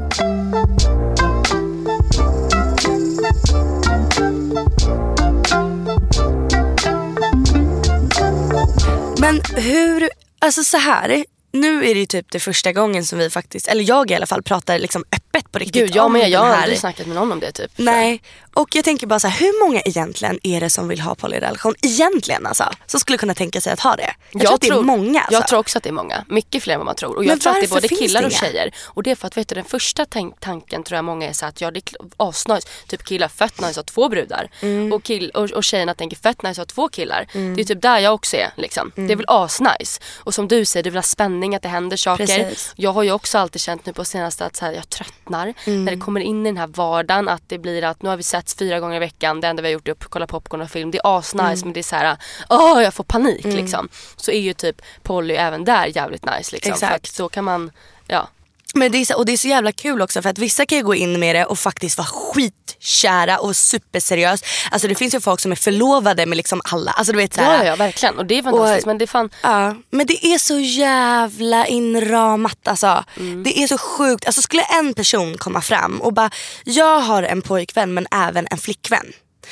Men 9.20 9.40
hur, 9.56 10.10
alltså 10.38 10.64
så 10.64 10.76
här. 10.76 11.24
Nu 11.52 11.84
är 11.90 11.94
det 11.94 12.00
ju 12.00 12.06
typ 12.06 12.26
det 12.32 12.40
första 12.40 12.72
gången 12.72 13.04
som 13.04 13.18
vi 13.18 13.30
faktiskt, 13.30 13.68
eller 13.68 13.88
jag 13.88 14.10
i 14.10 14.14
alla 14.14 14.26
fall, 14.26 14.42
pratar 14.42 14.78
liksom 14.78 15.04
öppet 15.16 15.52
på 15.52 15.58
riktigt 15.58 15.82
Gud, 15.82 15.96
jag 15.96 16.04
om 16.06 16.12
med. 16.12 16.30
Jag 16.30 16.40
har 16.40 16.54
aldrig 16.54 16.78
snackat 16.78 17.06
med 17.06 17.16
någon 17.16 17.32
om 17.32 17.40
det 17.40 17.52
typ. 17.52 17.70
Nej, 17.76 18.22
och 18.54 18.74
jag 18.74 18.84
tänker 18.84 19.06
bara 19.06 19.20
så 19.20 19.28
här, 19.28 19.40
hur 19.40 19.66
många 19.66 19.80
egentligen 19.80 20.38
är 20.42 20.60
det 20.60 20.70
som 20.70 20.88
vill 20.88 21.00
ha 21.00 21.14
polyrelation? 21.14 21.74
Egentligen 21.82 22.46
alltså, 22.46 22.64
som 22.86 23.00
skulle 23.00 23.18
kunna 23.18 23.34
tänka 23.34 23.60
sig 23.60 23.72
att 23.72 23.80
ha 23.80 23.96
det. 23.96 24.14
Jag, 24.30 24.42
tror 24.42 24.54
att 24.54 24.60
det 24.60 24.68
är 24.68 24.82
många. 24.82 25.20
Alltså. 25.20 25.34
Jag 25.34 25.48
tror 25.48 25.58
också 25.58 25.78
att 25.78 25.84
det 25.84 25.90
är 25.90 25.92
många. 25.92 26.24
Mycket 26.28 26.62
fler 26.62 26.74
än 26.74 26.80
vad 26.80 26.86
man 26.86 26.94
tror. 26.94 27.16
Och 27.16 27.24
jag 27.24 27.28
Men 27.28 27.38
tror 27.40 27.52
att 27.52 27.60
det 27.60 27.66
är 27.66 27.68
både 27.68 27.88
killar 27.88 28.24
och 28.26 28.32
tjejer. 28.32 28.74
Och 28.86 29.02
det 29.02 29.10
är 29.10 29.14
för 29.14 29.26
att 29.26 29.36
vet 29.36 29.48
du, 29.48 29.54
den 29.54 29.64
första 29.64 30.04
tank- 30.04 30.34
tanken 30.40 30.84
tror 30.84 30.96
jag 30.96 31.04
många 31.04 31.28
är 31.28 31.32
så 31.32 31.46
att 31.46 31.60
ja 31.60 31.70
det 31.70 31.78
är 31.78 31.84
asnice. 32.16 32.68
Typ 32.88 33.04
killar 33.04 33.28
fett 33.28 33.60
nice 33.60 33.70
att 33.70 33.76
ha 33.76 33.82
två 33.82 34.08
brudar. 34.08 34.50
Mm. 34.60 34.92
Och, 34.92 35.02
kill- 35.02 35.30
och, 35.30 35.50
och 35.50 35.64
tjejerna 35.64 35.94
tänker 35.94 36.16
fett 36.16 36.42
nice 36.42 36.62
att 36.62 36.70
ha 36.70 36.74
två 36.74 36.88
killar. 36.88 37.26
Det 37.32 37.60
är 37.60 37.64
typ 37.64 37.82
där 37.82 37.98
jag 37.98 38.14
också 38.14 38.36
är. 38.36 38.50
Liksom. 38.56 38.92
Mm. 38.96 39.06
Det 39.08 39.14
är 39.14 39.16
väl 39.16 39.26
asnice. 39.28 40.00
Och 40.18 40.34
som 40.34 40.48
du 40.48 40.64
säger, 40.64 40.84
du 40.84 40.90
vill 40.90 40.96
ha 40.96 41.02
spänning, 41.40 41.54
att 41.54 41.62
det 41.62 41.68
händer 41.68 41.96
saker. 41.96 42.26
Precis. 42.26 42.72
Jag 42.76 42.92
har 42.92 43.02
ju 43.02 43.12
också 43.12 43.38
alltid 43.38 43.60
känt 43.60 43.86
nu 43.86 43.92
på 43.92 44.04
senaste 44.04 44.46
att 44.46 44.56
så 44.56 44.64
här, 44.64 44.72
jag 44.72 44.88
tröttnar. 44.88 45.54
Mm. 45.66 45.84
När 45.84 45.92
det 45.92 46.00
kommer 46.00 46.20
in 46.20 46.46
i 46.46 46.48
den 46.48 46.56
här 46.56 46.66
vardagen 46.66 47.28
att 47.28 47.42
det 47.48 47.58
blir 47.58 47.84
att 47.84 48.02
nu 48.02 48.08
har 48.08 48.16
vi 48.16 48.22
setts 48.22 48.54
fyra 48.54 48.80
gånger 48.80 48.96
i 48.96 48.98
veckan. 48.98 49.40
Det 49.40 49.48
enda 49.48 49.62
vi 49.62 49.68
har 49.68 49.72
gjort 49.72 49.88
är 49.88 49.92
att 49.92 50.04
kolla 50.04 50.26
popcorn 50.26 50.60
och 50.60 50.70
film. 50.70 50.90
Det 50.90 50.98
är 50.98 51.18
asnice 51.18 51.40
Mm. 51.40 51.60
men 51.64 51.72
det 51.72 51.80
är 51.80 51.82
så 51.82 51.96
här, 51.96 52.16
åh 52.50 52.82
jag 52.82 52.94
får 52.94 53.04
panik 53.04 53.44
liksom. 53.44 53.88
Så 54.16 54.30
är 54.30 54.40
ju 54.40 54.52
typ 54.54 54.82
poly 55.02 55.34
även 55.34 55.64
där 55.64 55.86
jävligt 55.96 56.24
nice 56.24 56.56
liksom. 56.56 56.76
För 56.76 56.86
Exakt. 56.86 57.10
att 57.10 57.16
då 57.16 57.28
kan 57.28 57.44
man, 57.44 57.70
ja. 58.06 58.28
Men 58.74 58.92
det 58.92 58.98
är 58.98 59.04
så, 59.04 59.14
och 59.16 59.26
det 59.26 59.32
är 59.32 59.36
så 59.36 59.48
jävla 59.48 59.72
kul 59.72 60.02
också 60.02 60.22
för 60.22 60.30
att 60.30 60.38
vissa 60.38 60.66
kan 60.66 60.78
ju 60.78 60.84
gå 60.84 60.94
in 60.94 61.20
med 61.20 61.36
det 61.36 61.44
och 61.44 61.58
faktiskt 61.58 61.98
vara 61.98 62.06
skitkära 62.06 63.38
och 63.38 63.56
superseriös. 63.56 64.42
Alltså 64.70 64.88
det 64.88 64.94
finns 64.94 65.14
ju 65.14 65.20
folk 65.20 65.40
som 65.40 65.52
är 65.52 65.56
förlovade 65.56 66.26
med 66.26 66.36
liksom 66.36 66.60
alla. 66.64 66.90
Alltså 66.90 67.12
du 67.12 67.18
vet 67.18 67.34
så 67.34 67.40
här, 67.40 67.58
ja, 67.58 67.64
ja 67.64 67.76
verkligen. 67.76 68.18
Och 68.18 68.26
det 68.26 68.38
är 68.38 68.42
fantastiskt 68.42 68.82
Och- 68.82 68.86
men 68.86 68.98
det 68.98 69.04
är 69.04 69.06
fan, 69.06 69.30
Ja, 69.42 69.74
men 69.90 70.06
det 70.06 70.26
är 70.26 70.38
så 70.38 70.58
jävla 70.58 71.66
inramat 71.66 72.68
alltså. 72.68 73.04
Mm. 73.16 73.42
Det 73.42 73.58
är 73.62 73.66
så 73.66 73.78
sjukt. 73.78 74.26
Alltså 74.26 74.42
skulle 74.42 74.62
en 74.62 74.94
person 74.94 75.38
komma 75.38 75.60
fram 75.60 76.00
och 76.00 76.12
bara, 76.12 76.30
jag 76.64 77.00
har 77.00 77.22
en 77.22 77.42
pojkvän 77.42 77.94
men 77.94 78.06
även 78.10 78.46
en 78.50 78.58
flickvän. 78.58 79.06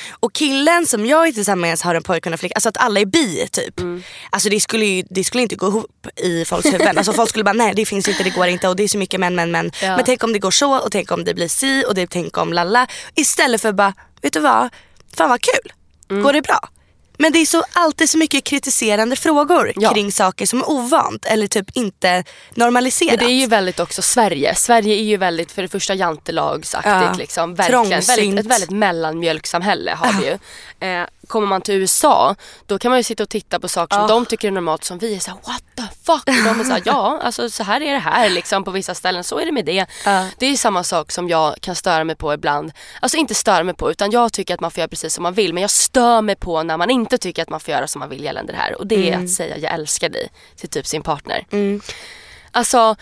Och 0.09 0.33
killen 0.33 0.85
som 0.85 1.05
jag 1.05 1.27
är 1.27 1.31
tillsammans 1.31 1.83
med 1.83 1.87
har 1.87 1.95
en 1.95 2.03
pojkvän 2.03 2.33
och 2.33 2.35
en 2.35 2.37
flickvän, 2.37 2.55
alltså 2.55 2.69
att 2.69 2.77
alla 2.77 2.99
är 2.99 3.05
bi 3.05 3.47
typ. 3.51 3.79
Mm. 3.79 4.03
Alltså 4.29 4.49
det 4.49 4.59
skulle, 4.59 4.85
ju, 4.85 5.03
det 5.09 5.23
skulle 5.23 5.43
inte 5.43 5.55
gå 5.55 5.67
ihop 5.67 6.07
i 6.15 6.45
folks 6.45 6.65
huvuden. 6.65 6.97
Alltså 6.97 7.13
folk 7.13 7.29
skulle 7.29 7.43
bara 7.43 7.53
nej 7.53 7.73
det 7.75 7.85
finns 7.85 8.07
inte, 8.07 8.23
det 8.23 8.29
går 8.29 8.47
inte 8.47 8.67
och 8.67 8.75
det 8.75 8.83
är 8.83 8.87
så 8.87 8.97
mycket 8.97 9.19
men 9.19 9.35
men 9.35 9.51
men. 9.51 9.71
Ja. 9.81 9.95
Men 9.95 10.05
tänk 10.05 10.23
om 10.23 10.33
det 10.33 10.39
går 10.39 10.51
så 10.51 10.79
och 10.79 10.91
tänk 10.91 11.11
om 11.11 11.23
det 11.23 11.33
blir 11.33 11.47
si 11.47 11.83
och 11.87 11.95
det, 11.95 12.07
tänk 12.07 12.37
om 12.37 12.53
lalla. 12.53 12.87
Istället 13.15 13.61
för 13.61 13.71
bara, 13.71 13.93
vet 14.21 14.33
du 14.33 14.39
vad, 14.39 14.69
fan 15.17 15.29
vad 15.29 15.41
kul. 15.41 15.73
Mm. 16.09 16.23
Går 16.23 16.33
det 16.33 16.41
bra? 16.41 16.59
Men 17.21 17.31
det 17.31 17.39
är 17.39 17.45
så, 17.45 17.63
alltid 17.73 18.09
så 18.09 18.17
mycket 18.17 18.43
kritiserande 18.43 19.15
frågor 19.15 19.73
Ja. 19.75 19.93
kring 19.93 20.11
saker 20.11 20.45
som 20.45 20.59
är 20.59 20.69
ovant 20.69 21.25
eller 21.25 21.47
typ 21.47 21.65
inte 21.73 22.23
normaliserat. 22.55 23.15
men 23.19 23.27
det 23.27 23.33
är 23.33 23.39
ju 23.39 23.47
väldigt 23.47 23.79
också 23.79 24.01
Sverige. 24.01 24.55
Sverige 24.55 24.95
är 24.95 25.03
ju 25.03 25.17
väldigt 25.17 25.51
för 25.51 25.61
det 25.61 25.67
första 25.67 25.93
jantelagsaktigt 25.93 26.87
Ja. 26.91 27.13
liksom. 27.17 27.55
Verkligen. 27.55 27.89
Väldigt, 28.01 28.39
ett 28.39 28.45
väldigt 28.45 28.69
mellanmjölksamhälle 28.69 29.91
har 29.91 30.21
vi 30.21 30.25
ju. 30.25 30.37
Eh, 30.89 31.07
kommer 31.29 31.47
man 31.47 31.61
till 31.61 31.75
USA 31.75 32.35
då 32.65 32.79
kan 32.79 32.89
man 32.91 32.99
ju 32.99 33.03
sitta 33.03 33.23
och 33.23 33.29
titta 33.29 33.59
på 33.59 33.67
saker 33.67 33.95
som 33.95 34.07
de 34.07 34.25
tycker 34.25 34.47
är 34.47 34.51
normalt 34.51 34.83
som 34.83 34.97
vi 34.97 35.15
är 35.15 35.19
såhär 35.19 35.37
what 35.47 35.63
the 35.75 35.83
fuck. 36.03 36.27
Och 36.27 36.43
de 36.43 36.59
är 36.59 36.63
såhär 36.63 36.81
ja 36.85 37.19
alltså 37.23 37.49
så 37.49 37.63
här 37.63 37.81
är 37.81 37.93
det 37.93 37.99
här 37.99 38.29
liksom 38.29 38.63
på 38.63 38.71
vissa 38.71 38.95
ställen. 38.95 39.23
Så 39.23 39.39
är 39.39 39.45
det 39.45 39.51
med 39.51 39.65
det. 39.65 39.85
Ja. 40.05 40.27
Det 40.37 40.45
är 40.45 40.57
samma 40.57 40.83
sak 40.83 41.11
som 41.11 41.29
jag 41.29 41.55
kan 41.61 41.75
störa 41.75 42.03
mig 42.03 42.15
på 42.15 42.33
ibland. 42.33 42.71
Alltså 43.01 43.17
inte 43.17 43.35
störa 43.35 43.63
mig 43.63 43.73
på 43.75 43.91
utan 43.91 44.11
jag 44.11 44.33
tycker 44.33 44.53
att 44.53 44.59
man 44.59 44.71
får 44.71 44.79
göra 44.79 44.87
precis 44.89 45.13
som 45.13 45.23
man 45.23 45.33
vill. 45.33 45.53
Men 45.53 45.61
jag 45.61 45.71
stör 45.71 46.21
mig 46.21 46.35
på 46.35 46.63
när 46.63 46.77
man 46.77 46.89
inte 46.89 47.17
tycker 47.17 47.41
att 47.41 47.49
man 47.49 47.59
får 47.59 47.71
göra 47.71 47.87
som 47.87 47.99
man 47.99 48.09
vill 48.09 48.23
gällande 48.23 48.53
det 48.53 48.57
här. 48.57 48.77
Och 48.77 48.87
det 48.87 49.11
är 49.11 49.17
att 49.23 49.29
säga 49.29 49.57
jag 49.57 49.73
älskar 49.73 50.09
dig 50.09 50.29
till 50.55 50.69
typ 50.69 50.87
sin 50.87 51.01
partner. 51.01 51.45
Alltså 52.51 52.77
m- 52.79 52.95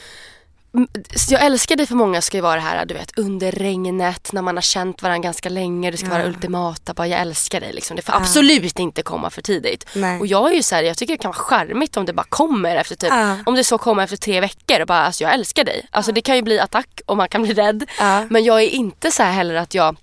jag 1.29 1.45
älskar 1.45 1.75
dig 1.75 1.85
för 1.85 1.95
många 1.95 2.21
ska 2.21 2.37
ju 2.37 2.41
vara 2.41 2.55
det 2.55 2.61
här 2.61 2.85
du 2.85 2.93
vet 2.93 3.17
under 3.17 3.51
regnet 3.51 4.33
när 4.33 4.41
man 4.41 4.57
har 4.57 4.61
känt 4.61 5.01
varandra 5.01 5.23
ganska 5.23 5.49
länge. 5.49 5.91
Det 5.91 5.97
ska 5.97 6.09
vara 6.09 6.25
ultimata, 6.25 6.93
bara 6.93 7.07
jag 7.07 7.19
älskar 7.19 7.59
dig 7.61 7.73
liksom. 7.73 7.95
Det 7.95 8.01
får 8.01 8.13
absolut 8.13 8.79
inte 8.79 9.01
komma 9.01 9.29
för 9.29 9.41
tidigt. 9.41 9.85
Nej. 9.95 10.19
Och 10.19 10.27
jag 10.27 10.51
är 10.51 10.55
ju 10.55 10.63
så 10.63 10.75
här, 10.75 10.83
jag 10.83 10.97
tycker 10.97 11.13
det 11.13 11.17
kan 11.17 11.29
vara 11.31 11.37
charmigt 11.39 11.97
om 11.97 12.05
det 12.05 12.13
bara 12.13 12.25
kommer 12.29 12.75
efter 12.75 12.95
typ, 12.95 13.09
Ja. 13.09 13.37
om 13.45 13.55
det 13.55 13.63
så 13.63 13.77
kommer 13.77 14.03
efter 14.03 14.17
tre 14.17 14.41
veckor 14.41 14.81
och 14.81 14.87
bara 14.87 15.01
alltså 15.01 15.23
jag 15.23 15.33
älskar 15.33 15.63
dig. 15.63 15.85
Alltså 15.91 16.11
det 16.11 16.21
kan 16.21 16.35
ju 16.35 16.41
bli 16.41 16.59
attack 16.59 17.01
och 17.05 17.17
man 17.17 17.29
kan 17.29 17.43
bli 17.43 17.53
rädd. 17.53 17.85
Ja. 17.99 18.25
Men 18.29 18.43
jag 18.43 18.61
är 18.63 18.67
inte 18.69 19.11
så 19.11 19.23
här 19.23 19.31
heller 19.31 19.55
att 19.55 19.73
jag 19.73 19.95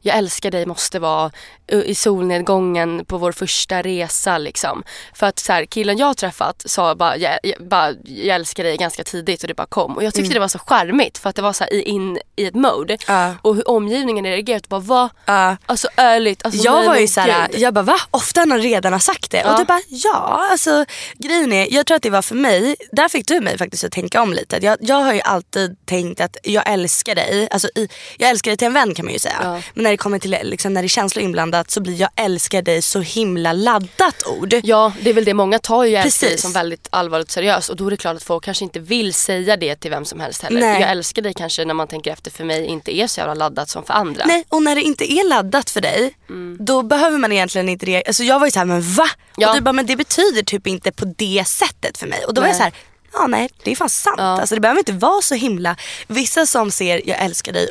jag 0.00 0.16
älskar 0.16 0.50
dig 0.50 0.66
måste 0.66 0.98
vara 0.98 1.30
i 1.68 1.94
solnedgången 1.94 3.04
på 3.04 3.18
vår 3.18 3.32
första 3.32 3.82
resa 3.82 4.38
liksom. 4.38 4.82
För 5.14 5.26
att 5.26 5.38
så 5.38 5.52
här, 5.52 5.64
killen 5.64 5.98
jag 5.98 6.16
träffat 6.16 6.62
sa 6.66 6.94
bara 6.94 7.16
jag, 7.16 7.38
jag, 7.42 7.68
bara, 7.68 7.92
jag 8.04 8.34
älskar 8.34 8.64
dig 8.64 8.76
ganska 8.76 9.04
tidigt 9.04 9.42
och 9.42 9.48
det 9.48 9.54
bara 9.54 9.66
kom. 9.66 9.96
Och 9.96 10.04
jag 10.04 10.14
tyckte 10.14 10.26
Mm. 10.26 10.34
det 10.34 10.40
var 10.40 10.48
så 10.48 10.58
charmigt 10.58 11.18
för 11.18 11.30
att 11.30 11.36
det 11.36 11.42
var 11.42 11.52
så 11.52 11.64
här, 11.64 11.88
in 11.88 12.18
i 12.36 12.46
ett 12.46 12.54
mode. 12.54 12.98
Ja. 13.06 13.34
Och 13.42 13.54
hur 13.54 13.68
omgivningen 13.68 14.24
reagerade 14.24 14.62
och 14.64 14.68
bara 14.68 14.80
va? 14.80 15.10
Ja. 15.26 15.56
Alltså 15.66 15.88
ärligt. 15.96 16.44
Alltså, 16.44 16.64
jag 16.64 16.84
var 16.84 16.96
ju 16.96 17.06
såhär, 17.08 17.48
jag 17.56 17.74
bara 17.74 17.82
va? 17.84 17.96
Ofta 18.10 18.40
har 18.40 18.46
någon 18.46 18.60
redan 18.62 18.92
har 18.92 19.00
sagt 19.00 19.30
det. 19.30 19.38
Ja. 19.44 19.52
Och 19.52 19.58
du 19.58 19.64
bara 19.64 19.80
ja, 19.88 20.48
alltså 20.50 20.84
grejen 21.18 21.52
är, 21.52 21.66
jag 21.70 21.86
tror 21.86 21.96
att 21.96 22.02
det 22.02 22.10
var 22.10 22.22
för 22.22 22.34
mig, 22.34 22.76
där 22.92 23.08
fick 23.08 23.28
du 23.28 23.40
mig 23.40 23.58
faktiskt 23.58 23.84
att 23.84 23.92
tänka 23.92 24.22
om 24.22 24.32
lite. 24.32 24.58
Jag, 24.62 24.76
jag 24.80 24.96
har 24.96 25.12
ju 25.12 25.20
alltid 25.20 25.76
tänkt 25.86 26.20
att 26.20 26.36
jag 26.42 26.68
älskar 26.70 27.14
dig, 27.14 27.48
alltså 27.50 27.68
i, 27.74 27.88
jag 28.18 28.30
älskar 28.30 28.50
dig 28.50 28.58
till 28.58 28.66
en 28.66 28.74
vän 28.74 28.94
kan 28.94 29.04
man 29.04 29.12
ju 29.12 29.18
säga. 29.18 29.62
Men 29.74 29.84
när 29.84 29.90
det 29.90 29.96
kommer 29.96 30.18
till 30.18 30.36
liksom, 30.42 30.72
när 30.72 30.82
det 30.82 30.86
är 30.86 30.88
känslor 30.88 31.24
inblandat 31.24 31.55
så 31.66 31.80
blir 31.80 32.00
jag 32.00 32.10
älskar 32.16 32.62
dig 32.62 32.82
så 32.82 33.00
himla 33.00 33.52
laddat 33.52 34.26
ord. 34.26 34.54
Ja, 34.62 34.92
det 35.00 35.10
är 35.10 35.14
väl 35.14 35.24
det. 35.24 35.34
Många 35.34 35.58
tar 35.58 35.84
ju 35.84 35.96
älskar 35.96 36.26
dig 36.26 36.38
som 36.38 36.52
väldigt 36.52 36.88
allvarligt 36.90 37.26
och 37.26 37.32
seriöst 37.32 37.70
och 37.70 37.76
då 37.76 37.86
är 37.86 37.90
det 37.90 37.96
klart 37.96 38.16
att 38.16 38.22
folk 38.22 38.44
kanske 38.44 38.64
inte 38.64 38.78
vill 38.78 39.14
säga 39.14 39.56
det 39.56 39.76
till 39.76 39.90
vem 39.90 40.04
som 40.04 40.20
helst 40.20 40.42
heller. 40.42 40.60
Nej. 40.60 40.80
Jag 40.80 40.90
älskar 40.90 41.22
dig 41.22 41.34
kanske 41.34 41.64
när 41.64 41.74
man 41.74 41.88
tänker 41.88 42.12
efter 42.12 42.30
för 42.30 42.44
mig 42.44 42.66
inte 42.66 42.98
är 42.98 43.06
så 43.06 43.20
jävla 43.20 43.34
laddat 43.34 43.68
som 43.68 43.84
för 43.84 43.94
andra. 43.94 44.24
Nej, 44.26 44.44
och 44.48 44.62
när 44.62 44.74
det 44.74 44.82
inte 44.82 45.12
är 45.12 45.28
laddat 45.28 45.70
för 45.70 45.80
dig, 45.80 46.16
då 46.58 46.82
behöver 46.82 47.18
man 47.18 47.32
egentligen 47.32 47.68
inte 47.68 47.86
det. 47.86 48.04
Alltså 48.06 48.24
jag 48.24 48.38
var 48.38 48.46
ju 48.46 48.50
såhär, 48.50 48.66
men 48.66 48.82
va? 48.94 49.08
Ja. 49.36 49.48
Och 49.48 49.54
du 49.54 49.60
bara, 49.60 49.72
men 49.72 49.86
det 49.86 49.96
betyder 49.96 50.42
typ 50.42 50.66
inte 50.66 50.92
på 50.92 51.04
det 51.04 51.44
sättet 51.46 51.98
för 51.98 52.06
mig. 52.06 52.24
Och 52.24 52.34
då 52.34 52.40
var 52.40 52.48
jag 52.48 52.52
Nej. 52.52 52.58
så 52.58 52.62
här. 52.62 52.72
Ja 53.12 53.26
nej 53.26 53.50
det 53.62 53.70
är 53.70 53.76
fan 53.76 53.88
sant. 53.88 54.16
Ja. 54.18 54.24
Alltså, 54.24 54.54
det 54.54 54.60
behöver 54.60 54.78
inte 54.78 54.92
vara 54.92 55.22
så 55.22 55.34
himla, 55.34 55.76
vissa 56.06 56.46
som 56.46 56.70
ser 56.70 57.02
jag 57.08 57.18
älskar 57.24 57.52
dig 57.52 57.68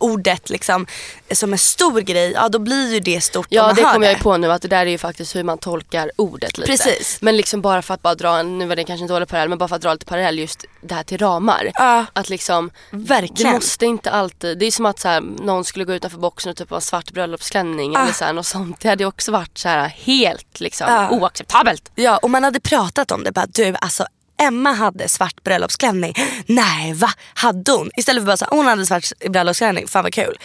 ordet 0.00 0.50
liksom 0.50 0.86
som 1.32 1.52
en 1.52 1.58
stor 1.58 2.00
grej, 2.00 2.32
ja 2.32 2.48
då 2.48 2.58
blir 2.58 2.92
ju 2.94 3.00
det 3.00 3.20
stort 3.20 3.46
Ja 3.50 3.72
det 3.72 3.82
kommer 3.82 4.06
jag 4.06 4.16
ju 4.16 4.22
på 4.22 4.36
nu 4.36 4.52
att 4.52 4.62
det 4.62 4.68
där 4.68 4.86
är 4.86 4.90
ju 4.90 4.98
faktiskt 4.98 5.36
hur 5.36 5.42
man 5.42 5.58
tolkar 5.58 6.10
ordet 6.16 6.58
lite. 6.58 6.70
Precis. 6.72 7.18
Men 7.20 7.36
liksom 7.36 7.60
bara 7.62 7.82
för 7.82 7.94
att 7.94 8.02
bara 8.02 8.14
dra, 8.14 8.42
nu 8.42 8.66
var 8.66 8.76
det 8.76 8.84
kanske 8.84 9.04
en 9.04 9.08
dålig 9.08 9.28
parallell 9.28 9.48
men 9.48 9.58
bara 9.58 9.68
för 9.68 9.76
att 9.76 9.82
dra 9.82 9.92
lite 9.92 10.06
parallell 10.06 10.38
just 10.38 10.64
det 10.80 10.94
här 10.94 11.02
till 11.02 11.18
ramar. 11.18 11.70
Ja. 11.74 12.04
Att 12.12 12.28
liksom 12.28 12.70
Verkligen. 12.90 13.52
Det 13.52 13.56
måste 13.56 13.86
inte 13.86 14.10
alltid, 14.10 14.58
det 14.58 14.66
är 14.66 14.70
som 14.70 14.86
att 14.86 14.98
så 14.98 15.08
här, 15.08 15.20
någon 15.20 15.64
skulle 15.64 15.84
gå 15.84 15.92
utanför 15.94 16.18
boxen 16.18 16.50
och 16.50 16.56
typ 16.56 16.70
ha 16.70 16.76
en 16.76 16.80
svart 16.82 17.10
bröllopsklänning 17.10 17.96
Ah. 17.96 18.02
eller 18.02 18.12
så 18.12 18.24
här, 18.24 18.32
något 18.32 18.46
sånt. 18.46 18.80
Det 18.80 18.88
hade 18.88 19.02
ju 19.02 19.08
också 19.08 19.32
varit 19.32 19.58
så 19.58 19.68
här 19.68 19.88
helt 19.88 20.60
liksom 20.60 20.86
Ja. 20.90 21.10
oacceptabelt. 21.10 21.90
Ja 21.94 22.16
och 22.16 22.30
man 22.30 22.44
hade 22.44 22.60
pratat 22.60 23.10
om 23.12 23.24
det, 23.24 23.32
bara 23.32 23.46
du 23.46 23.74
alltså 23.80 24.06
Emma 24.42 24.72
hade 24.72 25.08
svart 25.08 25.44
bröllopsklänning. 25.44 26.14
Nej 26.46 26.92
va? 26.92 27.10
Hade 27.34 27.72
hon? 27.72 27.90
Istället 27.96 28.22
för 28.22 28.26
bara 28.26 28.36
såhär, 28.36 28.50
hon 28.56 28.66
hade 28.66 28.86
svart 28.86 29.12
bröllopsklänning, 29.30 29.88
fan 29.88 30.02
vad 30.02 30.12
kul. 30.12 30.38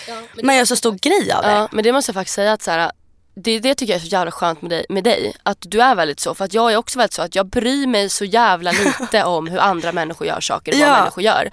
man 0.43 0.55
gör 0.55 0.65
så 0.65 0.75
stor 0.75 0.97
grej 1.01 1.31
av 1.31 1.43
det. 1.43 1.51
Ja, 1.51 1.69
men 1.71 1.83
det 1.83 1.91
måste 1.91 2.09
jag 2.09 2.15
faktiskt 2.15 2.35
säga 2.35 2.53
att 2.53 2.61
så 2.61 2.71
här, 2.71 2.91
det, 3.36 3.59
det 3.59 3.75
tycker 3.75 3.93
jag 3.93 3.97
är 4.01 4.05
så 4.05 4.11
jävla 4.11 4.32
skönt 4.32 4.61
med 4.61 4.71
dig, 4.71 4.86
med 4.89 5.03
dig. 5.03 5.34
Att 5.43 5.57
du 5.61 5.82
är 5.82 5.95
väldigt 5.95 6.19
så. 6.19 6.36
För 6.36 6.45
att 6.45 6.53
jag 6.53 6.71
är 6.73 6.77
också 6.77 6.99
väldigt 6.99 7.13
så 7.13 7.21
att 7.21 7.36
jag 7.36 7.45
bryr 7.45 7.88
mig 7.88 8.09
så 8.09 8.25
jävla 8.25 8.71
lite 8.71 9.23
om 9.25 9.47
hur 9.47 9.59
andra 9.59 9.91
människor 9.91 10.27
gör 10.27 10.39
saker 10.41 10.71
och 10.71 10.77
Ja. 10.77 10.89
vad 10.89 10.99
människor 10.99 11.23
gör. 11.23 11.51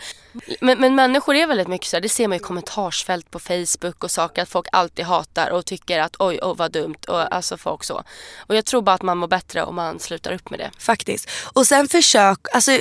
Men, 0.61 0.81
men 0.81 0.95
människor 0.95 1.35
är 1.35 1.47
väldigt 1.47 1.69
mycket 1.69 1.89
så 1.89 1.97
här, 1.97 2.01
det 2.01 2.09
ser 2.09 2.29
man 2.29 2.37
ju 2.39 2.41
i 2.41 2.45
kommentarsfält 2.45 3.31
på 3.31 3.39
Facebook 3.39 4.05
och 4.05 4.11
saker 4.11 4.43
att 4.43 4.49
folk 4.49 4.67
alltid 4.73 5.05
hatar 5.05 5.51
och 5.51 5.65
tycker 5.67 5.99
att 6.01 6.17
oj, 6.19 6.39
oj 6.43 6.55
vad 6.59 6.73
dumt 6.73 7.05
och 7.09 7.35
alltså 7.35 7.57
folk 7.57 7.85
så. 7.85 8.03
Och 8.37 8.57
jag 8.57 8.65
tror 8.65 8.83
bara 8.83 8.95
att 8.95 9.03
man 9.03 9.19
mår 9.19 9.29
bättre 9.29 9.63
om 9.63 9.75
man 9.75 10.01
slutar 10.01 10.33
upp 10.33 10.51
med 10.51 10.59
det. 10.61 10.71
Faktiskt. 10.79 11.31
Och 11.53 11.67
sen 11.67 11.89
försök, 11.89 12.39
alltså 12.53 12.79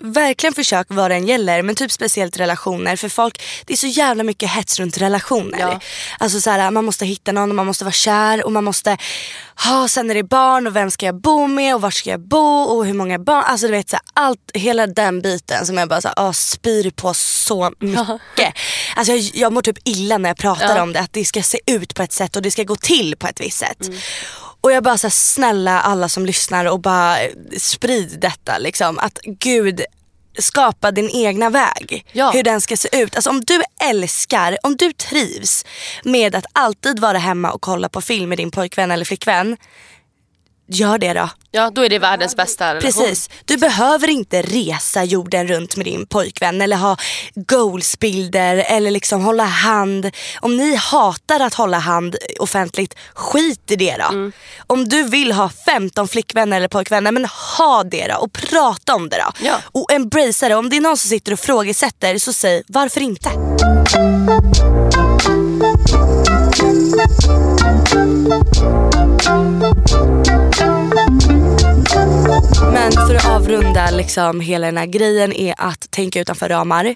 verkligen 0.00 0.54
försök 0.54 0.86
vad 0.90 1.10
den 1.10 1.26
gäller 1.26 1.62
men 1.62 1.74
typ 1.74 1.92
speciellt 1.92 2.36
relationer 2.36 2.96
för 2.96 3.08
folk, 3.08 3.42
det 3.66 3.72
är 3.72 3.76
så 3.76 3.86
jävla 3.86 4.24
mycket 4.24 4.50
hets 4.50 4.78
runt 4.80 4.98
relationer. 4.98 5.58
Ja. 5.58 5.80
Alltså 6.18 6.40
så 6.40 6.50
här, 6.50 6.70
man 6.70 6.84
måste 6.84 7.06
hitta 7.06 7.32
någon 7.32 7.50
och 7.50 7.56
man 7.56 7.66
måste 7.66 7.84
vara 7.84 7.92
kär 7.92 8.44
och 8.46 8.52
man 8.52 8.64
måste 8.64 8.96
ha 9.64 9.88
sen 9.88 10.10
är 10.10 10.14
det 10.14 10.22
barn 10.22 10.66
och 10.66 10.76
vem 10.76 10.90
ska 10.90 11.06
jag 11.06 11.20
bo 11.20 11.46
med 11.46 11.74
och 11.74 11.80
var 11.80 11.90
ska 11.90 12.10
jag 12.10 12.20
bo 12.20 12.62
och 12.62 12.86
hur 12.86 12.94
många 12.94 13.18
barn. 13.18 13.44
Alltså 13.46 13.66
du 13.66 13.72
vet 13.72 13.90
så 13.90 13.96
här, 13.96 14.02
allt, 14.14 14.50
hela 14.54 14.86
den 14.86 15.20
biten 15.20 15.66
som 15.66 15.78
jag 15.78 15.88
bara 15.88 16.00
så 16.00 16.10
här, 16.16 16.32
spyr 16.32 16.90
på 16.90 17.14
så 17.14 17.72
mycket. 17.78 18.08
Alltså 18.96 19.12
jag, 19.12 19.20
jag 19.34 19.52
mår 19.52 19.62
typ 19.62 19.78
illa 19.84 20.18
när 20.18 20.30
jag 20.30 20.36
pratar 20.36 20.76
Ja. 20.76 20.82
om 20.82 20.92
det, 20.92 21.00
att 21.00 21.12
det 21.12 21.24
ska 21.24 21.42
se 21.42 21.58
ut 21.66 21.94
på 21.94 22.02
ett 22.02 22.12
sätt 22.12 22.36
och 22.36 22.42
det 22.42 22.50
ska 22.50 22.62
gå 22.62 22.76
till 22.76 23.16
på 23.16 23.26
ett 23.26 23.40
visst 23.40 23.58
sätt. 23.58 23.78
Och 24.60 24.72
jag 24.72 24.82
bara 24.82 24.98
så 24.98 25.06
här, 25.06 25.10
snälla 25.10 25.80
alla 25.80 26.08
som 26.08 26.26
lyssnar 26.26 26.64
och 26.64 26.80
bara 26.80 27.18
sprid 27.58 28.18
detta 28.20 28.58
liksom. 28.58 28.98
Att 28.98 29.18
gud 29.24 29.82
skapa 30.38 30.90
din 30.90 31.10
egna 31.10 31.50
väg. 31.50 32.06
Ja. 32.12 32.30
Hur 32.30 32.42
den 32.42 32.60
ska 32.60 32.76
se 32.76 33.02
ut. 33.02 33.14
Alltså 33.14 33.30
om 33.30 33.40
du 33.40 33.62
älskar, 33.90 34.58
om 34.62 34.76
du 34.76 34.92
trivs 34.92 35.64
med 36.04 36.34
att 36.34 36.46
alltid 36.52 36.98
vara 36.98 37.18
hemma 37.18 37.50
och 37.50 37.60
kolla 37.60 37.88
på 37.88 38.00
film 38.00 38.28
med 38.28 38.38
din 38.38 38.50
pojkvän 38.50 38.90
eller 38.90 39.04
flickvän. 39.04 39.56
Gör 40.70 40.98
det 40.98 41.12
då. 41.12 41.28
Ja, 41.50 41.70
då 41.70 41.84
är 41.84 41.88
det 41.88 41.98
världens 41.98 42.36
bästa 42.36 42.74
relation. 42.74 43.04
Precis. 43.04 43.30
Du 43.44 43.56
behöver 43.56 44.10
inte 44.10 44.42
resa 44.42 45.04
jorden 45.04 45.48
runt 45.48 45.76
med 45.76 45.86
din 45.86 46.06
pojkvän 46.06 46.60
eller 46.60 46.76
ha 46.76 46.96
goalsbilder 47.34 48.56
eller 48.56 48.90
liksom 48.90 49.22
hålla 49.22 49.44
hand. 49.44 50.10
Om 50.40 50.56
ni 50.56 50.74
hatar 50.74 51.40
att 51.40 51.54
hålla 51.54 51.78
hand 51.78 52.16
offentligt, 52.38 52.94
skit 53.14 53.70
i 53.70 53.76
det 53.76 53.96
då. 53.96 54.08
Mm. 54.08 54.32
Om 54.66 54.88
du 54.88 55.02
vill 55.02 55.32
ha 55.32 55.48
15 55.48 56.08
flickvänner 56.08 56.56
eller 56.56 56.68
pojkvänner, 56.68 57.12
men 57.12 57.24
ha 57.58 57.84
det 57.84 58.06
då 58.08 58.16
och 58.16 58.32
prata 58.32 58.94
om 58.94 59.08
det 59.08 59.16
då. 59.16 59.46
Ja. 59.46 59.60
Och 59.64 59.92
embracea 59.92 60.48
det. 60.48 60.54
Om 60.54 60.70
det 60.70 60.76
är 60.76 60.80
någon 60.80 60.96
som 60.96 61.08
sitter 61.08 61.32
och 61.32 61.40
frågesätter 61.40 62.18
så 62.18 62.32
säg 62.32 62.62
varför 62.66 63.00
inte? 63.00 63.30
Men 72.72 72.92
för 72.92 73.14
att 73.14 73.28
avrunda 73.28 73.90
liksom 73.90 74.40
hela 74.40 74.66
den 74.66 74.76
här 74.76 74.86
grejen 74.86 75.32
är 75.32 75.54
att 75.58 75.90
tänka 75.90 76.20
utanför 76.20 76.48
ramar. 76.48 76.94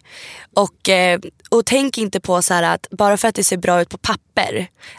Och, 0.57 0.88
eh, 0.88 1.20
och 1.51 1.66
tänk 1.66 1.99
inte 1.99 2.20
på 2.20 2.43
så 2.43 2.55
här 2.55 2.62
att 2.62 2.86
bara 2.90 3.16
för 3.16 3.28
att 3.28 3.34
det 3.34 3.45
ser 3.45 3.57
bra 3.57 3.80
ut 3.80 3.88
på 3.88 3.99
papper 3.99 4.31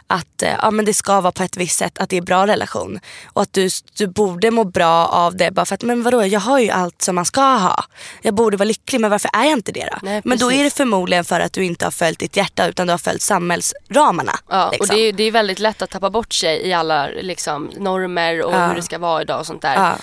att 0.08 0.42
eh, 0.42 0.54
ja, 0.62 0.72
men 0.72 0.86
det 0.86 0.94
ska 0.94 1.22
vara 1.22 1.32
på 1.32 1.44
ett 1.44 1.58
visst 1.58 1.78
sätt, 1.78 1.98
att 1.98 2.10
det 2.10 2.18
är 2.18 2.22
bra 2.22 2.48
relation. 2.48 3.00
Och 3.26 3.42
att 3.42 3.54
du, 3.54 3.70
du 3.98 4.08
borde 4.08 4.52
må 4.52 4.64
bra 4.64 5.06
av 5.08 5.36
det 5.36 5.52
bara 5.52 5.66
för 5.66 5.76
att 5.76 5.82
men 5.82 6.04
vadå 6.04 6.26
jag 6.26 6.40
har 6.40 6.60
ju 6.60 6.70
allt 6.70 7.02
som 7.02 7.16
man 7.16 7.26
ska 7.26 7.42
ha. 7.42 7.84
Jag 8.22 8.34
borde 8.34 8.58
vara 8.58 8.68
lycklig 8.68 9.02
men 9.02 9.12
varför 9.12 9.30
är 9.34 9.44
jag 9.44 9.54
inte 9.54 9.72
det 9.72 9.90
då? 9.92 9.98
Nej, 10.02 10.22
men 10.26 10.38
då 10.38 10.52
är 10.52 10.64
det 10.64 10.70
förmodligen 10.74 11.26
för 11.26 11.40
att 11.40 11.54
du 11.54 11.66
inte 11.66 11.86
har 11.86 11.92
följt 11.92 12.20
ditt 12.20 12.38
hjärta 12.38 12.68
utan 12.68 12.88
du 12.88 12.94
har 12.94 12.98
följt 12.98 13.22
samhällsramarna. 13.22 14.40
Ja, 14.50 14.70
liksom. 14.72 14.90
och 14.90 14.96
det 14.96 15.02
är, 15.02 15.14
det 15.14 15.24
är 15.24 15.32
väldigt 15.32 15.60
lätt 15.60 15.82
att 15.82 15.90
tappa 15.90 16.10
bort 16.10 16.34
sig 16.34 16.68
i 16.68 16.74
alla 16.74 17.08
liksom, 17.08 17.72
normer 17.78 18.42
och 18.42 18.54
Ja. 18.54 18.68
hur 18.68 18.76
det 18.76 18.82
ska 18.84 18.98
vara 18.98 19.22
idag 19.22 19.40
och 19.40 19.46
sånt 19.46 19.62
där. 19.62 19.76
Ja. 19.76 19.96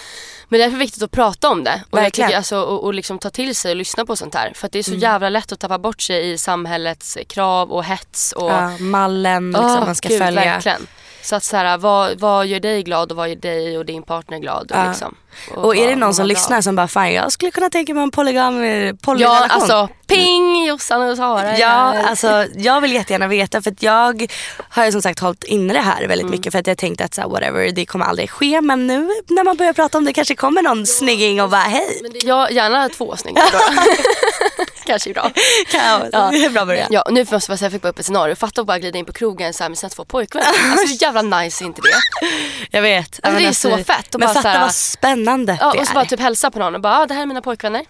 Men 0.53 0.59
det 0.59 0.64
är 0.64 0.66
därför 0.68 0.78
viktigt 0.78 1.03
att 1.03 1.11
prata 1.11 1.48
om 1.48 1.64
det. 1.64 1.82
Och, 1.90 1.98
jag 1.98 2.12
tycker, 2.12 2.36
alltså, 2.36 2.61
och, 2.61 2.84
och 2.84 2.94
liksom 2.94 3.18
ta 3.18 3.30
till 3.30 3.57
sig 3.57 3.70
och 3.70 3.76
lyssna 3.76 4.07
på 4.07 4.16
sånt 4.16 4.34
här. 4.34 4.53
För 4.55 4.66
att 4.66 4.72
det 4.72 4.78
är 4.78 4.82
så 4.82 4.90
Mm. 4.90 5.01
jävla 5.01 5.28
lätt 5.28 5.53
att 5.53 5.61
tappa 5.61 5.78
bort 5.78 6.01
sig 6.03 6.30
i 6.30 6.38
samhällets 6.38 7.18
krav 7.28 7.70
och 7.72 7.84
hets. 7.84 8.32
Och, 8.32 8.51
ja, 8.51 8.70
mallen 8.80 9.51
liksom, 9.51 9.66
Ah, 9.66 9.84
man 9.84 9.94
ska 9.94 10.09
gud, 10.09 10.18
följa. 10.18 10.44
Verkligen. 10.44 10.86
Så 11.22 11.36
att 11.36 11.44
så 11.44 11.57
här, 11.57 11.78
vad, 11.78 12.18
vad 12.20 12.46
gör 12.46 12.61
dig 12.61 12.82
glad 12.82 13.11
och 13.11 13.16
vad 13.16 13.28
gör 13.28 13.36
dig 13.36 13.78
och 13.78 13.84
din 13.86 14.03
partner 14.03 14.38
glad? 14.38 14.70
Och, 14.72 14.76
Ja. 14.78 14.88
liksom, 14.88 15.14
Och 15.54 15.76
är 15.76 15.86
det 15.88 15.96
någon 15.96 16.14
som 16.14 16.26
lyssnar 16.26 16.60
som 16.60 16.76
bara 16.76 16.88
fan 16.88 17.12
jag 17.12 17.32
skulle 17.32 17.50
kunna 17.50 17.70
tänka 17.70 17.94
mig 17.94 18.02
en 18.02 18.10
polygam 18.10 18.64
Ja 18.64 18.92
polyrelation. 19.02 19.50
alltså 19.50 19.88
ping 20.06 20.66
Jossan 20.66 21.02
och 21.10 21.16
Sara. 21.16 21.58
Ja, 21.58 21.68
alltså 22.08 22.46
jag 22.56 22.80
vill 22.80 22.92
jättegärna 22.92 23.26
veta 23.28 23.62
för 23.62 23.70
att 23.70 23.82
jag 23.82 24.26
har 24.68 24.84
ju 24.84 24.92
som 24.92 25.02
sagt 25.02 25.18
hållit 25.18 25.44
inne 25.44 25.72
det 25.72 25.80
här 25.80 26.00
väldigt 26.00 26.20
Mm. 26.20 26.30
mycket 26.30 26.52
för 26.52 26.58
att 26.58 26.66
jag 26.66 26.78
tänkte 26.78 27.04
att 27.04 27.14
så 27.14 27.20
här, 27.20 27.28
whatever 27.28 27.70
det 27.72 27.86
kommer 27.86 28.04
aldrig 28.04 28.30
ske 28.30 28.60
men 28.60 28.86
nu 28.86 29.08
när 29.28 29.44
man 29.44 29.56
börjar 29.56 29.72
prata 29.72 29.98
om 29.98 30.04
det 30.04 30.12
kanske 30.12 30.34
kommer 30.34 30.62
någon 30.62 30.86
snygging 30.86 31.42
och 31.42 31.50
bara 31.50 31.60
hej. 31.60 32.02
Ja, 32.24 32.50
gärna 32.50 32.88
två 32.88 33.16
snygga 33.16 33.42
då. 33.52 33.58
Kanske 34.86 35.10
är 35.10 35.14
bra. 35.14 35.30
Kaos. 35.70 36.08
Ja. 36.12 36.28
Det 36.32 36.44
är 36.44 36.50
bra 36.50 36.64
början. 36.66 36.86
Ja, 36.90 37.04
nu 37.10 37.20
måste 37.20 37.34
jag 37.34 37.40
bara 37.48 37.56
säga, 37.56 37.66
jag 37.66 37.72
fick 37.72 37.82
bara 37.82 37.88
upp 37.88 37.98
ett 37.98 38.06
scenario. 38.06 38.34
Fatta 38.34 38.60
att 38.60 38.66
bara 38.66 38.78
glida 38.78 38.98
in 38.98 39.04
på 39.04 39.12
krogen 39.12 39.54
så 39.54 39.62
här 39.64 39.68
med 39.68 39.78
sina 39.78 39.90
två 39.90 40.04
pojkvänner. 40.04 40.46
Alltså 40.72 40.86
hur 40.86 41.02
jävla 41.02 41.22
nice 41.22 41.64
är 41.64 41.66
inte 41.66 41.80
det? 41.82 42.26
Jag 42.70 42.82
vet. 42.82 43.20
Alltså, 43.22 43.40
det 43.40 43.46
är 43.46 43.52
så 43.52 43.84
fett. 43.84 44.14
Och 44.14 44.20
Men 44.20 44.26
bara 44.26 44.34
fatta 44.34 44.42
så 44.42 44.48
här- 44.48 44.60
vad 44.60 44.74
spännande 44.74 45.19
Ja, 45.60 45.72
det 45.72 45.80
och 45.80 45.86
så 45.86 45.90
är. 45.92 45.94
bara 45.94 46.04
typ 46.04 46.20
hälsa 46.20 46.50
på 46.50 46.58
någon 46.58 46.74
och 46.74 46.80
bara, 46.80 46.98
ah, 46.98 47.06
det 47.06 47.14
här 47.14 47.22
är 47.22 47.26
mina 47.26 47.42
pojkvänner. 47.42 47.84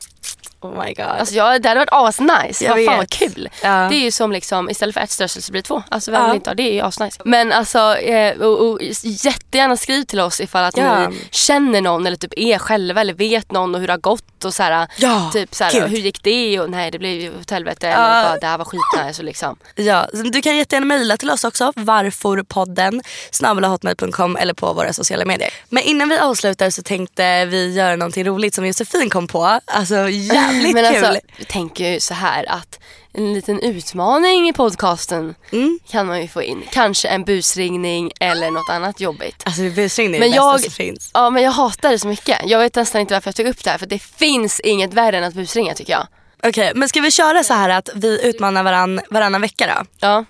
oh 0.60 0.84
my 0.84 0.94
god. 0.94 1.04
Alltså 1.06 1.34
jag, 1.34 1.62
det 1.62 1.68
hade 1.68 1.80
varit 1.80 1.88
asnice. 1.92 2.64
Jag 2.64 2.76
Vad 2.76 2.84
fan 2.84 2.96
vad 2.96 3.10
kul. 3.10 3.48
Ja. 3.62 3.68
Det 3.90 3.94
är 3.96 4.00
ju 4.00 4.10
som 4.10 4.32
liksom, 4.32 4.70
istället 4.70 4.94
för 4.94 5.00
ett 5.00 5.10
strössel 5.10 5.42
så 5.42 5.52
blir 5.52 5.62
det 5.62 5.66
två. 5.66 5.82
Alltså 5.88 6.10
vem 6.10 6.20
Ja. 6.20 6.26
vill 6.26 6.34
inte 6.34 6.50
ha 6.50 6.54
det? 6.54 6.62
är 6.62 6.72
ju 6.74 6.80
asnice. 6.80 7.20
Men 7.24 7.52
alltså, 7.52 7.94
eh, 7.96 8.40
och, 8.40 8.70
och, 8.70 8.78
jättegärna 9.02 9.76
skriv 9.76 10.02
till 10.04 10.20
oss 10.20 10.40
ifall 10.40 10.64
att 10.64 10.76
Ja. 10.76 11.08
ni 11.08 11.18
känner 11.30 11.80
någon 11.80 12.06
eller 12.06 12.16
typ 12.16 12.32
är 12.36 12.58
själva 12.58 13.00
eller 13.00 13.14
vet 13.14 13.52
någon 13.52 13.74
och 13.74 13.80
hur 13.80 13.86
det 13.86 13.92
har 13.92 13.98
gått 14.00 14.24
och 14.44 14.54
så 14.54 14.62
här, 14.62 14.88
Ja, 14.96 15.30
typ 15.32 15.54
så 15.54 15.64
här, 15.64 15.88
hur 15.88 15.98
gick 15.98 16.22
det 16.22 16.60
och 16.60 16.70
nej 16.70 16.90
det 16.90 16.98
blev 16.98 17.12
ju 17.20 17.40
åt 17.40 17.50
helvete 17.50 17.88
eller 17.88 18.24
bara 18.24 18.38
det 18.38 18.46
här 18.46 18.58
var 18.58 18.64
skitnice 18.64 19.22
liksom. 19.22 19.56
Ja, 19.74 20.08
du 20.12 20.42
kan 20.42 20.56
jättegärna 20.56 20.86
mejla 20.86 21.16
till 21.16 21.30
oss 21.30 21.44
också, 21.44 21.72
varforpodden 21.76 23.02
snabelahotmail.com 23.30 24.36
eller 24.36 24.54
på 24.54 24.72
våra 24.72 24.92
sociala 24.92 25.24
medier. 25.24 25.50
Men 25.68 25.82
innan 25.82 26.08
vi 26.08 26.18
avslutar 26.18 26.70
så 26.70 26.82
tänkte 26.82 27.44
vi 27.44 27.72
göra 27.72 27.96
någonting 27.96 28.24
roligt 28.24 28.54
som 28.54 28.66
Josefin 28.66 29.10
kom 29.10 29.26
på. 29.26 29.60
Alltså 29.64 30.08
jävligt 30.08 30.74
Men 30.74 30.94
kul. 30.94 31.04
alltså, 31.04 31.20
jag 31.36 31.48
tänker 31.48 31.88
ju 31.88 32.00
så 32.00 32.14
här 32.14 32.44
att 32.50 32.78
en 33.12 33.32
liten 33.34 33.60
utmaning 33.60 34.48
i 34.48 34.52
podcasten 34.52 35.34
Mm. 35.52 35.78
kan 35.90 36.06
man 36.06 36.22
ju 36.22 36.28
få 36.28 36.42
in. 36.42 36.62
Kanske 36.72 37.08
en 37.08 37.24
busringning 37.24 38.12
eller 38.20 38.50
något 38.50 38.70
annat 38.70 39.00
jobbigt. 39.00 39.42
Alltså 39.46 39.62
busringning 39.62 40.14
är 40.16 40.20
Men 40.20 40.30
det 40.30 40.36
jag- 40.36 40.54
bästa 40.54 40.70
som 40.70 40.74
finns. 40.74 41.10
Ja 41.14 41.30
men 41.30 41.42
jag 41.42 41.50
hatar 41.50 41.90
det 41.90 41.98
så 41.98 42.08
mycket. 42.08 42.38
Jag 42.44 42.58
vet 42.58 42.74
nästan 42.74 43.00
inte 43.00 43.14
varför 43.14 43.28
jag 43.28 43.36
tog 43.36 43.46
upp 43.46 43.64
det 43.64 43.70
här 43.70 43.78
för 43.78 43.86
det 43.86 43.98
finns 43.98 44.60
inget 44.60 44.94
värre 44.94 45.18
än 45.18 45.24
att 45.24 45.34
busringa 45.34 45.74
tycker 45.74 45.92
jag. 45.92 46.06
Okej, 46.42 46.72
men 46.74 46.88
ska 46.88 47.00
vi 47.00 47.10
köra 47.10 47.44
så 47.44 47.54
här 47.54 47.68
att 47.68 47.88
vi 47.94 48.20
utmanar 48.28 48.62
varann, 48.62 49.00
varannan 49.10 49.40
vecka 49.40 49.66
då? 49.76 49.86
Ja. 50.00 50.24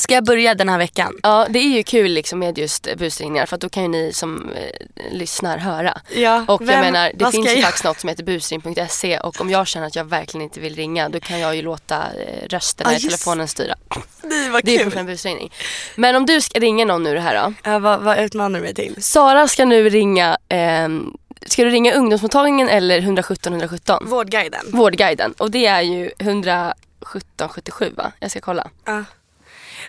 Ska 0.00 0.14
jag 0.14 0.24
börja 0.24 0.54
den 0.54 0.68
här 0.68 0.78
veckan? 0.78 1.14
Ja, 1.22 1.46
det 1.50 1.58
är 1.58 1.68
ju 1.76 1.82
kul 1.82 2.12
liksom 2.12 2.38
med 2.38 2.58
just 2.58 2.96
busringningar 2.96 3.46
för 3.46 3.56
då 3.56 3.68
kan 3.68 3.82
ju 3.82 3.88
ni 3.88 4.12
som 4.12 4.50
eh, 4.52 5.12
lyssnar 5.12 5.58
höra. 5.58 5.98
Ja, 6.16 6.44
Och 6.48 6.62
jag 6.62 6.66
vem- 6.66 6.80
menar, 6.80 7.12
det 7.14 7.30
finns 7.30 7.46
ju 7.48 7.52
jag- 7.52 7.62
faktiskt 7.62 7.84
något 7.84 8.00
som 8.00 8.08
heter 8.08 8.24
busring.se 8.24 9.18
och 9.18 9.40
om 9.40 9.50
jag 9.50 9.66
känner 9.66 9.86
att 9.86 9.96
jag 9.96 10.04
verkligen 10.04 10.42
inte 10.44 10.60
vill 10.60 10.74
ringa 10.76 11.08
då 11.08 11.20
kan 11.20 11.40
jag 11.40 11.56
ju 11.56 11.62
låta 11.62 11.96
eh, 11.96 12.48
rösterna 12.48 12.92
Ja, 12.92 12.96
i 12.98 13.00
telefonen 13.00 13.48
styra. 13.48 13.74
Nej 14.22 14.50
vad 14.50 14.64
Det 14.64 14.74
är 14.74 14.78
kul. 14.78 14.84
fortfarande 14.84 15.12
en 15.12 15.14
busringning. 15.16 15.52
Men 15.96 16.16
om 16.16 16.26
du 16.26 16.40
ska 16.40 16.58
ringa 16.60 16.84
någon 16.84 17.02
nu 17.02 17.14
det 17.14 17.20
här 17.20 17.34
då. 17.44 17.54
Ja, 17.70 17.78
vad, 17.78 18.00
vad 18.00 18.18
utmanar 18.18 18.58
du 18.58 18.64
mig 18.64 18.74
till? 18.74 19.02
Sara 19.02 19.48
ska 19.48 19.64
nu 19.64 19.88
ringa, 19.88 20.38
ehm, 20.48 21.16
ska 21.46 21.64
du 21.64 21.70
ringa 21.70 21.92
ungdomsmottagningen 21.92 22.68
eller 22.68 22.98
117 23.00 23.52
117? 23.52 24.02
Vårdguiden. 24.08 24.60
Vårdguiden 24.72 25.32
och 25.32 25.50
det 25.50 25.66
är 25.66 25.80
ju 25.82 26.10
117 26.18 27.48
77 27.48 27.92
va? 27.96 28.12
Jag 28.20 28.30
ska 28.30 28.40
kolla. 28.40 28.70
Ja. 28.84 29.04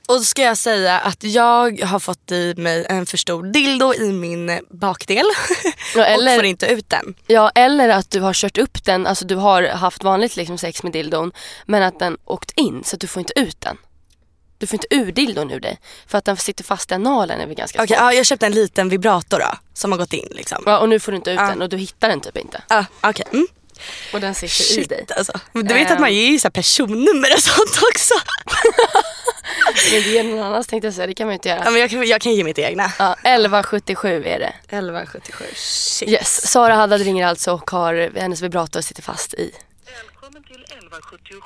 Och 0.08 0.16
så 0.16 0.24
ska 0.24 0.42
jag 0.42 0.58
säga 0.58 1.00
att 1.00 1.24
jag 1.24 1.82
har 1.82 2.00
fått 2.00 2.32
i 2.32 2.54
mig 2.58 2.86
en 2.90 3.06
för 3.06 3.18
stor 3.18 3.44
dildo 3.44 3.94
i 3.94 4.12
min 4.12 4.60
bakdel. 4.70 5.26
Ja, 5.96 6.06
eller- 6.06 6.32
Och 6.32 6.36
får 6.36 6.46
inte 6.46 6.66
ut 6.68 6.90
den. 6.90 7.16
Ja, 7.28 7.52
eller 7.56 7.90
att 7.90 8.12
du 8.12 8.20
har 8.22 8.34
kört 8.34 8.58
upp 8.58 8.84
den, 8.86 9.08
alltså 9.08 9.26
du 9.26 9.36
har 9.36 9.64
haft 9.64 10.04
vanligt 10.04 10.36
liksom 10.36 10.58
sex 10.58 10.84
med 10.84 10.92
dildon 10.92 11.32
men 11.66 11.84
att 11.84 12.00
den 12.00 12.18
åkt 12.26 12.52
in 12.56 12.84
så 12.84 12.96
att 12.96 13.00
du 13.02 13.08
får 13.08 13.20
inte 13.20 13.40
ut 13.40 13.62
den. 13.62 13.78
Du 14.58 14.68
får 14.68 14.76
inte 14.76 14.88
ur 14.96 15.12
dildon 15.12 15.52
ur 15.52 15.60
dig 15.60 15.80
för 16.08 16.18
att 16.18 16.26
den 16.26 16.38
sitter 16.38 16.64
fast 16.64 16.92
i 16.92 16.94
analen 16.94 17.40
är 17.42 17.46
väl 17.48 17.56
ganska 17.56 17.84
Okej, 17.84 17.88
svårt. 17.98 17.98
ja, 18.04 18.14
jag 18.14 18.26
köpte 18.26 18.46
en 18.46 18.52
liten 18.52 18.90
vibrator 18.90 19.40
då, 19.40 19.58
som 19.74 19.92
har 19.92 20.00
gått 20.00 20.14
in 20.14 20.28
liksom. 20.32 20.64
Ja, 20.66 20.80
och 20.80 20.90
nu 20.90 21.00
får 21.00 21.12
du 21.12 21.16
inte 21.16 21.32
ut 21.32 21.40
Ja. 21.40 21.48
den 21.50 21.62
och 21.62 21.70
du 21.70 21.78
hittar 21.78 22.10
den 22.10 22.22
typ 22.22 22.38
inte. 22.38 22.62
Ja, 22.70 22.86
okej. 23.02 23.26
Mm. 23.34 23.48
Och 24.14 24.22
den 24.22 24.36
sitter 24.36 24.80
i 24.80 24.84
dig. 24.86 24.98
Shit 25.00 25.12
alltså. 25.12 25.40
Du 25.54 25.74
vet 25.74 25.86
att 25.86 25.92
Ehm. 25.96 26.02
man 26.02 26.14
ger 26.14 26.32
ju 26.32 26.40
så 26.40 26.46
här 26.46 26.52
personnummer 26.52 27.34
och 27.34 27.40
sånt 27.40 27.80
också. 27.94 28.14
Men 29.92 30.04
det 30.04 30.18
är 30.20 30.24
någon 30.24 30.40
annans 30.46 30.68
tänkte 30.68 30.88
jag 30.88 30.94
säga, 30.94 31.08
det 31.08 31.14
kan 31.14 31.28
man 31.28 31.32
ju 31.32 31.36
inte 31.36 31.50
Ja, 31.50 31.56
göra. 31.56 31.70
men 31.72 31.82
jag, 31.82 31.90
kan, 31.90 32.08
jag 32.08 32.22
kan 32.22 32.34
ge 32.34 32.44
mitt 32.44 32.58
egna. 32.60 32.92
Ja, 33.00 33.14
1177 33.14 34.24
är 34.26 34.40
det. 34.40 34.54
1177. 34.64 35.46
Shit. 35.56 36.10
Yes, 36.10 36.52
Sara 36.52 36.74
Haddad 36.76 37.02
ringer 37.02 37.28
alltså 37.28 37.52
och 37.54 37.72
har, 37.72 38.12
hennes 38.20 38.42
vibrator 38.42 38.82
sitter 38.82 39.02
fast 39.02 39.34
i. 39.34 39.52
Välkommen 39.86 40.44
till 40.44 40.64
1177 40.64 41.42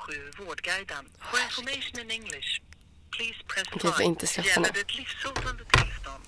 Vårdguiden. 0.45 1.05
For 1.31 1.39
information 1.39 1.99
in 2.03 2.11
English, 2.11 2.49
please 3.17 3.39
press 3.47 3.67
Okej, 3.75 3.91
får 3.91 3.97
5. 3.97 4.01
inte 4.05 4.27
skratta 4.27 4.49
Gäller 4.49 4.61
nu. 4.61 4.69
det 4.73 4.79
ett 4.79 4.95
livshotande 4.97 5.63
tillstånd? 5.71 6.23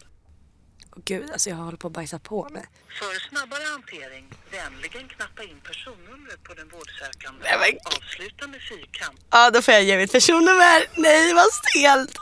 Gud, 0.95 1.31
alltså 1.31 1.49
jag 1.49 1.55
håller 1.57 1.77
på 1.77 1.87
att 1.87 1.93
bajsa 1.93 2.19
på 2.19 2.49
mig. 2.49 2.65
För 2.99 3.29
snabbare 3.29 3.63
hantering, 3.71 4.33
vänligen 4.51 5.07
knappa 5.09 5.43
in 5.43 5.61
personnumret 5.63 6.43
på 6.43 6.53
den 6.53 6.69
vårdsökande. 6.69 7.39
Nej, 7.43 7.57
men- 7.59 7.93
Avsluta 7.97 8.47
med 8.47 8.61
fyrkant. 8.61 9.19
Ja, 9.31 9.51
då 9.51 9.61
får 9.61 9.73
jag 9.73 9.83
ge 9.83 9.97
mitt 9.97 10.11
personnummer. 10.11 10.85
Nej, 10.95 11.33
vad 11.33 11.45
stelt. 11.53 12.17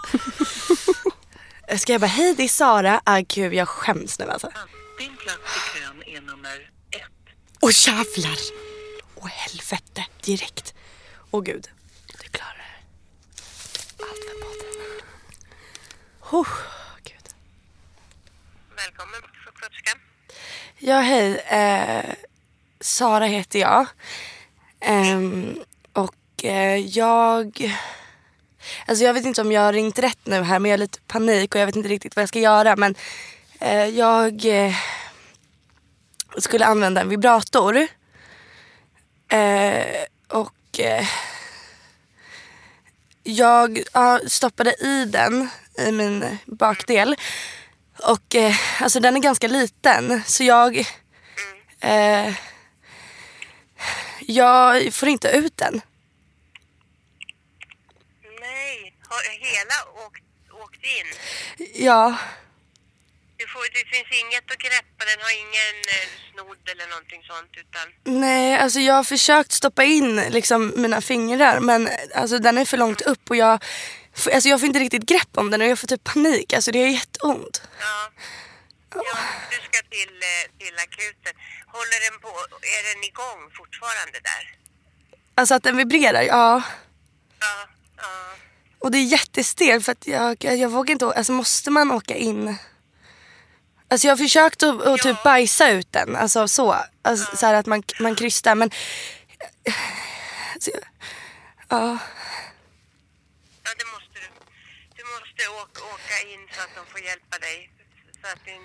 Ska 1.81 1.91
jag 1.91 2.01
bara, 2.01 2.07
hej 2.07 2.33
det 2.37 2.43
är 2.43 2.47
Sara. 2.47 3.01
Ah, 3.05 3.19
gud, 3.19 3.53
jag 3.53 3.67
skäms 3.69 4.19
nu 4.19 4.25
alltså. 4.25 4.51
Din 4.99 5.17
plats 5.17 5.39
i 5.57 5.79
kön 5.79 6.03
är 6.05 6.21
nummer 6.21 6.69
ett. 6.91 7.35
Åh 7.61 7.71
jävlar. 7.87 8.37
Åh 9.15 9.27
helvete, 9.27 10.05
direkt. 10.23 10.73
Åh 11.31 11.43
gud. 11.43 11.69
Du 12.21 12.27
klarar. 12.29 12.81
Allt 13.99 14.23
för 14.23 14.41
podden. 14.41 15.01
Oh. 16.31 16.47
Välkommen 18.85 19.21
sjuksköterskan. 19.45 19.99
Ja, 20.77 20.99
hej. 20.99 21.37
Eh, 21.37 22.13
Sara 22.79 23.25
heter 23.25 23.59
jag. 23.59 23.85
Eh, 24.79 25.19
och 25.93 26.45
eh, 26.45 26.77
jag... 26.77 27.75
Alltså 28.85 29.03
jag 29.03 29.13
vet 29.13 29.25
inte 29.25 29.41
om 29.41 29.51
jag 29.51 29.61
har 29.61 29.73
ringt 29.73 29.99
rätt 29.99 30.19
nu 30.23 30.41
här 30.41 30.59
men 30.59 30.71
jag 30.71 30.73
har 30.73 30.79
lite 30.79 30.99
panik 31.07 31.55
och 31.55 31.61
jag 31.61 31.65
vet 31.65 31.75
inte 31.75 31.89
riktigt 31.89 32.15
vad 32.15 32.21
jag 32.21 32.29
ska 32.29 32.39
göra. 32.39 32.75
Men 32.75 32.95
eh, 33.59 33.85
jag 33.85 34.45
eh, 34.45 34.75
skulle 36.37 36.65
använda 36.65 37.01
en 37.01 37.09
vibrator. 37.09 37.87
Eh, 39.27 40.05
och 40.27 40.79
eh, 40.79 41.07
jag 43.23 43.83
ja, 43.93 44.19
stoppade 44.27 44.71
i 44.71 45.05
den 45.05 45.49
i 45.77 45.91
min 45.91 46.37
bakdel. 46.45 47.15
Och 48.03 48.35
eh, 48.35 48.55
alltså 48.81 48.99
den 48.99 49.15
är 49.15 49.19
ganska 49.19 49.47
liten 49.47 50.23
så 50.25 50.43
jag... 50.43 50.77
Eh, 51.79 52.33
jag 54.27 54.93
får 54.93 55.09
inte 55.09 55.27
ut 55.29 55.57
den. 55.57 55.81
Nej, 58.39 58.93
har 59.09 59.21
hela 59.39 60.05
åkt, 60.05 60.23
åkt 60.63 60.83
in? 60.83 61.07
Ja, 61.85 62.15
Du 63.37 63.47
får, 63.47 63.61
det 63.61 63.97
finns 63.97 64.21
inget 64.21 64.51
att 64.51 64.57
greppa, 64.57 65.05
den 65.05 65.19
har 65.21 65.33
ingen 65.43 65.75
eh, 65.95 66.07
snodd 66.33 66.69
eller 66.71 66.87
någonting 66.87 67.23
sånt 67.23 67.51
utan... 67.53 68.15
nej 68.21 68.57
alltså 68.57 68.79
jag 68.79 68.93
har 68.93 69.03
försökt 69.03 69.51
stoppa 69.51 69.83
in 69.83 70.15
liksom 70.15 70.73
mina 70.75 71.01
fingrar 71.01 71.59
men 71.59 71.89
alltså 72.15 72.39
den 72.39 72.57
är 72.57 72.65
för 72.65 72.77
långt 72.77 73.01
upp 73.01 73.29
och 73.29 73.35
jag... 73.35 73.63
Alltså 74.33 74.49
jag 74.49 74.59
får 74.59 74.67
inte 74.67 74.79
riktigt 74.79 75.05
grepp 75.05 75.37
om 75.37 75.51
den 75.51 75.61
och 75.61 75.67
jag 75.67 75.79
får 75.79 75.87
typ 75.87 76.03
panik. 76.03 76.53
Alltså 76.53 76.71
det 76.71 76.79
gör 76.79 76.87
jätteont. 76.87 77.61
Ja. 77.79 78.11
Ja, 78.95 79.01
du 79.49 79.55
ska 79.55 79.81
till, 79.89 80.15
eh, 80.31 80.57
till 80.59 80.75
akuten. 80.77 81.33
Håller 81.67 82.11
den 82.11 82.19
på, 82.21 82.27
är 82.61 82.93
den 82.93 83.03
igång 83.03 83.51
fortfarande 83.57 84.19
där? 84.23 84.57
Alltså 85.35 85.55
att 85.55 85.63
den 85.63 85.77
vibrerar, 85.77 86.21
ja. 86.21 86.61
Ja, 87.39 87.67
ja. 87.97 88.35
Och 88.79 88.91
det 88.91 88.97
är 88.97 89.03
jättestelt 89.03 89.85
för 89.85 89.91
att 89.91 90.07
jag, 90.07 90.43
jag 90.43 90.69
vågar 90.69 90.91
inte 90.91 91.05
Alltså 91.05 91.31
måste 91.31 91.71
man 91.71 91.91
åka 91.91 92.15
in? 92.15 92.57
Alltså 93.87 94.07
jag 94.07 94.11
har 94.11 94.17
försökt 94.17 94.63
att, 94.63 94.81
att 94.81 95.01
typ 95.01 95.23
bajsa 95.23 95.69
ut 95.69 95.91
den. 95.91 96.15
Alltså 96.15 96.47
så. 96.47 96.75
Alltså, 97.01 97.37
så 97.37 97.45
här 97.45 97.53
att 97.53 97.65
man, 97.65 97.83
man 97.99 98.15
krystar 98.15 98.55
men... 98.55 98.71
Alltså, 100.53 100.71
ja. 101.69 101.97
Ja, 103.63 103.71
det 103.77 103.85
måste 103.93 104.02
måste 105.49 105.63
åka, 105.63 105.95
åka 105.95 106.17
in 106.33 106.47
så 106.51 106.61
att 106.61 106.75
de 106.75 106.91
får 106.91 107.01
hjälpa 107.01 107.37
dig. 107.37 107.69
Så 108.21 108.27
att 108.33 108.39
det, 108.45 108.57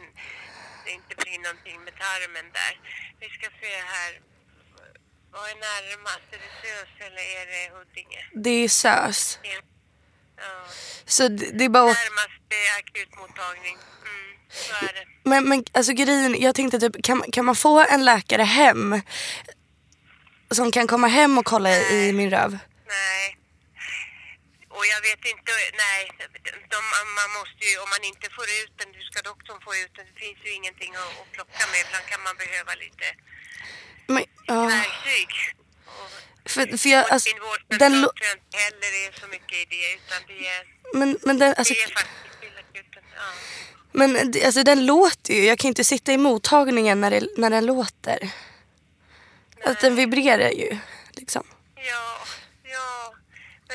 det 0.84 0.90
inte 0.90 1.14
blir 1.16 1.38
någonting 1.38 1.84
med 1.84 1.94
tarmen 1.98 2.52
där. 2.52 2.80
Vi 3.20 3.28
ska 3.28 3.46
se 3.60 3.74
här. 3.94 4.20
Vad 5.32 5.50
är 5.50 5.54
närmast? 5.54 6.26
Är 6.32 6.38
det 6.38 6.52
SÖS 6.62 7.06
eller 7.06 7.24
är 7.38 7.46
det 7.46 7.76
Huddinge? 7.76 8.22
Det 8.44 8.50
är 8.50 8.68
SÖS. 8.68 9.38
Ja. 9.42 9.60
Ja. 10.36 10.66
Så 11.04 11.28
det, 11.28 11.50
det 11.58 11.64
är 11.64 11.68
bara 11.68 11.84
Närmast 11.84 12.42
är 12.50 12.78
akutmottagning. 12.78 13.76
Mm, 14.08 14.36
så 14.50 14.74
är 14.86 14.92
det. 14.92 15.06
men, 15.22 15.48
men 15.48 15.64
alltså 15.72 15.92
grejen, 15.92 16.40
jag 16.40 16.54
tänkte 16.54 16.78
typ 16.80 17.02
kan, 17.04 17.22
kan 17.32 17.44
man 17.44 17.56
få 17.56 17.84
en 17.88 18.04
läkare 18.04 18.42
hem? 18.42 19.00
Som 20.50 20.70
kan 20.70 20.86
komma 20.86 21.06
hem 21.06 21.38
och 21.38 21.44
kolla 21.44 21.70
i, 21.70 22.08
i 22.08 22.12
min 22.12 22.30
röv? 22.30 22.58
Nej. 22.88 23.37
Och 24.78 24.86
jag 24.94 25.00
vet 25.08 25.22
inte, 25.34 25.52
nej. 25.84 26.02
De, 26.72 26.78
man 27.20 27.30
måste 27.38 27.62
ju, 27.70 27.74
om 27.84 27.88
man 27.94 28.02
inte 28.10 28.26
får 28.36 28.46
ut 28.60 28.74
den, 28.80 28.88
hur 28.96 29.04
ska 29.10 29.18
doktorn 29.30 29.60
få 29.66 29.72
ut 29.82 29.92
den? 29.96 30.06
Det 30.10 30.16
finns 30.24 30.40
ju 30.46 30.50
ingenting 30.58 30.92
att, 31.02 31.12
att 31.20 31.30
plocka 31.36 31.62
med. 31.72 31.78
Ibland 31.86 32.06
kan 32.12 32.20
man 32.28 32.34
behöva 32.42 32.72
lite 32.84 33.06
Men, 34.14 34.24
ja. 34.50 34.60
verktyg. 34.76 35.30
Och 36.44 36.50
För, 36.52 36.76
för 36.82 36.88
jag, 36.88 37.02
alltså, 37.10 37.28
den, 37.82 37.92
tror 38.02 38.26
jag 38.28 38.34
inte 38.38 38.58
heller 38.66 38.90
är 39.04 39.10
så 39.20 39.26
mycket 39.34 39.56
i 39.62 39.64
det, 39.74 39.86
utan 39.98 40.20
det 40.28 40.46
är, 40.54 40.62
men, 40.98 41.18
men 41.26 41.38
den, 41.38 41.54
alltså, 41.58 41.74
det 41.74 41.82
är 41.82 41.94
faktiskt. 42.00 42.14
Ja. 43.16 43.30
men 43.92 44.32
alltså, 44.44 44.62
den 44.62 44.86
låter 44.86 45.34
ju. 45.34 45.44
Jag 45.44 45.58
kan 45.58 45.68
inte 45.68 45.84
sitta 45.84 46.12
i 46.12 46.18
mottagningen 46.18 47.00
när, 47.00 47.10
det, 47.10 47.28
när 47.36 47.50
den 47.50 47.66
låter. 47.66 48.30
Att 49.64 49.80
den 49.80 49.96
vibrerar 49.96 50.50
ju. 50.50 50.78
Liksom. 51.16 51.46
Ja. 51.74 52.18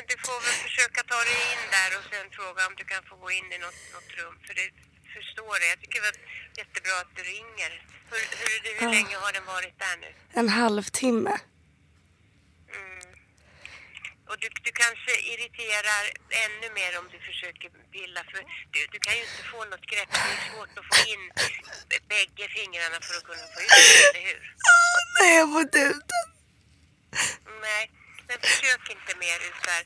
Men 0.03 0.15
du 0.15 0.27
får 0.27 0.39
väl 0.47 0.57
försöka 0.67 1.01
ta 1.11 1.19
dig 1.29 1.39
in 1.51 1.63
där 1.77 1.89
och 1.97 2.05
sen 2.11 2.25
fråga 2.37 2.61
om 2.67 2.73
du 2.79 2.83
kan 2.93 3.01
få 3.09 3.15
gå 3.23 3.29
in 3.39 3.47
i 3.55 3.57
något, 3.65 3.81
något 3.95 4.11
rum. 4.19 4.35
För 4.45 4.53
det 4.59 4.67
förstår 5.15 5.53
det. 5.59 5.67
Jag 5.73 5.79
tycker 5.81 5.97
det 6.01 6.07
var 6.09 6.17
jättebra 6.61 6.95
att 7.03 7.13
du 7.17 7.21
ringer. 7.35 7.71
Hur, 8.11 8.23
hur, 8.41 8.57
hur, 8.65 8.73
hur 8.81 8.89
länge 8.97 9.15
har 9.23 9.31
den 9.37 9.45
varit 9.55 9.75
där 9.85 9.95
nu? 10.03 10.09
En 10.39 10.49
halvtimme. 10.59 11.35
Mm. 12.77 13.07
Och 14.29 14.37
du, 14.41 14.47
du 14.67 14.71
kanske 14.83 15.11
irriterar 15.31 16.03
ännu 16.45 16.67
mer 16.79 16.91
om 16.99 17.05
du 17.13 17.19
försöker 17.29 17.67
pilla. 17.93 18.21
För 18.31 18.39
du, 18.73 18.79
du 18.93 18.99
kan 19.05 19.13
ju 19.17 19.21
inte 19.29 19.43
få 19.53 19.59
något 19.73 19.85
grepp. 19.91 20.11
Det 20.25 20.31
är 20.35 20.41
svårt 20.49 20.73
att 20.79 20.87
få 20.91 20.97
in 21.13 21.23
bägge 22.13 22.45
fingrarna 22.57 22.97
för 23.05 23.13
att 23.17 23.25
kunna 23.29 23.45
få 23.53 23.59
ut 23.65 23.73
det, 23.87 24.03
eller 24.09 24.23
hur? 24.29 24.41
Nej, 25.19 25.31
jag 25.39 25.47
får 25.51 25.61
inte 25.67 25.81
ut 25.91 26.07
den. 26.13 26.27
Nej, 27.67 27.83
Men 28.27 28.37
försök 28.41 28.89
inte 28.89 29.17
mer 29.19 29.37
Usar. 29.49 29.81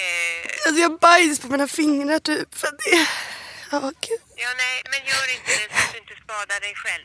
Eh, 0.00 0.66
Alltså 0.66 0.80
jag 0.82 0.88
har 0.90 0.98
bajs 0.98 1.38
på 1.40 1.46
mina 1.48 1.68
fingrar 1.68 2.18
typ. 2.18 2.54
För 2.54 2.70
det... 2.70 3.08
Ja, 3.70 3.80
gud. 3.80 4.20
ja, 4.36 4.48
nej, 4.56 4.82
men 4.90 5.00
gör 5.10 5.26
inte 5.36 5.50
det 5.50 5.68
så 5.76 5.84
att 5.84 5.92
du 5.92 5.98
inte 5.98 6.14
skadar 6.24 6.60
dig 6.60 6.74
själv. 6.74 7.04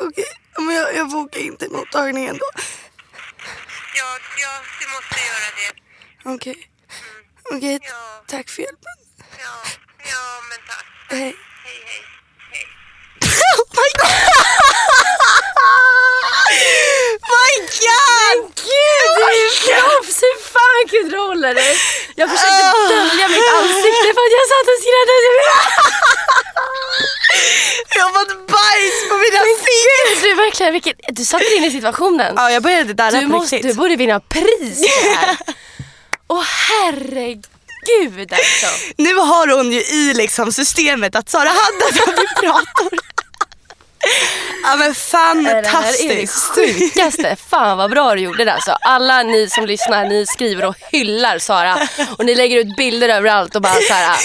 Okej, 0.00 0.24
men 0.58 0.74
jag, 0.74 0.94
jag 0.94 1.10
får 1.10 1.18
åka 1.18 1.38
in 1.38 1.56
till 1.56 1.70
mottagningen 1.70 2.38
då. 2.38 2.46
Ja, 3.94 4.18
ja, 4.38 4.52
du 4.80 4.86
måste 4.94 5.16
göra 5.30 5.48
det. 5.60 5.70
Okej. 6.34 6.70
Okej, 7.54 7.78
Ja. 7.82 8.24
tack 8.26 8.48
för 8.48 8.62
hjälpen. 8.62 8.94
Ja, 9.38 9.54
ja, 9.98 10.42
men 10.48 10.58
tack. 10.68 10.84
Hej. 11.10 11.36
Hej, 11.64 11.82
hej. 11.86 12.02
Hej. 12.52 12.66
Oh 13.58 13.66
my 13.74 13.88
god! 14.02 14.37
My 17.34 17.52
god! 17.84 18.38
Gud, 18.68 19.08
du 19.16 19.22
är 19.22 19.48
proffs! 19.66 20.18
Hur 20.26 20.36
fan 20.54 20.82
kunde 20.90 21.10
du 21.16 21.20
hålla 21.30 21.54
dig? 21.54 21.72
Jag 22.20 22.26
försökte 22.30 22.64
Ah. 22.74 22.88
dölja 22.88 23.28
mitt 23.28 23.48
ansikte 23.58 24.08
för 24.16 24.22
att 24.26 24.34
jag 24.38 24.46
satt 24.52 24.66
och 24.72 24.78
skrattade. 24.84 25.28
Jag 27.96 28.04
har 28.06 28.12
fått 28.18 28.34
bajs 28.54 28.96
på 29.08 29.14
mina 29.24 29.40
fingrar! 29.66 30.22
Du, 30.22 30.34
verkligen, 30.34 30.96
du 31.08 31.24
satte 31.24 31.44
dig 31.44 31.56
in 31.56 31.64
i 31.64 31.70
situationen. 31.70 32.32
Ja, 32.36 32.50
jag 32.50 32.62
började 32.62 32.92
darra 32.94 33.10
Du, 33.10 33.20
på 33.26 33.28
måste, 33.28 33.56
riktigt. 33.56 33.72
du 33.72 33.76
borde 33.78 33.96
vinna 33.96 34.20
pris 34.20 34.86
här. 35.16 35.36
Åh 36.30 36.42
herregud 36.68 38.32
alltså. 38.32 38.66
Nu 38.96 39.14
har 39.14 39.48
hon 39.56 39.72
ju 39.72 39.80
i 39.80 40.14
liksom 40.14 40.52
systemet 40.52 41.16
att 41.16 41.28
Sara 41.30 41.48
hade 41.48 41.84
en 41.84 42.16
vibrator. 42.16 42.98
Ja 44.62 44.76
men 44.76 44.92
Det 44.92 45.08
här 45.18 45.48
är 45.56 45.62
det 45.62 45.68
fantastiskt. 45.68 46.54
sjukaste. 46.54 47.36
Fan 47.50 47.78
vad 47.78 47.90
bra 47.90 48.14
du 48.14 48.20
gjorde 48.20 48.44
det 48.44 48.52
alltså. 48.52 48.70
Alla 48.80 49.22
ni 49.22 49.48
som 49.50 49.66
lyssnar, 49.66 50.04
ni 50.04 50.26
skriver 50.26 50.64
och 50.64 50.76
hyllar 50.92 51.38
Sara. 51.38 51.88
Och 52.18 52.24
ni 52.24 52.34
lägger 52.34 52.56
ut 52.56 52.76
bilder 52.76 53.08
överallt 53.08 53.56
och 53.56 53.62
bara 53.62 53.74
så 53.88 53.92
här. 53.94 54.16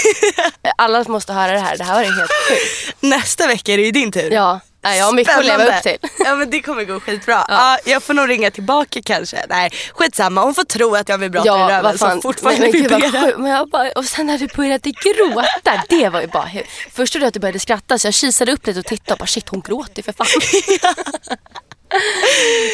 Alla 0.77 1.03
måste 1.07 1.33
höra 1.33 1.51
det 1.51 1.59
här. 1.59 1.77
Det 1.77 1.83
här 1.83 1.93
var 1.93 2.03
helt 2.03 2.31
sjukt. 2.49 2.95
Nästa 2.99 3.47
vecka 3.47 3.73
är 3.73 3.77
det 3.77 3.83
ju 3.83 3.91
din 3.91 4.11
tur. 4.11 4.31
Ja, 4.31 4.59
nej, 4.83 4.97
jag 4.97 5.05
har 5.05 5.13
mycket 5.13 5.37
att 5.37 5.45
leva 5.45 5.65
upp 5.77 5.83
till. 5.83 5.97
Ja 6.25 6.35
men 6.35 6.49
det 6.49 6.61
kommer 6.61 6.83
gå 6.83 6.99
skitbra. 6.99 7.45
Ja. 7.47 7.77
jag 7.85 8.03
får 8.03 8.13
nog 8.13 8.29
ringa 8.29 8.51
tillbaka 8.51 9.01
kanske. 9.05 9.45
Nej 9.49 9.69
skitsamma, 9.95 10.41
hon 10.41 10.55
får 10.55 10.63
tro 10.63 10.95
att 10.95 11.09
jag 11.09 11.17
vibrator 11.17 11.57
i 11.57 11.59
Ja, 11.59 11.69
röven 11.69 11.83
vad 11.83 11.99
fan. 11.99 12.11
som 12.11 12.21
fortfarande 12.21 12.61
men, 12.61 12.71
vibrerar. 12.71 13.21
sjukt. 13.25 13.37
men 13.37 13.51
jag 13.51 13.69
bara, 13.69 13.91
Och 13.91 14.05
sen 14.05 14.27
när 14.27 14.37
du 14.37 14.47
började 14.47 14.91
gråta, 14.91 15.83
det 15.89 16.09
var 16.09 16.21
ju 16.21 16.27
bara... 16.27 16.49
Först 16.93 17.13
trodde 17.13 17.23
jag 17.25 17.27
att 17.27 17.33
du 17.33 17.39
började 17.39 17.59
skratta 17.59 17.97
så 17.99 18.07
jag 18.07 18.13
kisade 18.13 18.51
upp 18.51 18.67
lite 18.67 18.79
och 18.79 18.85
tittade 18.85 19.13
och 19.13 19.17
bara 19.19 19.27
shit 19.27 19.49
hon 19.49 19.61
gråter 19.61 20.03
för 20.03 20.13
fan. 20.13 20.27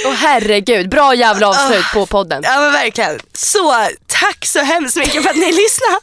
Åh 0.06 0.14
herregud, 0.14 0.90
bra 0.90 1.16
jävla 1.16 1.48
avslut 1.48 1.86
på 1.94 2.06
podden. 2.06 2.42
Ja 2.46 2.60
men 2.60 2.72
verkligen. 2.72 3.20
Så 3.34 3.74
tack 4.08 4.46
så 4.46 4.60
hemskt 4.60 4.98
mycket 4.98 5.24
för 5.24 5.30
att 5.30 5.36
ni 5.36 5.46
lyssnade. 5.52 6.00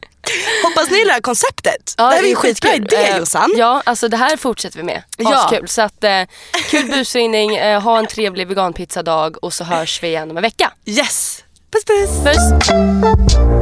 Hoppas 0.63 0.91
ni 0.91 0.99
gillar 0.99 1.21
konceptet. 1.21 1.95
det 1.97 2.03
här 2.03 2.19
är 2.19 2.23
ju 2.23 2.31
en 2.31 2.37
skitbra 2.37 2.75
idé 2.75 2.97
Eh, 2.97 3.19
Jossan. 3.19 3.53
Ja, 3.57 3.83
alltså 3.87 4.09
det 4.09 4.17
här 4.17 4.37
fortsätter 4.37 4.77
vi 4.77 4.83
med. 4.83 5.03
Ja. 5.19 5.45
Askul. 5.45 5.69
Så 5.69 5.83
att, 5.83 6.05
eh, 6.05 6.23
kul 6.71 6.89
busringning, 6.89 7.57
eh, 7.57 7.81
ha 7.83 7.99
en 7.99 8.07
trevlig 8.07 8.47
veganpizzadag 8.49 9.45
och 9.45 9.53
så 9.53 9.65
hörs 9.65 10.03
vi 10.03 10.07
igen 10.09 10.31
om 10.31 10.37
en 10.37 10.43
vecka. 10.43 10.73
Yes. 10.87 11.43
Puss 11.73 11.85
puss. 11.85 12.25
Puss! 12.25 13.57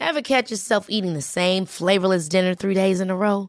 Ever 0.00 0.22
catch 0.22 0.50
yourself 0.50 0.86
eating 0.88 1.14
the 1.14 1.22
same 1.22 1.66
flavorless 1.66 2.28
dinner 2.28 2.54
three 2.54 2.74
days 2.74 3.00
in 3.00 3.10
a 3.10 3.16
row? 3.16 3.48